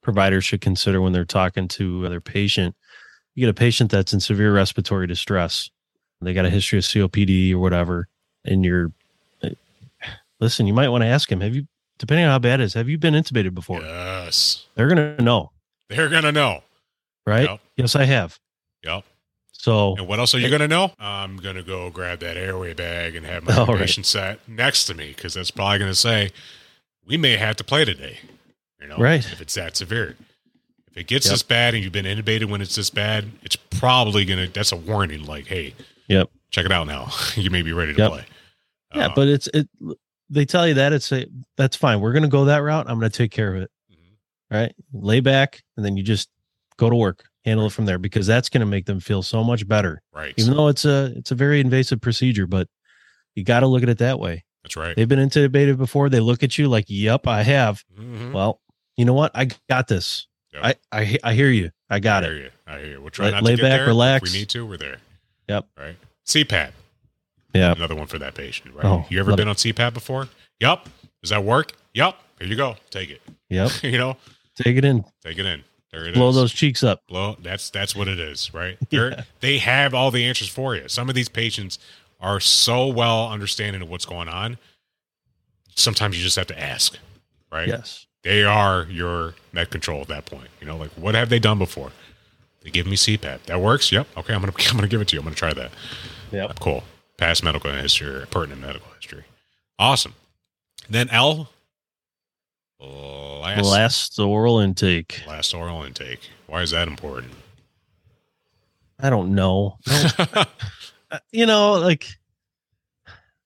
[0.03, 2.75] providers should consider when they're talking to their patient.
[3.35, 5.69] You get a patient that's in severe respiratory distress.
[6.21, 8.07] They got a history of COPD or whatever,
[8.45, 8.91] and you're
[9.43, 9.49] eh,
[10.39, 11.67] listen, you might want to ask him, have you
[11.97, 13.81] depending on how bad it is, have you been intubated before?
[13.81, 14.65] Yes.
[14.75, 15.51] They're gonna know,
[15.89, 16.63] They're gonna know.
[17.25, 17.49] right?
[17.49, 17.59] Yep.
[17.77, 18.39] Yes, I have.
[18.83, 19.03] Yep.
[19.51, 20.91] So And what else are you gonna know?
[20.99, 23.79] I'm gonna go grab that airway bag and have my All right.
[23.79, 26.31] patient sat next to me because that's probably gonna say
[27.05, 28.19] we may have to play today.
[28.81, 29.19] You know, Right.
[29.23, 30.15] If it's that severe.
[30.89, 31.31] If it gets Yep.
[31.33, 34.47] this bad and you've been intubated when it's this bad, it's probably gonna.
[34.47, 35.23] That's a warning.
[35.25, 35.73] Like, hey,
[36.07, 36.29] Yep.
[36.49, 37.09] check it out now.
[37.35, 38.09] you may be ready to Yep.
[38.11, 38.25] play.
[38.95, 39.67] yeah, Uh, but it's it
[40.29, 41.25] they tell you that it's a
[41.57, 41.99] that's fine.
[41.99, 42.85] We're gonna go that route.
[42.89, 43.71] I'm gonna take care of it.
[43.91, 43.97] mhm.
[44.49, 44.73] right?
[44.93, 46.29] Lay back and then you just
[46.77, 49.43] go to work, handle it from there because that's going to make them feel so
[49.43, 50.01] much better.
[50.13, 50.33] right.
[50.37, 52.67] Even though it's a it's a very invasive procedure, but
[53.35, 54.43] you got to look at it that way.
[54.63, 54.95] that's right.
[54.95, 56.09] They've been intubated before.
[56.09, 58.31] They look at you like, "Yep, I have." Mhm.
[58.31, 58.61] Well,
[58.97, 59.31] you know what?
[59.35, 60.27] I got this.
[60.53, 60.63] Yep.
[60.63, 61.71] I I I hear you.
[61.89, 62.29] I got I it.
[62.33, 62.49] hear you.
[62.67, 63.01] I hear you.
[63.01, 63.87] We'll try Lay- not lay to get back, there.
[63.87, 64.29] relax.
[64.29, 64.97] If we need to, we're there.
[65.51, 65.65] Yep.
[65.77, 65.97] Right.
[66.25, 66.71] CPAP.
[67.53, 67.73] Yeah.
[67.73, 68.85] Another one for that patient, right?
[68.85, 70.29] Oh, you ever been on CPAP before?
[70.61, 70.87] Yup.
[71.21, 71.73] Does that work?
[71.93, 72.21] Yup.
[72.39, 72.77] Here you go.
[72.89, 73.21] Take it.
[73.49, 73.71] Yep.
[73.83, 74.15] you know,
[74.55, 75.03] Take it in.
[75.23, 75.63] take it in.
[75.91, 76.17] There it is.
[76.17, 77.05] Blow those cheeks up.
[77.07, 77.35] Blow.
[77.41, 78.77] That's that's what it is, right?
[78.91, 79.23] Yeah.
[79.41, 80.87] They have all the answers for you.
[80.87, 81.79] Some of these patients
[82.21, 84.57] are so well understanding of what's going on.
[85.75, 86.97] Sometimes you just have to ask,
[87.51, 87.67] right?
[87.67, 88.05] Yes.
[88.23, 90.47] They are your med control at that point.
[90.61, 91.91] You know, like what have they done before?
[92.63, 93.43] They give me CPAP.
[93.43, 93.91] That works.
[93.91, 94.07] Yep.
[94.17, 94.33] Okay.
[94.33, 95.19] I'm gonna I'm gonna give it to you.
[95.19, 95.71] I'm gonna try that.
[96.31, 96.59] Yep.
[96.59, 96.83] Cool.
[97.17, 99.23] Past medical history, pertinent medical history.
[99.79, 100.13] Awesome.
[100.89, 101.49] Then L.
[102.79, 105.21] Last, Last oral intake.
[105.27, 106.29] last oral intake.
[106.47, 107.33] Why is that important?
[108.99, 109.77] I don't know.
[111.33, 112.07] You know, like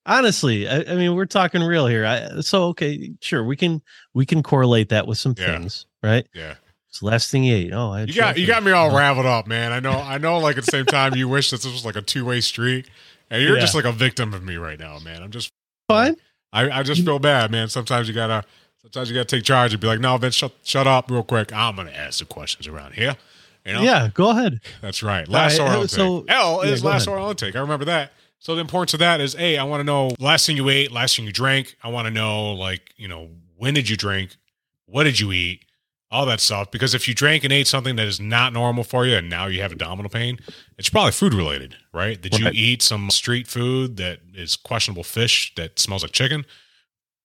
[0.06, 2.06] honestly, I, I mean, we're talking real here.
[2.06, 3.82] I, so okay, sure, we can
[4.14, 5.58] we can correlate that with some Yeah.
[5.58, 6.28] things, right?
[6.36, 6.56] yeah.
[6.96, 7.74] It's the last thing he ate.
[7.74, 9.74] Oh, I You got you got me all raveled up, man.
[9.74, 11.98] I know I know like at the same time you wish that this was like
[11.98, 12.88] a two way street.
[13.30, 13.60] And you're Yeah.
[13.62, 15.22] just like a victim of me right now, man.
[15.22, 15.52] I'm just
[15.90, 16.16] fine.
[16.54, 17.68] I, I just feel bad, man.
[17.68, 18.46] Sometimes you gotta
[18.82, 21.52] sometimes you gotta take charge and be like, no, Vince, shut shut up real quick.
[21.52, 23.18] I'm gonna ask the questions around here.
[23.66, 23.82] You know?
[23.82, 24.62] Yeah, go ahead.
[24.82, 25.28] That's right.
[25.28, 25.90] Last right, oral uh, intake.
[25.98, 27.18] so- L is go last ahead.
[27.20, 27.58] oral intake.
[27.58, 28.14] I remember that.
[28.40, 30.94] So the importance of that is, A, I want to know last thing you ate,
[30.94, 31.76] last thing you drank.
[31.84, 34.38] I want to know, like, you know, when did you drink?
[34.86, 35.66] What did you eat?
[36.16, 36.72] All that stuff.
[36.72, 39.48] Because if you drank and ate something that is not normal for you and now
[39.48, 40.40] you have abdominal pain,
[40.78, 42.22] it's probably food related, right?
[42.22, 46.46] Did you eat some street food that is questionable fish that smells like chicken?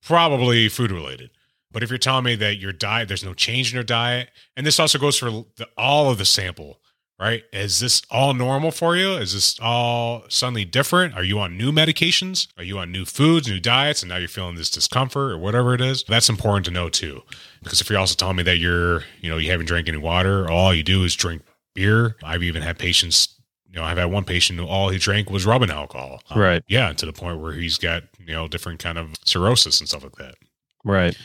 [0.02, 1.30] Probably food related.
[1.70, 4.66] But if you're telling me that your diet, there's no change in your diet, and
[4.66, 6.80] this also goes for the, all of the sample,
[7.20, 7.44] right?
[7.52, 9.12] Is this all normal for you?
[9.12, 11.14] Is this all suddenly different?
[11.14, 12.48] Are you on new medications?
[12.56, 15.74] Are you on new foods, new diets, and now you're feeling this discomfort or whatever
[15.74, 16.02] it is?
[16.04, 17.22] That's important to know too.
[17.62, 20.50] Because if you're also telling me that you're, you know, you haven't drank any water,
[20.50, 21.42] all you do is drink
[21.74, 22.16] beer.
[22.24, 25.44] I've even had patients, you know, I've had one patient who all he drank was
[25.44, 26.22] rubbing alcohol.
[26.30, 26.64] Um, Right.
[26.68, 30.02] Yeah, to the point where he's got, you know, different kind of cirrhosis and stuff
[30.04, 30.36] like that.
[30.84, 31.16] Right.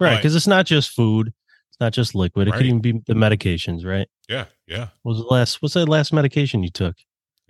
[0.00, 0.16] Right.
[0.16, 1.32] Because it's not just food.
[1.70, 2.48] It's not just liquid.
[2.48, 2.58] It Right.
[2.58, 4.08] could even be the medications, right?
[4.28, 4.88] Yeah, yeah.
[5.02, 6.96] What was the last what's that last medication you took?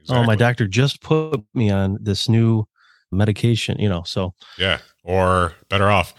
[0.09, 2.67] Oh, my doctor just put me on this new
[3.11, 4.03] medication, you know.
[4.05, 4.79] So Yeah.
[5.03, 6.15] Or better off,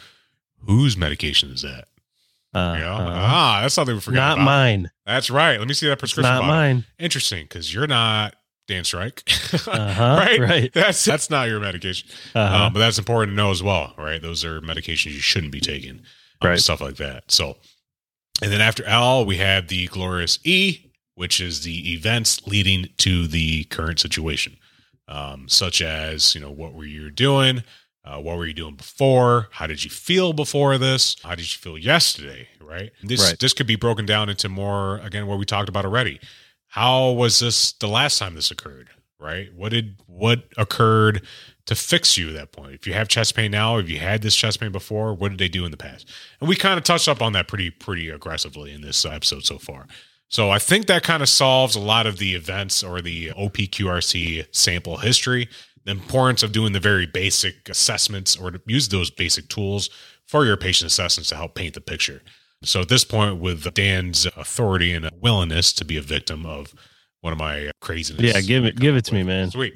[0.66, 1.86] whose medication is that?
[2.54, 2.96] Uh, Yeah.
[2.96, 4.46] uh, ah, that's something we forgot not about.
[4.46, 4.92] mine.
[5.06, 5.60] That's right.
[5.60, 6.32] Let me see that It's prescription.
[6.34, 6.56] not bottle.
[6.56, 6.86] mine.
[6.98, 8.36] Interesting, because you're not
[8.68, 9.24] Dan Strike.
[9.68, 10.40] Uh-huh, right?
[10.40, 10.74] right.
[10.74, 12.10] That's that's not your medication.
[12.34, 12.66] Uh-huh.
[12.66, 14.22] Um, but that's important to know as well, right?
[14.22, 15.92] Those are medications you shouldn't be taking,
[16.42, 16.60] um, Right.
[16.60, 17.30] Stuff like that.
[17.32, 17.58] So,
[18.42, 23.28] and then after L, we have the glorious E, which is the events leading to
[23.28, 24.58] the current situation,
[25.08, 27.64] um, such as you know what were you doing,
[28.04, 31.58] uh, what were you doing before, how did you feel before this, how did you
[31.60, 32.92] feel yesterday, right?
[33.04, 33.40] This Right.
[33.40, 36.20] this could be broken down into more again what we talked about already.
[36.68, 38.90] How was this the last time this occurred?
[39.18, 39.54] Right?
[39.54, 41.26] What did what occurred
[41.66, 42.74] to fix you at that point?
[42.74, 45.38] If you have chest pain now, if you had this chest pain before, what did
[45.40, 46.08] they do in the past?
[46.40, 49.58] And we kind of touched up on that pretty pretty aggressively in this episode so
[49.58, 49.88] far.
[50.28, 54.48] So I think that kind of solves a lot of the events or the OPQRST
[54.52, 55.48] sample history.
[55.86, 59.90] The importance of doing the very basic assessments or to use those basic tools
[60.26, 62.24] for your patient assessments to help paint the picture.
[62.64, 66.74] So at this point, with Dan's authority and willingness to be a victim of
[67.22, 69.52] one of my craziness, Yeah, give it- give it to me, man.
[69.52, 69.76] Sweet.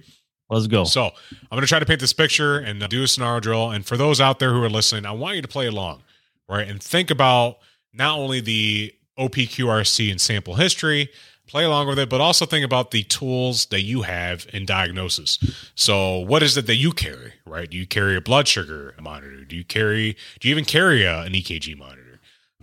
[0.50, 0.84] Let's go.
[0.84, 1.12] So I'm
[1.52, 3.72] going to try to paint this picture and do a scenario drill.
[3.72, 6.02] And for those out there who are listening, I want you to play along,
[6.47, 6.68] right?
[6.68, 7.60] And think about
[7.93, 11.10] not only the OPQRST and sample history,
[11.45, 15.38] play along with it, but also think about the tools that you have in diagnosis.
[15.76, 17.70] So what is it that you carry, right?
[17.70, 19.43] Do you carry a blood sugar monitor?
[19.43, 22.20] Do you carry, do you even carry a, an EKG monitor?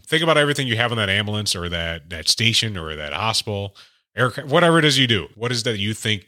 [0.07, 3.74] Think about everything you have in that ambulance or that, that station or that hospital,
[4.16, 5.28] aircraft, whatever it is you do.
[5.34, 6.26] What is that you think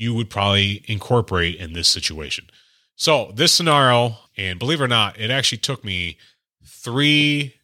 [0.00, 2.46] you would probably incorporate in this situation.
[2.96, 6.16] So, this scenario, and believe it or not, it actually took me
[6.64, 7.54] three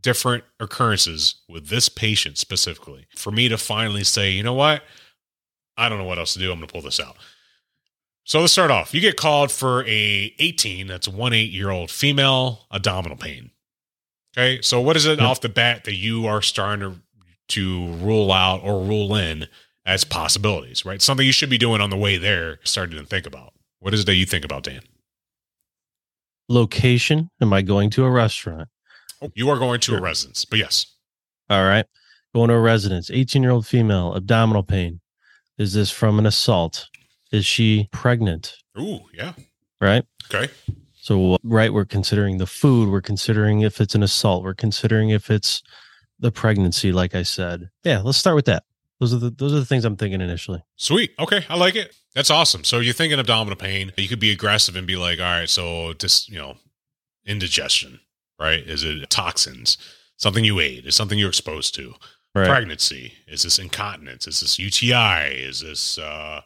[0.00, 4.82] different occurrences with this patient specifically for me to finally say, you know what?
[5.76, 6.52] I don't know what else to do.
[6.52, 7.16] I'm going to pull this out.
[8.24, 8.92] So let's start off.
[8.94, 13.50] You get called for a 18, that's a one eight year old female abdominal pain.
[14.36, 14.60] Okay.
[14.62, 15.28] So what is it Yep.
[15.28, 17.00] off the bat that you are starting to,
[17.56, 19.48] to rule out or rule in
[19.90, 21.02] as possibilities, right?
[21.02, 23.52] Something you should be doing on the way there, starting to think about.
[23.80, 24.82] What is it that you think about, Dan?
[26.48, 27.28] Location.
[27.40, 28.68] Am I going to a restaurant?
[29.20, 30.86] Oh, You are going to a residence, but yes.
[31.48, 31.84] All right.
[32.32, 33.10] Going to a residence.
[33.10, 35.00] 18 year old female, abdominal pain.
[35.58, 36.86] Is this from an assault?
[37.32, 38.54] Is she pregnant?
[38.78, 39.32] Ooh, yeah.
[39.80, 40.04] Right.
[40.32, 40.52] Okay.
[40.94, 42.90] So, right, we're considering the food.
[42.90, 44.44] We're considering if it's an assault.
[44.44, 45.64] We're considering if it's
[46.20, 47.70] the pregnancy, like I said.
[47.82, 48.62] Yeah, let's start with that.
[49.00, 50.62] Those are the those are the things I'm thinking initially.
[50.76, 51.12] Sweet.
[51.18, 51.44] Okay.
[51.48, 51.94] I like it.
[52.14, 52.64] That's awesome.
[52.64, 53.92] So you're thinking abdominal pain.
[53.96, 56.56] You could be aggressive and be like, all right, so just, you know,
[57.24, 58.00] indigestion,
[58.38, 58.60] right?
[58.66, 59.78] Is it toxins?
[60.16, 60.86] Something you ate?
[60.86, 61.94] Is something you're exposed to?
[62.34, 62.46] Right.
[62.48, 63.14] Pregnancy?
[63.26, 64.26] Is this incontinence?
[64.26, 65.34] Is this UTI?
[65.34, 66.42] Is this uh,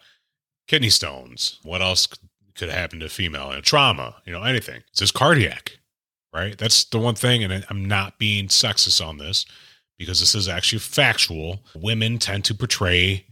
[0.69, 1.59] kidney stones?
[1.63, 2.21] What else could-
[2.55, 3.49] could happen to a female?
[3.49, 4.15] You know, trauma?
[4.25, 4.83] You know, anything?
[4.93, 5.79] Is this cardiac?
[6.33, 6.57] Right?
[6.57, 7.43] That's the one thing.
[7.43, 9.45] And I'm not being sexist on this
[9.99, 11.63] because this is actually factual.
[11.75, 13.27] Women tend to portray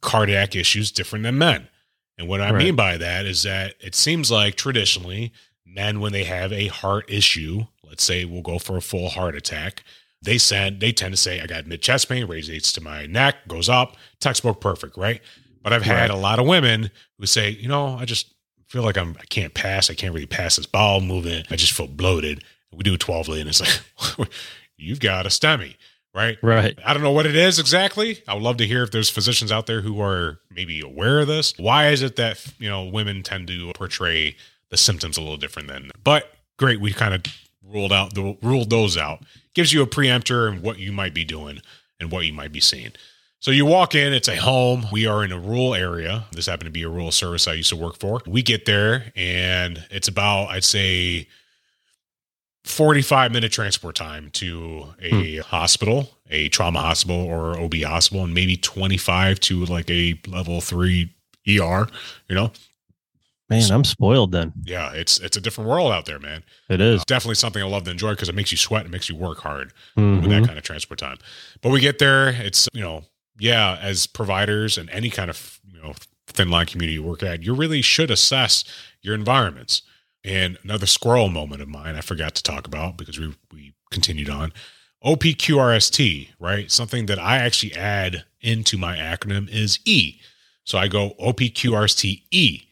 [0.00, 1.68] cardiac issues different than men.
[2.16, 2.64] And what I Right.
[2.64, 5.32] mean by that is that it seems like traditionally
[5.66, 9.34] men, when they have a heart issue, let's say we'll go for a full heart
[9.36, 9.82] attack,
[10.22, 13.46] they said they tend to say, I got mid chest pain, radiates to my neck,
[13.46, 15.20] goes up, textbook perfect, right?
[15.62, 16.10] But I've had Right.
[16.10, 18.32] a lot of women who say, you know, I just
[18.68, 21.46] feel like I'm I can't pass, I can't really pass this bowel movement.
[21.50, 22.42] I just feel bloated.
[22.72, 23.80] We do a 12 lead and it's like
[24.78, 25.76] you've got a STEMI,
[26.14, 26.38] right?
[26.42, 26.78] Right.
[26.84, 28.22] I don't know what it is exactly.
[28.26, 31.26] I would love to hear if there's physicians out there who are maybe aware of
[31.26, 31.54] this.
[31.58, 34.36] Why is it that you know women tend to portray
[34.70, 35.90] the symptoms a little different than?
[36.02, 37.22] But great, we kind of
[37.62, 39.22] ruled out the ruled those out.
[39.54, 41.60] Gives you a preemptor and what you might be doing
[42.00, 42.92] and what you might be seeing.
[43.40, 44.86] So you walk in, it's a home.
[44.90, 46.24] We are in a rural area.
[46.32, 48.20] This happened to be a rural service I used to work for.
[48.26, 51.28] We get there and it's about, I'd say,
[52.68, 58.56] 45 minute transport time to a hospital, a trauma hospital or OB hospital, and maybe
[58.56, 61.14] 25 to like a level three
[61.48, 61.88] ER.
[62.28, 62.52] You know,
[63.48, 64.52] Man, I'm spoiled then.
[64.64, 66.44] yeah, it's it's a different world out there, man.
[66.68, 66.96] It is.
[66.96, 69.16] It's definitely something I love to enjoy because it makes you sweat, it makes you
[69.16, 70.20] work hard Mhm.
[70.20, 71.16] with that kind of transport time.
[71.62, 73.04] But we get there, it's you know,
[73.38, 75.94] yeah, as providers and any kind of you know
[76.26, 78.62] thin line community you work at, you really should assess
[79.00, 79.80] your environments.
[80.24, 84.28] And another squirrel moment of mine I forgot to talk about because we we continued
[84.30, 84.52] on.
[85.04, 86.70] OPQRST, right?
[86.70, 90.20] Something that I actually add into my acronym is E.
[90.64, 92.62] So I go OPQRST E,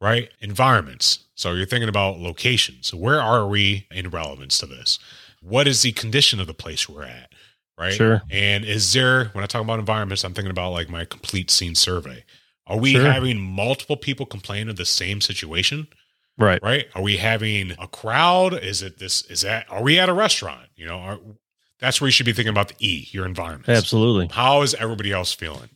[0.00, 0.30] right?
[0.40, 1.20] Environments.
[1.34, 2.88] So you're thinking about locations.
[2.88, 4.98] So where are we in relevance to this?
[5.42, 7.32] What is the condition of the place we're at?
[7.78, 7.92] Right.
[7.92, 8.22] Sure.
[8.30, 11.74] And is there, when I talk about environments, I'm thinking about like my complete scene
[11.74, 12.24] survey.
[12.66, 13.04] Are we Sure.
[13.04, 15.86] having multiple people complain of the same situation?
[16.38, 16.62] Right.
[16.62, 16.86] right?
[16.94, 18.54] Are we having a crowd?
[18.62, 19.22] Is it this?
[19.30, 19.66] Is that?
[19.70, 20.68] Are we at a restaurant?
[20.76, 21.18] You know, are,
[21.80, 23.68] that's where you should be thinking about the E, your environment.
[23.68, 24.28] Absolutely.
[24.28, 25.70] How is everybody else feeling?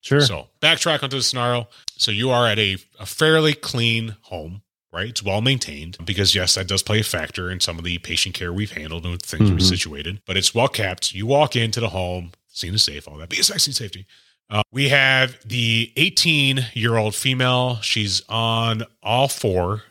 [0.00, 0.20] Sure.
[0.20, 1.68] So backtrack onto the scenario.
[1.96, 4.60] So you are at a, a fairly clean home,
[4.92, 5.08] right?
[5.08, 8.34] It's well maintained because yes, that does play a factor in some of the patient
[8.34, 9.68] care we've handled and things we've Mhm.
[9.68, 10.20] situated.
[10.26, 11.14] But it's well kept.
[11.14, 13.30] You walk into the home, scene is safe, all that.
[13.30, 14.04] Be a sexy safety.
[14.50, 17.76] Uh, we have the 18 year old female.
[17.80, 19.84] She's on all four,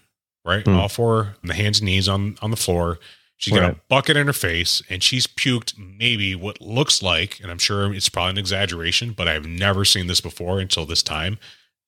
[0.46, 0.64] right?
[0.66, 0.76] Hmm.
[0.76, 3.00] All four, on the hands and knees on on the floor.
[3.38, 7.52] She's got a bucket in her face, and she's puked maybe what looks like, and
[7.52, 11.38] I'm sure it's probably an exaggeration, but I've never seen this before until this time.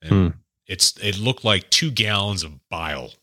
[0.01, 0.27] And Hmm.
[0.67, 3.13] It's it looked like two gallons of bile.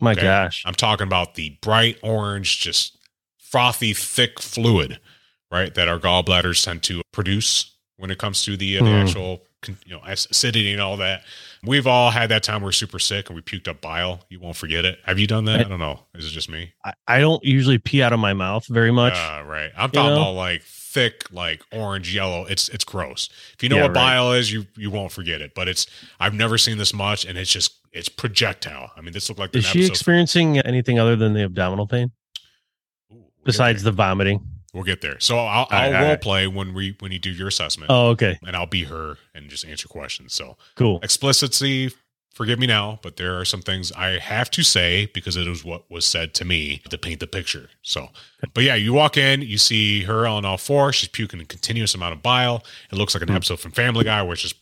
[0.00, 0.22] My Okay.
[0.22, 0.62] gosh.
[0.64, 2.96] I'm talking about the bright orange, just
[3.38, 5.00] frothy, thick fluid,
[5.50, 5.74] right?
[5.74, 8.96] That our gallbladders tend to produce when it comes to the, uh, the Hmm.
[8.96, 9.42] actual,
[9.84, 11.24] you know, acidity and all that.
[11.64, 14.24] We've all had that time we're super sick and we puked up bile.
[14.28, 14.98] You won't forget it.
[15.04, 15.60] Have you done that?
[15.60, 16.00] I- I don't know.
[16.14, 16.72] Is it just me?
[16.84, 19.14] I, I don't usually pee out of my mouth very much.
[19.14, 19.70] Uh, right.
[19.76, 20.22] I'm talking know?
[20.22, 22.44] about like thick, like orange, yellow.
[22.46, 23.28] It's it's gross.
[23.54, 23.94] If you know Yeah, what right.
[23.94, 25.54] bile is, you you won't forget it.
[25.54, 25.86] But it's
[26.18, 28.90] I've never seen this much, and it's just it's projectile.
[28.96, 32.10] I mean, this looked like Is she experiencing anything other than the abdominal pain
[33.44, 34.44] besides the vomiting?
[34.74, 35.20] We'll get there.
[35.20, 36.20] So I'll, I'll all role right.
[36.20, 38.38] play when we when you do your assessment, Oh, okay.
[38.46, 40.32] and I'll be her and just answer questions.
[40.32, 40.98] So Cool.
[41.02, 41.90] explicitly,
[42.34, 45.62] forgive me now, but there are some things I have to say because it was
[45.62, 47.68] what was said to me to paint the picture.
[47.82, 48.08] So,
[48.54, 50.90] but yeah, you walk in, you see her on all four.
[50.94, 52.64] She's puking a continuous amount of bile.
[52.90, 53.36] It looks like an Hmm.
[53.36, 54.56] episode from Family Guy where it's just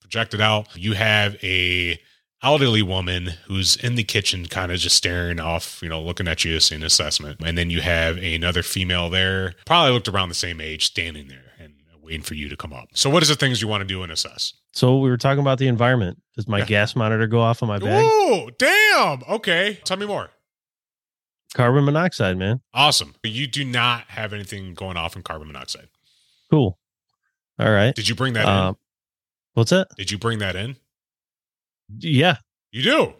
[0.00, 0.68] projected out.
[0.74, 2.00] You have a
[2.42, 6.44] elderly woman who's in the kitchen kind of just staring off you know looking at
[6.44, 10.34] you as an assessment and then you have another female there probably looked around the
[10.34, 13.34] same age standing there and waiting for you to come up so what is the
[13.36, 16.22] things you want to do and assess So we were talking about the environment.
[16.36, 16.64] Does my Yeah.
[16.66, 18.04] gas monitor go off on my bag?
[18.06, 19.22] Oh, damn.
[19.28, 19.78] Okay.
[19.84, 20.30] Tell me more.
[21.54, 22.60] Carbon monoxide, man.
[22.72, 23.14] Awesome.
[23.24, 25.88] You do not have anything going off in carbon monoxide.
[26.50, 26.78] Cool.
[27.58, 27.92] All right.
[27.94, 28.76] Did you bring that Um,
[29.54, 29.88] what's that?
[29.96, 30.76] Did you bring that in?
[31.98, 32.36] Yeah.
[32.72, 33.14] You do.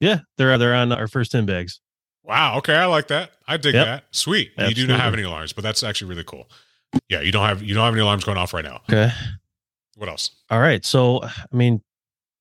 [0.00, 0.20] Yeah.
[0.38, 1.80] They're they're on our first in bags.
[2.24, 2.58] Wow.
[2.58, 2.74] Okay.
[2.74, 3.32] I like that.
[3.46, 3.86] I dig Yep.
[3.86, 4.04] that.
[4.10, 4.52] Sweet.
[4.58, 6.50] You do not have any alarms, but that's actually really cool.
[7.08, 7.20] Yeah.
[7.20, 8.80] You don't have, you don't have any alarms going off right now.
[8.90, 9.10] Okay.
[9.96, 10.30] What else?
[10.50, 10.84] All right.
[10.84, 11.82] So I mean,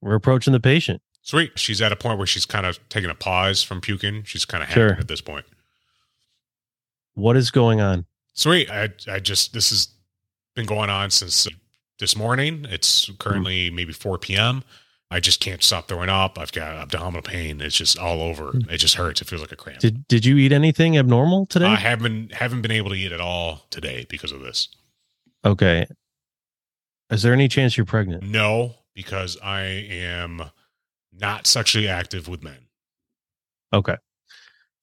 [0.02, 1.02] we're approaching the patient.
[1.22, 1.58] Sweet.
[1.58, 4.24] She's at a point where she's kind of taking a pause from puking.
[4.24, 4.90] She's kind of Sure.
[4.90, 5.46] happy at this point.
[7.14, 8.06] What is going on?
[8.34, 8.70] Sweet.
[8.70, 9.88] I, I just, this has
[10.56, 11.48] been going on since
[12.00, 12.66] this morning.
[12.70, 14.64] It's currently maybe 4 p.m.
[15.12, 16.38] I just can't stop throwing up.
[16.40, 17.62] I've got abdominal pain.
[17.62, 18.52] It's just all over.
[18.52, 18.70] Hmm.
[18.70, 19.22] It just hurts.
[19.22, 19.80] It feels like a cramp.
[19.80, 21.66] Did did you eat anything abnormal today?
[21.68, 24.68] I haven't haven't been able to eat at all today because of this.
[25.46, 25.86] okay.
[27.12, 28.24] Is there any chance you're pregnant?
[28.24, 30.42] No, because I am
[31.14, 32.58] not sexually active with men.
[33.72, 33.98] Okay.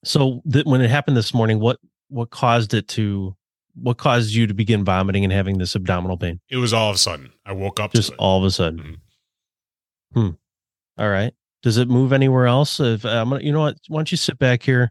[0.04, 3.34] So th- when it happened this morning, what what caused it to
[3.74, 6.38] what caused you to begin vomiting and having this abdominal pain?
[6.48, 7.32] It was all of a sudden.
[7.44, 8.18] I woke up Just to it.
[8.20, 8.78] all of a sudden.
[8.78, 8.96] Mhm.
[10.14, 10.30] Hmm.
[10.98, 11.32] All right.
[11.62, 12.80] Does it move anywhere else?
[12.80, 13.76] If I'm gonna, you know what?
[13.88, 14.90] Why don't you sit back here?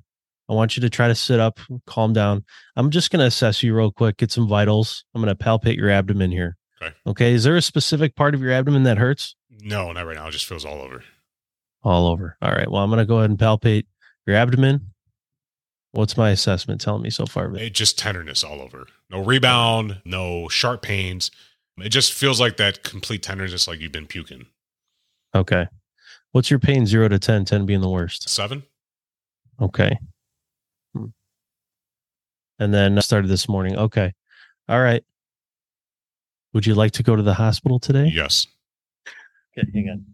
[0.49, 2.43] I want you to try to sit up, calm down.
[2.75, 5.05] I'm just gonna assess you real quick, get some vitals.
[5.13, 6.57] I'm gonna palpate your abdomen here.
[6.81, 6.95] Okay.
[7.07, 7.33] Okay.
[7.33, 9.35] Is there a specific part of your abdomen that hurts?
[9.63, 10.27] no, not right now.
[10.27, 11.03] It just feels all over.
[11.83, 12.35] All over.
[12.41, 12.69] All right.
[12.69, 13.85] Well, I'm gonna go ahead and palpate
[14.25, 14.91] your abdomen.
[15.91, 17.53] What's my assessment telling me so far?
[17.55, 18.87] It just tenderness all over.
[19.09, 21.31] No rebound, no sharp pains.
[21.77, 24.45] It just feels like that complete tenderness, like you've been puking.
[25.33, 25.67] Okay.
[26.31, 28.29] What's your pain zero to 10, 10 being the worst?
[28.29, 28.63] Seven?
[29.61, 29.97] Okay.
[30.95, 31.05] Hmm.
[32.59, 33.77] And then uh, started this morning.
[33.77, 34.13] Okay.
[34.69, 35.03] All right.
[36.53, 38.11] Would you like to go to the hospital today?
[38.13, 38.47] Yes.
[39.57, 40.05] Okay, hang on.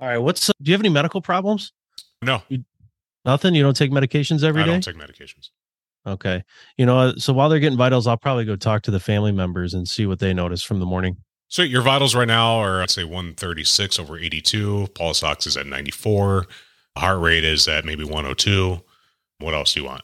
[0.00, 0.18] All right.
[0.18, 1.72] What's, uh, do you have any medical problems?
[2.22, 2.42] No,
[3.24, 3.54] Nothing?
[3.54, 4.70] You don't take medications every day.
[4.70, 5.50] I don't take medications.
[6.06, 6.42] okay.
[6.76, 9.74] You know, so while they're getting vitals, I'll probably go talk to the family members
[9.74, 11.16] and see what they notice from the morning.
[11.48, 14.88] So your vitals right now are, I'd say, 136 over 82.
[14.94, 16.46] Pulse ox is at 94.
[16.96, 18.82] Heart rate is at maybe 102.
[19.38, 20.02] What else do you want?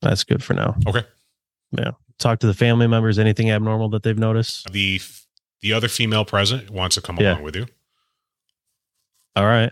[0.00, 0.74] That's good for now.
[0.88, 1.04] Okay.
[1.70, 1.92] Yeah.
[2.18, 3.18] Talk to the family members.
[3.18, 4.70] Anything abnormal that they've noticed?
[4.72, 5.00] The
[5.60, 7.34] the other female present wants to come Yeah.
[7.34, 7.66] along with you.
[9.36, 9.70] All right.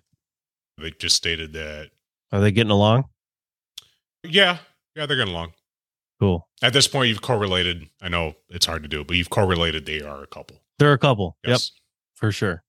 [0.78, 1.90] They just stated that,
[2.30, 3.06] Are they getting along?
[4.22, 4.58] yeah,
[4.94, 5.52] yeah, they're getting along.
[6.20, 6.46] Cool.
[6.62, 7.88] At this point, you've correlated.
[8.02, 10.58] I know it's hard to do, but you've correlated they are a couple.
[10.78, 11.36] They're a couple.
[11.46, 11.60] Yep,
[12.14, 12.62] for sure.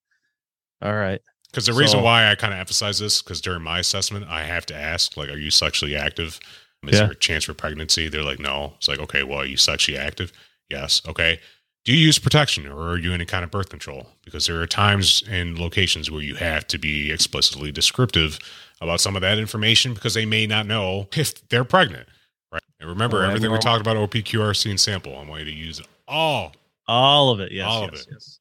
[0.82, 1.22] All right.
[1.49, 4.66] Because the reason why I kind of emphasize this, because during my assessment, I have
[4.68, 6.39] to ask, like, are you sexually active?
[6.88, 7.04] Is Yeah.
[7.04, 8.08] there a chance for pregnancy?
[8.08, 8.74] They're like, no.
[8.78, 10.32] It's like, okay, well, are you sexually active?
[10.70, 11.02] Yes.
[11.08, 11.39] Okay.
[11.84, 14.06] do you use protection or are you in any kind of birth control?
[14.24, 18.38] Because there are times and locations where you have to be explicitly descriptive
[18.82, 22.08] about some of that information because they may not know if they're pregnant.
[22.52, 22.62] Right.
[22.80, 25.82] And remember, Oh, everything we talked about OPQRST and sample, I want you to use
[26.08, 26.54] all.
[26.88, 27.52] All of it.
[27.52, 27.66] Yes.
[27.68, 28.08] All of yes, it.
[28.12, 28.39] Yes.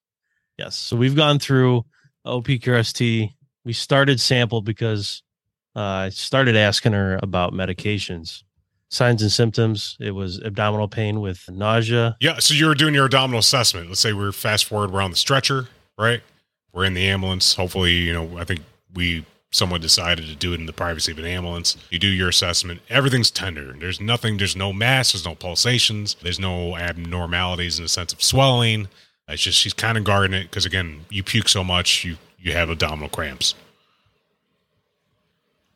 [0.59, 0.77] Yes.
[0.77, 1.85] So we've gone through
[2.27, 3.31] OPQRST.
[3.65, 5.23] We started sample because
[5.77, 8.43] uh, I started asking her about medications,
[8.89, 9.97] signs and symptoms.
[10.01, 12.17] It was abdominal pain with nausea.
[12.21, 12.39] Yeah.
[12.39, 13.89] So you were doing your abdominal assessment.
[13.89, 16.23] Let's say we're fast forward, we're on the stretcher, right?
[16.73, 17.55] We're in the ambulance.
[17.55, 18.61] Hopefully, you know, I think
[18.95, 21.77] we someone decided to do it in the privacy of an ambulance.
[21.91, 22.81] You do your assessment.
[22.89, 23.73] Everything's tender.
[23.79, 28.23] There's nothing, there's no mass, there's no pulsations, there's no abnormalities in the sense of
[28.23, 28.89] swelling.
[29.29, 32.53] It's just she's kind of guarding it because again, you puke so much, you you
[32.53, 33.55] have abdominal cramps.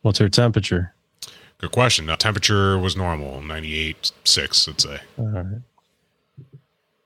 [0.03, 0.95] What's her temperature?
[1.59, 2.07] Good question.
[2.07, 5.01] The temperature was normal, 98.6, let's say.
[5.19, 5.47] All right.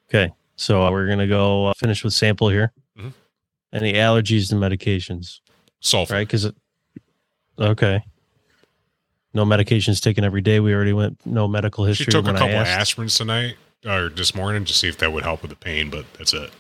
[0.09, 0.33] Okay.
[0.57, 2.73] So uh, we're going to go uh, finish with sample here.
[2.99, 3.13] Mhm.
[3.73, 5.41] Any allergies to medications,
[5.81, 6.15] Sulfur.
[6.15, 6.27] right?
[6.27, 6.55] Because, it.
[7.59, 8.03] okay.
[9.35, 10.59] No medications taken every day.
[10.61, 12.13] We already went no medical She history.
[12.13, 13.57] took a couple of aspirins tonight
[13.87, 16.51] or this morning to see if that would help with the pain, but that's it.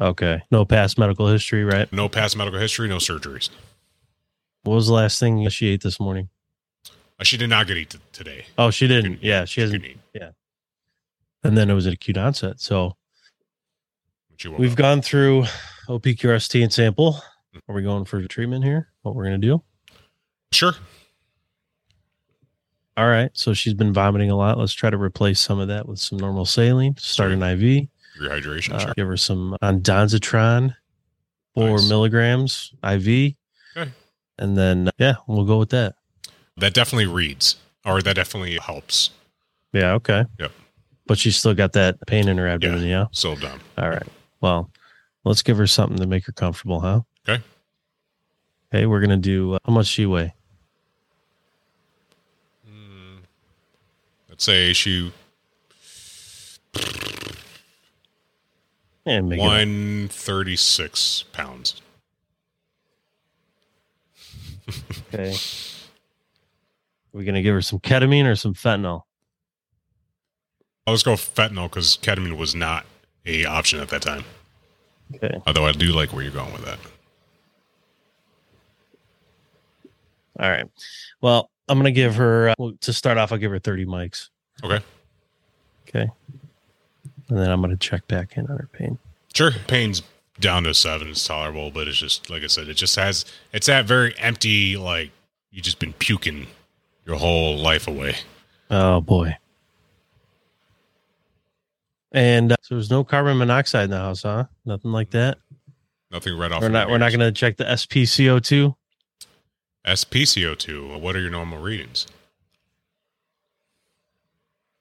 [0.00, 0.42] Okay.
[0.50, 1.90] No past medical history, right?
[1.92, 3.48] No past medical history, no surgeries.
[4.62, 6.28] What was the last thing she ate this morning?
[7.18, 8.46] Uh, She did not get eat t- today.
[8.56, 9.14] Oh, she didn't.
[9.14, 9.82] Couldn't- Yeah, she hasn't.
[9.82, 10.34] couldn't
[11.42, 12.60] And then it was an acute onset.
[12.60, 12.96] So
[14.36, 14.78] she we've up.
[14.78, 15.44] gone through
[15.88, 17.20] OPQRST and sample.
[17.68, 18.88] Are we going for treatment here?
[19.02, 19.62] What we're going to do?
[20.52, 20.72] Sure.
[22.96, 23.30] All right.
[23.34, 24.58] So she's been vomiting a lot.
[24.58, 26.96] Let's try to replace some of that with some normal saline.
[26.98, 27.88] Start an IV.
[28.20, 28.74] Rehydration.
[28.74, 28.94] Uh, sure.
[28.96, 30.74] Give her some ondansetron,
[31.54, 31.88] four Nice.
[31.88, 33.34] milligrams IV.
[33.76, 33.90] Okay.
[34.38, 35.94] And then, yeah, we'll go with that.
[36.58, 39.10] That definitely reads, or that definitely helps.
[39.72, 39.92] Yeah.
[39.94, 40.24] Okay.
[40.38, 40.52] Yep.
[41.06, 42.82] But she's still got that pain in her abdomen.
[42.84, 43.06] Yeah.
[43.12, 43.60] So done.
[43.78, 44.06] All right.
[44.42, 44.70] Well,
[45.24, 47.00] let's give her something to make her comfortable, huh?
[47.28, 47.42] Okay.
[48.72, 48.86] Okay.
[48.86, 50.34] We're going to do, uh, how much she weigh?
[54.28, 55.12] Let's say she
[59.04, 61.82] And make it 136 pounds.
[65.12, 65.36] Okay.
[67.12, 69.02] We're going to give her some ketamine or some fentanyl.
[70.86, 72.86] I'll just go fentanyl because ketamine was not
[73.26, 74.24] a option at that time.
[75.14, 75.40] Okay.
[75.46, 76.78] Although I do like where you're going with that.
[80.38, 80.66] All right.
[81.20, 83.86] Well, I'm going to give her, uh, well, to start off, I'll give her 30
[83.86, 84.30] mics.
[84.64, 84.84] Okay.
[85.88, 86.10] Okay.
[87.28, 88.98] And then I'm going to check back in on her pain.
[89.34, 89.52] Sure.
[89.66, 90.02] Pain's
[90.40, 91.08] down to seven.
[91.08, 94.76] It's tolerable, but it's just, like I said, it just has, it's that very empty,
[94.76, 95.10] like,
[95.50, 96.46] you just been puking
[97.06, 98.16] your whole life away.
[98.70, 99.36] Oh, boy.
[102.12, 104.44] And uh, so there's no carbon monoxide in the house, huh?
[104.64, 105.38] Nothing like that.
[106.10, 106.60] Nothing right off.
[106.60, 106.90] We're not.
[106.90, 108.74] We're not going to check the SPCO2.
[109.86, 111.00] SPCO2.
[111.00, 112.06] What are your normal readings?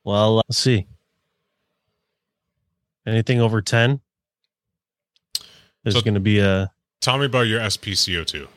[0.03, 0.87] Well, uh, let's see.
[3.05, 3.99] Anything over 10
[5.85, 6.71] is So- going to be a
[7.01, 8.47] Tell me about your SPCO2.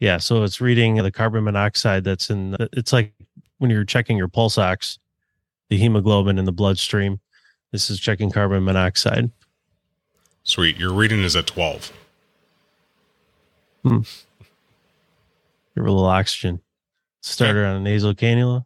[0.00, 0.18] yeah.
[0.18, 2.56] So it's reading the carbon monoxide that's in.
[2.72, 3.14] It's like
[3.58, 4.98] when you're checking your pulse ox,
[5.68, 7.20] the hemoglobin in the bloodstream.
[7.70, 9.30] This is checking carbon monoxide.
[10.42, 10.76] Sweet.
[10.76, 11.92] Your reading is at 12.
[13.84, 14.00] Hmm.
[15.76, 16.60] Give her a little oxygen.
[17.20, 18.64] Start her on a nasal cannula.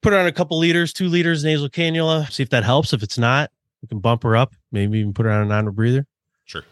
[0.00, 2.30] Put her on a couple liters, two liters nasal cannula.
[2.32, 2.92] See if that helps.
[2.94, 3.50] If it's not,
[3.82, 4.54] we can bump her up.
[4.72, 6.06] Maybe even put her on an non breather.
[6.46, 6.62] Sure.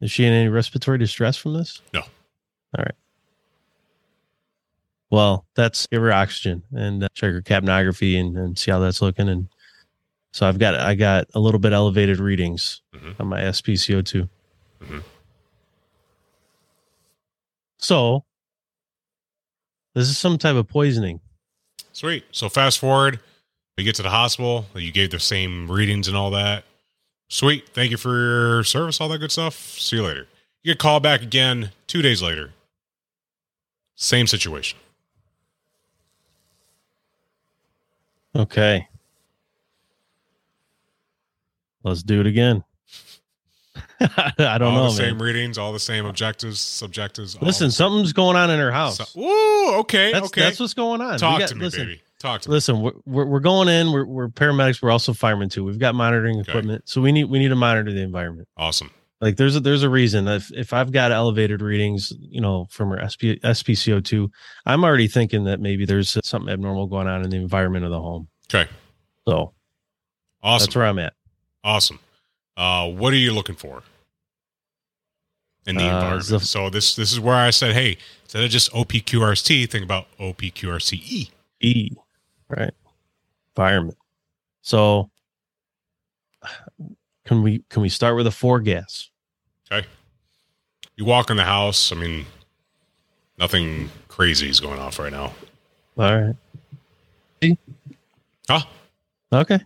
[0.00, 1.82] Is she in any respiratory distress from this?
[1.92, 2.00] No.
[2.02, 2.94] All right.
[5.10, 9.00] Well, that's give her oxygen and uh, check her capnography and, and see how that's
[9.02, 9.28] looking.
[9.28, 9.48] And
[10.32, 13.18] so I've got I got a little bit elevated readings Mhm.
[13.18, 14.28] on my SpCO2.
[14.82, 15.02] Mhm.
[17.78, 18.24] So
[19.96, 21.20] this is some type of poisoning.
[21.92, 22.24] Sweet.
[22.30, 23.18] So fast forward,
[23.78, 24.66] we get to the hospital.
[24.74, 26.64] You gave the same readings and all that.
[27.30, 27.70] Sweet.
[27.70, 29.54] Thank you for your service, all that good stuff.
[29.54, 30.26] See you later.
[30.62, 32.50] You get called back again two days later.
[33.94, 34.78] Same situation.
[38.36, 38.86] Okay.
[41.82, 42.64] Let's do it again.
[44.38, 45.10] I don't all know, the man.
[45.10, 47.40] same readings, all the same objectives, subjectives.
[47.40, 48.98] Listen, something's going on in her house.
[48.98, 50.42] So, ooh, okay, that's okay.
[50.42, 51.18] that's what's going on.
[51.18, 52.02] Talk got- to me, listen, baby.
[52.18, 52.54] Talk to me.
[52.54, 53.92] Listen, we're, we're we're going in.
[53.92, 54.82] We're we're paramedics.
[54.82, 55.64] We're also firemen too.
[55.64, 56.50] We've got monitoring Okay.
[56.50, 58.48] equipment, so we need we need to monitor the environment.
[58.56, 58.90] Awesome.
[59.20, 62.90] Like there's a there's a reason if if I've got elevated readings, you know, from
[62.90, 64.28] her SP, SPCO2,
[64.66, 68.00] I'm already thinking that maybe there's something abnormal going on in the environment of the
[68.00, 68.28] home.
[68.52, 68.68] Okay.
[69.26, 69.54] So
[70.42, 70.66] Awesome.
[70.66, 71.14] That's where I'm at.
[71.64, 71.98] Awesome.
[72.56, 73.82] Uh, what are you looking for
[75.66, 76.24] in the Uh, environment?
[76.24, 80.06] so- So this this is where I said, hey, instead of just OPQRST, think about
[80.18, 81.30] OPQRCE.
[81.60, 81.90] E,
[82.48, 82.72] right?
[83.56, 83.98] Environment.
[84.62, 85.10] So
[87.24, 89.10] can we can we start with a four gas?
[89.70, 89.86] Okay.
[90.96, 91.92] You walk in the house.
[91.92, 92.26] I mean,
[93.38, 95.34] nothing crazy is going off right now.
[95.98, 96.34] All
[97.42, 97.58] right.
[98.48, 98.60] Huh?
[99.32, 99.60] Okay.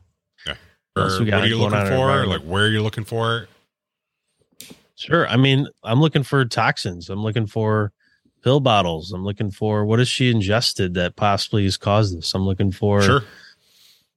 [0.97, 2.27] Or what are you looking on in our for?
[2.27, 4.75] Like where are you looking for it?
[4.97, 5.27] Sure.
[5.29, 7.09] I mean, I'm looking for toxins.
[7.09, 7.93] I'm looking for
[8.43, 9.13] pill bottles.
[9.13, 12.35] I'm looking for what has she ingested that possibly has caused this.
[12.35, 13.25] I'm looking for Sure.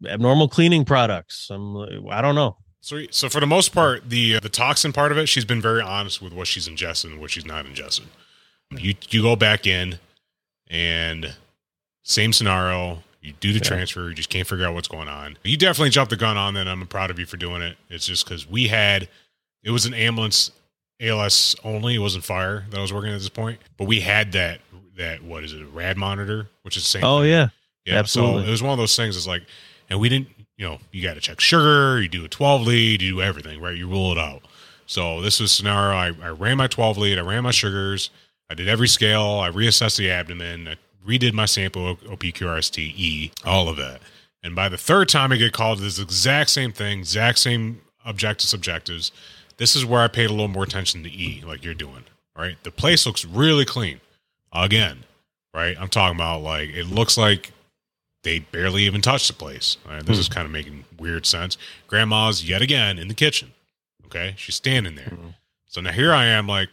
[0.05, 1.49] abnormal cleaning products.
[1.49, 1.77] I'm
[2.09, 2.57] I don't know.
[2.81, 5.61] So, so for the most part, the uh, the toxin part of it, she's been
[5.61, 8.07] very honest with what she's ingested and what she's not ingested.
[8.71, 9.99] You you go back in,
[10.67, 11.35] and
[12.03, 13.03] same scenario.
[13.23, 13.63] You do the Yeah.
[13.63, 14.09] transfer.
[14.09, 15.37] You just can't figure out what's going on.
[15.43, 16.67] You definitely jumped the gun on that.
[16.67, 17.77] I'm proud of you for doing it.
[17.89, 19.07] It's just because we had
[19.63, 20.51] it was an ambulance
[20.99, 21.95] ALS only.
[21.95, 24.59] It wasn't fire that I was working at this point, but we had that
[24.97, 27.03] that what is it, a rad monitor, which is the same.
[27.03, 27.29] Oh thing.
[27.31, 27.47] yeah.
[27.85, 28.43] Yeah, Absolutely.
[28.43, 29.17] So it was one of those things.
[29.17, 29.43] It's like,
[29.89, 32.01] and we didn't, you know, you got to check sugar.
[32.01, 33.01] You do a twelve lead.
[33.01, 33.75] You do everything right.
[33.75, 34.43] You rule it out.
[34.85, 35.95] So this was a scenario.
[35.97, 37.17] I, I ran my twelve lead.
[37.17, 38.09] I ran my sugars.
[38.49, 39.39] I did every scale.
[39.39, 40.67] I reassessed the abdomen.
[40.67, 44.01] I redid my sample OPQRST E, all of that.
[44.41, 48.53] And by the third time I get called, this exact same thing, exact same objectives,
[48.53, 49.11] objectives.
[49.57, 52.03] This is where I paid a little more attention to E, like you're doing.
[52.35, 54.01] Right, the place looks really clean.
[54.51, 55.03] Again,
[55.53, 55.75] right?
[55.79, 57.51] I'm talking about like it looks like
[58.23, 59.77] they barely even touched the place.
[59.87, 60.21] Right, this Hmm.
[60.21, 61.57] is kind of making weird sense.
[61.87, 63.51] Grandma's yet again in the kitchen.
[64.05, 65.09] Okay, she's standing there.
[65.11, 65.35] Mhm.
[65.67, 66.69] So now here I am, like,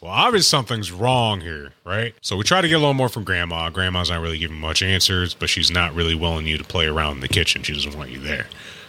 [0.00, 2.14] well, obviously something's wrong here, right?
[2.20, 3.70] So we try to get a little more from grandma.
[3.70, 7.16] Grandma's not really giving much answers, but she's not really willing you to play around
[7.16, 7.62] in the kitchen.
[7.62, 8.46] She doesn't want you there.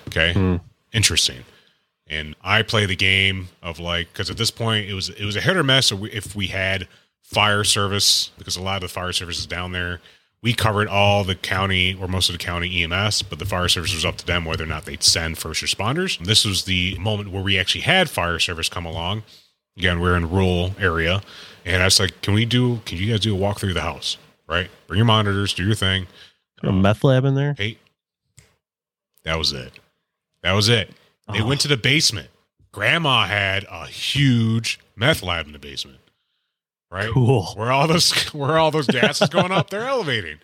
[0.07, 0.55] Okay, Hmm.
[0.93, 1.43] interesting.
[2.09, 5.35] And I play the game of like because at this point it was it was
[5.35, 5.91] a hit or miss.
[5.91, 6.87] If we had
[7.21, 9.99] fire service, because a lot of the fire service is down there,
[10.41, 13.93] we covered all the county or most of the county EMS, but the fire service
[13.93, 16.17] was up to them whether or not they'd send first responders.
[16.19, 19.23] This was the moment where we actually had fire service come along.
[19.77, 21.21] Again, we're in rural area,
[21.65, 22.81] and I was like, "Can we do?
[22.85, 24.17] Can you guys do a walk through the house?
[24.47, 24.69] Right?
[24.87, 26.07] Bring your monitors, do your thing."
[26.63, 27.53] A meth lab in there?
[27.57, 27.77] Hey,
[29.23, 29.73] that was it.
[30.41, 30.91] That was it.
[31.31, 31.45] They Oh.
[31.47, 32.29] went to the basement.
[32.71, 35.99] Grandma had a huge meth lab in the basement.
[36.89, 37.11] Right?
[37.11, 37.45] Cool.
[37.55, 40.39] Where all those where all those gases going up, they're elevating.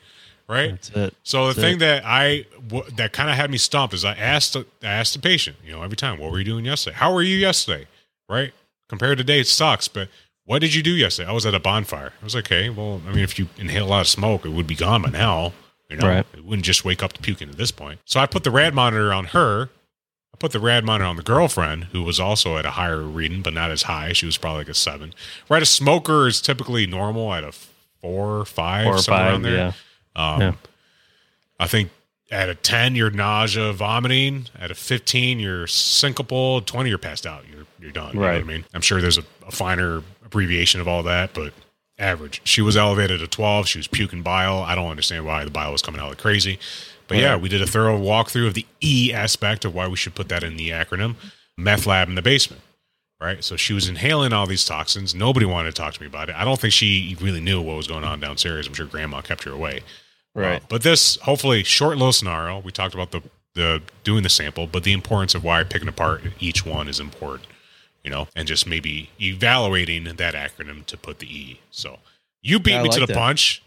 [0.47, 0.71] Right?
[0.71, 1.15] That's it.
[1.23, 4.13] So the That's thing that I w- that kind of had me stumped is I
[4.13, 6.97] asked the, I asked the patient, you know, every time, what were you doing yesterday?
[6.97, 7.87] How were you yesterday?
[8.27, 8.53] Right?
[8.89, 10.09] Compared to today, it sucks, but
[10.45, 11.29] what did you do yesterday?
[11.29, 12.13] I was at a bonfire.
[12.21, 12.69] I was like, okay.
[12.69, 15.09] Well, I mean, if you inhale a lot of smoke, it would be gone by
[15.09, 15.53] now.
[15.89, 16.25] You know, Right.
[16.33, 17.99] it wouldn't just wake up to puking at this point.
[18.05, 19.69] So I put the rad monitor on her.
[20.33, 23.41] I put the rad monitor on the girlfriend, who was also at a higher reading,
[23.41, 24.11] but not as high.
[24.13, 25.13] She was probably like a seven.
[25.49, 27.51] Right, a smoker is typically normal at a
[28.01, 29.31] four, five, Four or somewhere five.
[29.31, 29.55] around there.
[29.55, 29.71] Yeah.
[30.15, 30.53] Um, Yeah.
[31.59, 31.91] I think
[32.33, 34.47] at a 10, you're nausea, vomiting.
[34.59, 36.65] At a 15, you're syncopal.
[36.65, 37.43] 20, you're passed out.
[37.47, 38.13] You're you're done.
[38.13, 38.65] You know what I mean?
[38.73, 41.53] I'm sure there's a, a finer abbreviation of all that, but
[41.99, 42.41] average.
[42.45, 43.67] She was elevated to 12.
[43.67, 44.59] She was puking bile.
[44.59, 46.59] I don't understand why the bile was coming out like crazy.
[47.07, 50.15] But yeah, we did a thorough walkthrough of the E aspect of why we should
[50.15, 51.15] put that in the acronym
[51.57, 52.61] meth lab in the basement.
[53.21, 53.43] Right.
[53.43, 55.15] So she was inhaling all these toxins.
[55.15, 56.35] Nobody wanted to talk to me about it.
[56.35, 58.67] I don't think she really knew what was going on downstairs.
[58.67, 59.81] I'm sure grandma kept her away.
[60.35, 60.61] Right.
[60.61, 62.59] Uh, but this hopefully short little scenario.
[62.59, 63.21] We talked about the
[63.55, 67.47] the doing the sample, but the importance of why picking apart each one is important.
[68.03, 71.61] You know, and just maybe evaluating that acronym to put the E.
[71.71, 71.99] So
[72.41, 73.15] you beat I me to the that.
[73.15, 73.61] punch.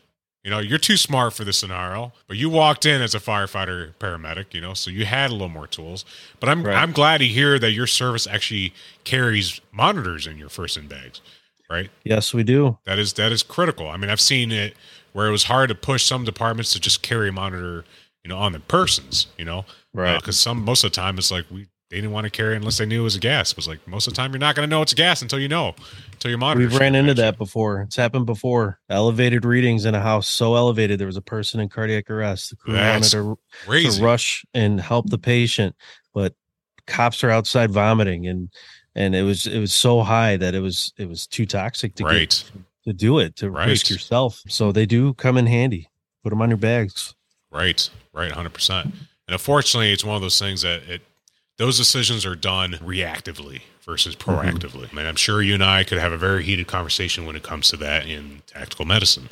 [0.44, 3.94] You know, you're too smart for this scenario, but you walked in as a firefighter
[3.98, 6.05] paramedic, you know, so you had a little more tools.
[6.38, 6.76] But I'm Right.
[6.76, 8.72] I'm glad to hear that your service actually
[9.02, 11.20] carries monitors in your first in bags,
[11.68, 11.90] right?
[12.05, 12.78] Yes, we do.
[12.84, 13.88] That is that is critical.
[13.88, 14.76] I mean, I've seen it
[15.16, 17.86] where it was hard to push some departments to just carry a monitor,
[18.22, 19.64] you know, on their persons, you know,
[19.94, 20.16] Right.
[20.16, 22.52] Uh, because some most of the time it's like we they didn't want to carry
[22.52, 23.52] it unless they knew it was a gas.
[23.52, 25.22] It was like most of the time you're not going to know it's a gas
[25.22, 25.74] until you know,
[26.12, 26.68] until your monitor.
[26.68, 27.80] We've ran into that before.
[27.82, 28.78] It's happened before.
[28.90, 32.51] Elevated readings in a house so elevated there was a person in cardiac arrest.
[32.51, 33.38] The crew That's wanted
[33.84, 35.74] to, to rush and help the patient,
[36.12, 36.34] but
[36.86, 38.51] cops are outside vomiting and
[38.94, 42.05] and it was it was so high that it was it was too toxic to
[42.05, 42.28] Right.
[42.28, 42.44] get
[42.86, 43.68] to do it to Right.
[43.68, 44.42] risk yourself.
[44.48, 45.88] So they do come in handy.
[46.22, 47.14] Put them on your bags.
[47.50, 48.86] Right, right, hundred percent.
[48.86, 51.02] And unfortunately, it's one of those things that it
[51.58, 54.92] those decisions are done reactively versus proactively.
[54.92, 57.42] I mean, I'm sure you and I could have a very heated conversation when it
[57.42, 59.28] comes to that in tactical medicine.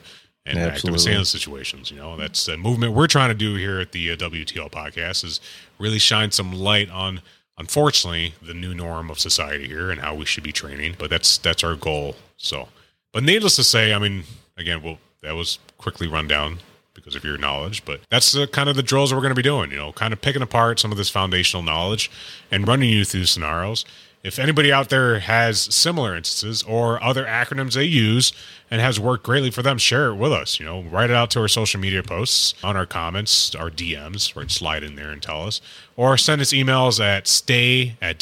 [0.46, 1.90] and active in situations.
[1.90, 5.24] You know, that's a movement we're trying to do here at the uh, WTL podcast
[5.24, 5.40] is
[5.78, 7.20] really shine some light on,
[7.58, 10.96] unfortunately, the new norm of society here and how we should be training.
[10.98, 12.16] But that's that's our goal.
[12.36, 12.68] So,
[13.14, 14.24] but needless to say, I mean,
[14.58, 16.58] again, well, that was quickly run down
[16.94, 19.42] because of your knowledge, but that's the kind of the drills we're going to be
[19.42, 19.70] doing.
[19.70, 22.10] You know, kind of picking apart some of this foundational knowledge
[22.50, 23.84] and running you through scenarios.
[24.24, 28.32] If anybody out there has similar instances or other acronyms they use
[28.70, 30.58] and has worked greatly for them, share it with us.
[30.58, 34.34] You know, write it out to our social media posts, on our comments, our DMs,
[34.34, 35.60] or slide in there and tell us,
[35.94, 38.18] or send us emails at stay at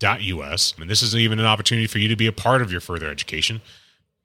[0.00, 0.74] WTLpodcast.us.
[0.80, 3.08] And this is even an opportunity for you to be a part of your further
[3.08, 3.60] education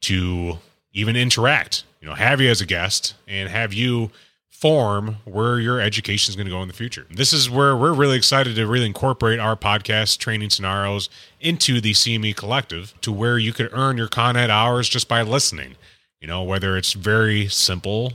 [0.01, 0.59] to
[0.93, 4.11] even interact, you know, have you as a guest and have you
[4.49, 7.05] form where your education is going to go in the future.
[7.11, 11.09] This is where we're really excited to really incorporate our podcast training scenarios
[11.41, 15.21] into the CME collective to where you could earn your Con Ed hours just by
[15.23, 15.75] listening.
[16.21, 18.13] You know, whether it's very simple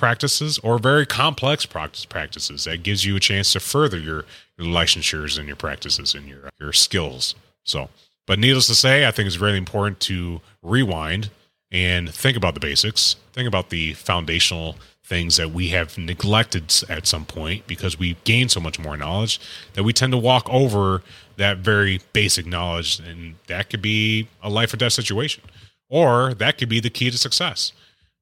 [0.00, 4.24] practices or very complex practice practices that gives you a chance to further your,
[4.58, 7.34] your licensures and your practices and your your skills.
[7.64, 7.90] So,
[8.26, 11.30] but needless to say, I think it's really important to rewind
[11.70, 17.06] and think about the basics, think about the foundational things that we have neglected at
[17.06, 19.38] some point because we gain so much more knowledge
[19.74, 21.02] that we tend to walk over
[21.36, 25.42] that very basic knowledge and that could be a life or death situation
[25.88, 27.72] or that could be the key to success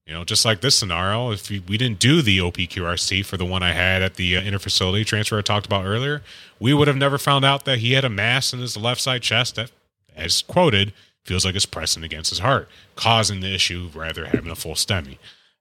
[0.09, 3.63] you know just like this scenario if we, didn't do the OPQRC for the one
[3.63, 6.21] i had at the uh, interfacility transfer i talked about earlier
[6.59, 9.21] we would have never found out that he had a mass in his left side
[9.21, 9.71] chest that
[10.15, 10.91] as quoted
[11.23, 15.17] feels like it's pressing against his heart causing the issue rather having a full STEMI.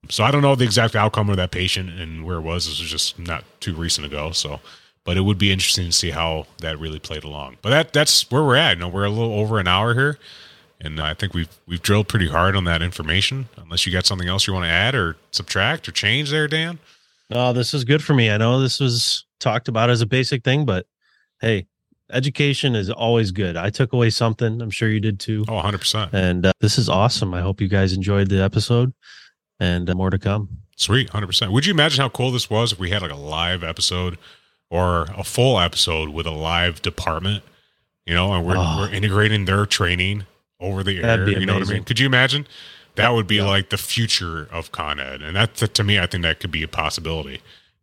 [0.08, 2.66] So I don't know the exact outcome of that patient and where it was.
[2.66, 4.32] This was just not too recent ago.
[4.32, 4.60] So,
[5.04, 7.58] but it would be interesting to see how that really played along.
[7.62, 8.76] But that that's where we're at.
[8.76, 10.18] You know, we're a little over an hour here,
[10.80, 13.48] and I think we've we've drilled pretty hard on that information.
[13.56, 16.78] Unless you got something else you want to add or subtract or change there, Dan.
[17.30, 18.30] No, this is good for me.
[18.30, 20.86] I know this was talked about as a basic thing, but
[21.40, 21.66] hey,
[22.10, 23.56] education is always good.
[23.56, 24.62] I took away something.
[24.62, 25.44] I'm sure you did too.
[25.48, 26.10] Oh, 100 percent.
[26.14, 27.34] And uh, this is awesome.
[27.34, 28.92] I hope you guys enjoyed the episode
[29.60, 30.48] and uh, more to come.
[30.76, 31.52] Sweet, 100 percent.
[31.52, 34.16] Would you imagine how cool this was if we had like a live episode
[34.70, 37.42] or a full episode with a live department?
[38.06, 38.76] You know, and we're Oh.
[38.78, 40.24] we're integrating their training
[40.60, 41.02] over the air.
[41.02, 41.84] That'd be You know what I mean?
[41.84, 42.46] Could you imagine?
[42.96, 43.44] That would be Yeah.
[43.46, 46.62] like the future of Con Ed, and that to me, I think that could be
[46.62, 47.40] a possibility.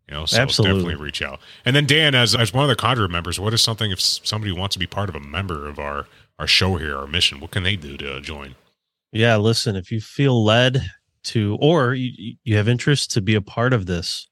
[0.09, 0.81] You know, so Absolutely.
[0.81, 1.39] definitely reach out.
[1.63, 4.51] And then Dan, as as one of the Conjure members, what is something if somebody
[4.51, 6.07] wants to be part of a member of our
[6.37, 7.39] our show here, our mission?
[7.39, 8.55] What can they do to join?
[9.11, 10.91] Yeah, listen, if you feel led
[11.23, 14.27] to, or you, you have interest to be a part of this,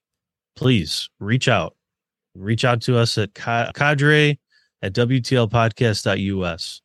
[0.55, 1.75] please reach out.
[2.35, 4.37] Reach out to us at cadre
[4.81, 6.81] at WTLpodcast.us.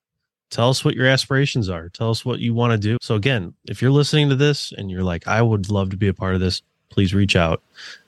[0.50, 1.88] Tell us what your aspirations are.
[1.90, 2.96] Tell us what you want to do.
[3.02, 6.08] So, again, if you're listening to this and you're like, I would love to be
[6.08, 7.62] a part of this, please reach out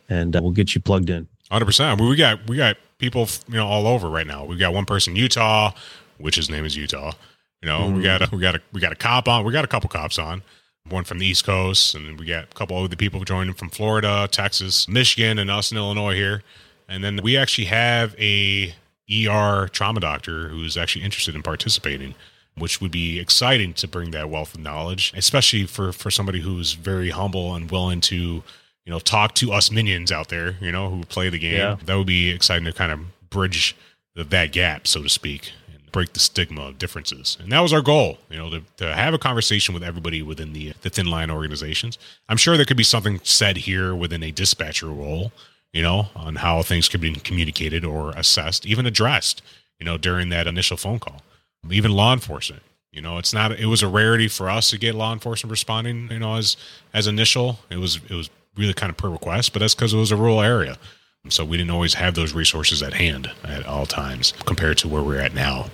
[0.09, 1.29] and uh, we'll get you plugged in.
[1.51, 2.01] Hundred percent.
[2.01, 4.45] We got we got people you know all over right now.
[4.45, 5.73] We got one person in Utah,
[6.19, 7.12] which his name is Utah.
[7.61, 8.03] You know, we Mhm.
[8.05, 9.45] got a, we got a we got a cop on.
[9.45, 10.43] We got a couple cops on.
[10.89, 13.69] One from the East Coast, and we got a couple of other people joining from
[13.69, 16.43] Florida, Texas, Michigan, and us in Illinois here.
[16.89, 18.75] And then we actually have a
[19.12, 22.15] ER trauma doctor who's actually interested in participating,
[22.57, 26.75] which would be exciting to bring that wealth of knowledge, especially for for somebody who's
[26.75, 28.43] very humble and willing to
[28.91, 31.55] you know, talk to us minions out there, you know, who play the game.
[31.55, 31.77] Yeah.
[31.85, 33.77] That would be exciting to kind of bridge
[34.15, 37.37] the, that gap, so to speak, and break the stigma of differences.
[37.41, 40.53] And that was our goal, you know, to, to have a conversation with everybody within
[40.53, 41.99] the the thin line organizations.
[42.29, 45.31] I'm sure there could be something said here within a dispatcher role,
[45.73, 49.43] you know, on how things could be communicated or assessed, even addressed,
[49.79, 51.23] you know, during that initial phone call.
[51.69, 52.62] Even law enforcement.
[52.93, 53.53] You know, it's not.
[53.53, 56.09] It was a rarity for us to get law enforcement responding.
[56.11, 56.57] You know, as
[56.93, 59.97] as initial, it was it was really kind of per request, but that's because it
[59.97, 60.77] was a rural area,
[61.28, 65.03] so we didn't always have those resources at hand at all times compared to where
[65.03, 65.66] we're at now.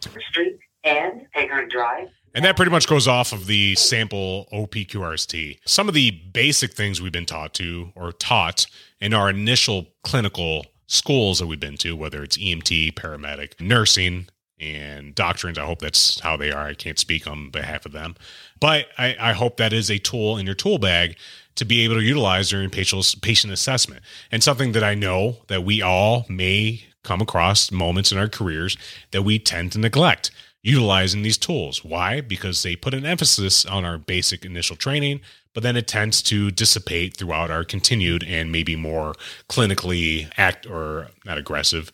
[0.00, 1.26] Street and
[1.68, 2.08] Drive.
[2.34, 5.58] And that pretty much goes off of the sample OPQRST.
[5.66, 8.66] Some of the basic things we've been taught to or taught
[9.00, 14.28] in our initial clinical schools that we've been to, whether it's EMT, paramedic, nursing,
[14.60, 15.58] and doctrines.
[15.58, 16.66] I hope that's how they are.
[16.66, 18.16] I can't speak on behalf of them.
[18.60, 21.16] But I, I hope that is a tool in your tool bag
[21.56, 24.02] to be able to utilize during patient, patient assessment.
[24.30, 28.76] And something that I know that we all may come across moments in our careers
[29.12, 30.30] that we tend to neglect
[30.62, 31.84] utilizing these tools.
[31.84, 32.20] Why?
[32.20, 35.20] Because they put an emphasis on our basic initial training,
[35.54, 39.14] but then it tends to dissipate throughout our continued and maybe more
[39.48, 41.92] clinically act or not aggressive,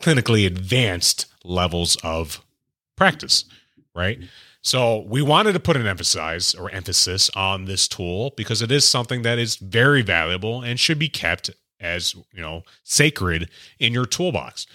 [0.00, 2.44] clinically advanced levels of
[2.96, 3.44] practice,
[3.94, 4.18] right?
[4.62, 8.86] So we wanted to put an emphasis or emphasis on this tool because it is
[8.86, 11.50] something that is very valuable and should be kept
[11.80, 13.50] as you know sacred
[13.80, 14.66] in your toolbox.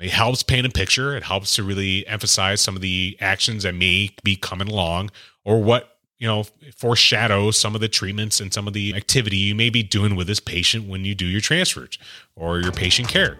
[0.00, 1.16] It helps paint a picture.
[1.16, 5.10] It helps to really emphasize some of the actions that may be coming along
[5.44, 6.44] or what you know
[6.76, 10.26] foreshadow some of the treatments and some of the activity you may be doing with
[10.26, 11.98] this patient when you do your transfers
[12.34, 13.38] or your patient care.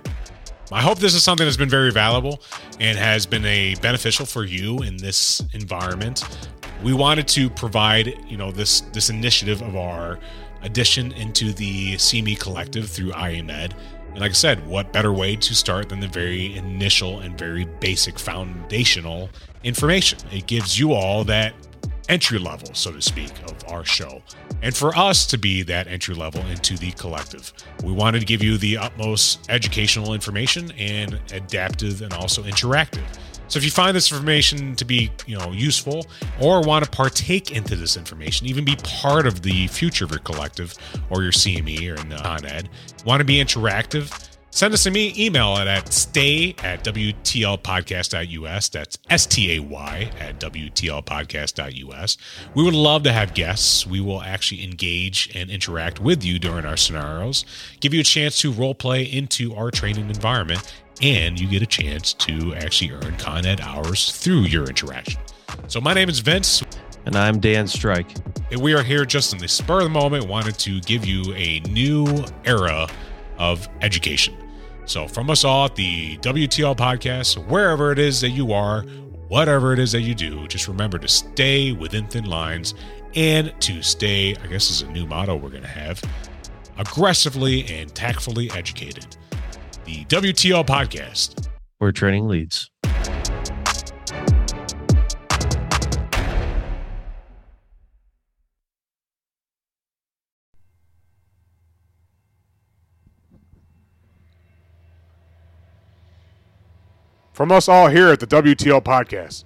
[0.73, 2.41] I hope this is something that's been very valuable
[2.79, 6.23] and has been a beneficial for you in this environment.
[6.83, 10.19] We wanted to provide, you know, this this initiative of our
[10.63, 13.73] addition into the CME collective through IAMED.
[14.11, 17.65] And like I said, what better way to start than the very initial and very
[17.81, 19.31] basic foundational
[19.65, 20.19] information?
[20.33, 21.55] It gives you all that
[22.11, 24.21] entry level, so to speak, of our show.
[24.63, 27.53] And for us to be that entry level into the collective,
[27.85, 33.07] we wanted to give you the utmost educational information and adaptive and also interactive.
[33.47, 36.07] So if you find this information to be, you know, useful
[36.41, 40.21] or want to partake into this information, even be part of the future of your
[40.21, 40.75] collective
[41.11, 42.69] or your CME or in ConEd,
[43.05, 48.69] want to be interactive, Send us an email at, at stay at WTLpodcast.us.
[48.69, 52.17] That's S T A Y at WTLpodcast.us.
[52.55, 53.87] We would love to have guests.
[53.87, 57.45] We will actually engage and interact with you during our scenarios,
[57.79, 61.67] give you a chance to role play into our training environment, and you get a
[61.67, 65.21] chance to actually earn Con Ed hours through your interaction.
[65.69, 66.63] So, my name is Vince.
[67.07, 68.15] And I'm Dan Strike.
[68.51, 71.33] And we are here just in the spur of the moment, wanted to give you
[71.33, 72.89] a new era
[73.39, 74.37] of education.
[74.91, 78.83] So, from us all at the WTL podcast, wherever it is that you are,
[79.29, 82.75] whatever it is that you do, just remember to stay within thin lines
[83.15, 86.03] and to stay, I guess is a new motto we're going to have,
[86.77, 89.17] aggressively and tactfully educated.
[89.85, 91.47] The WTL podcast.
[91.79, 92.69] Where training leads.
[107.41, 109.45] From us all here at the WTL Podcast,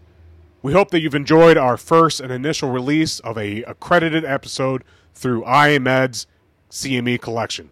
[0.62, 4.83] we hope that you've enjoyed our first and initial release of a accredited episode
[5.15, 6.27] through IAMED's
[6.73, 7.71] CME collection.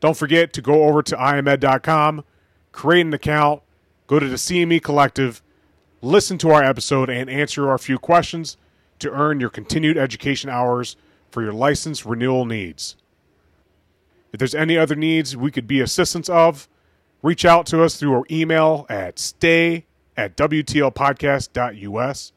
[0.00, 2.24] Don't forget to go over to IAMED.com,
[2.72, 3.62] create an account,
[4.08, 5.40] go to the CME Collective,
[6.02, 8.56] listen to our episode, and answer our few questions
[8.98, 10.96] to earn your continued education hours
[11.30, 12.96] for your license renewal needs.
[14.32, 16.68] If there's any other needs we could be assistance of,
[17.24, 22.32] reach out to us through our email at stay at WTLpodcast.us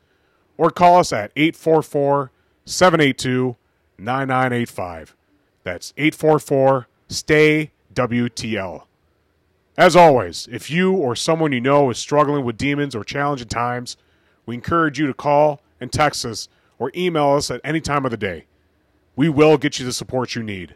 [0.57, 2.31] or call us at 844
[2.65, 3.57] 782
[3.99, 5.15] 9985.
[5.63, 8.83] That's 844 STAY WTL.
[9.77, 13.97] As always, if you or someone you know is struggling with demons or challenging times,
[14.45, 16.47] we encourage you to call and text us
[16.79, 18.45] or email us at any time of the day.
[19.17, 20.75] We will get you the support you need.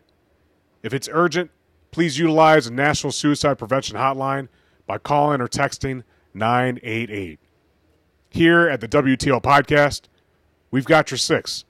[0.83, 1.51] If it's urgent,
[1.91, 4.47] please utilize the National Suicide Prevention Hotline
[4.87, 6.03] by calling or texting
[6.33, 7.39] 988.
[8.29, 10.03] Here at the WTL Podcast,
[10.71, 11.65] we've got your six.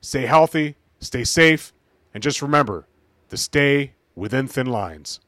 [0.00, 1.72] Stay healthy, stay safe,
[2.12, 2.86] and just remember
[3.28, 5.20] to stay within thin lines.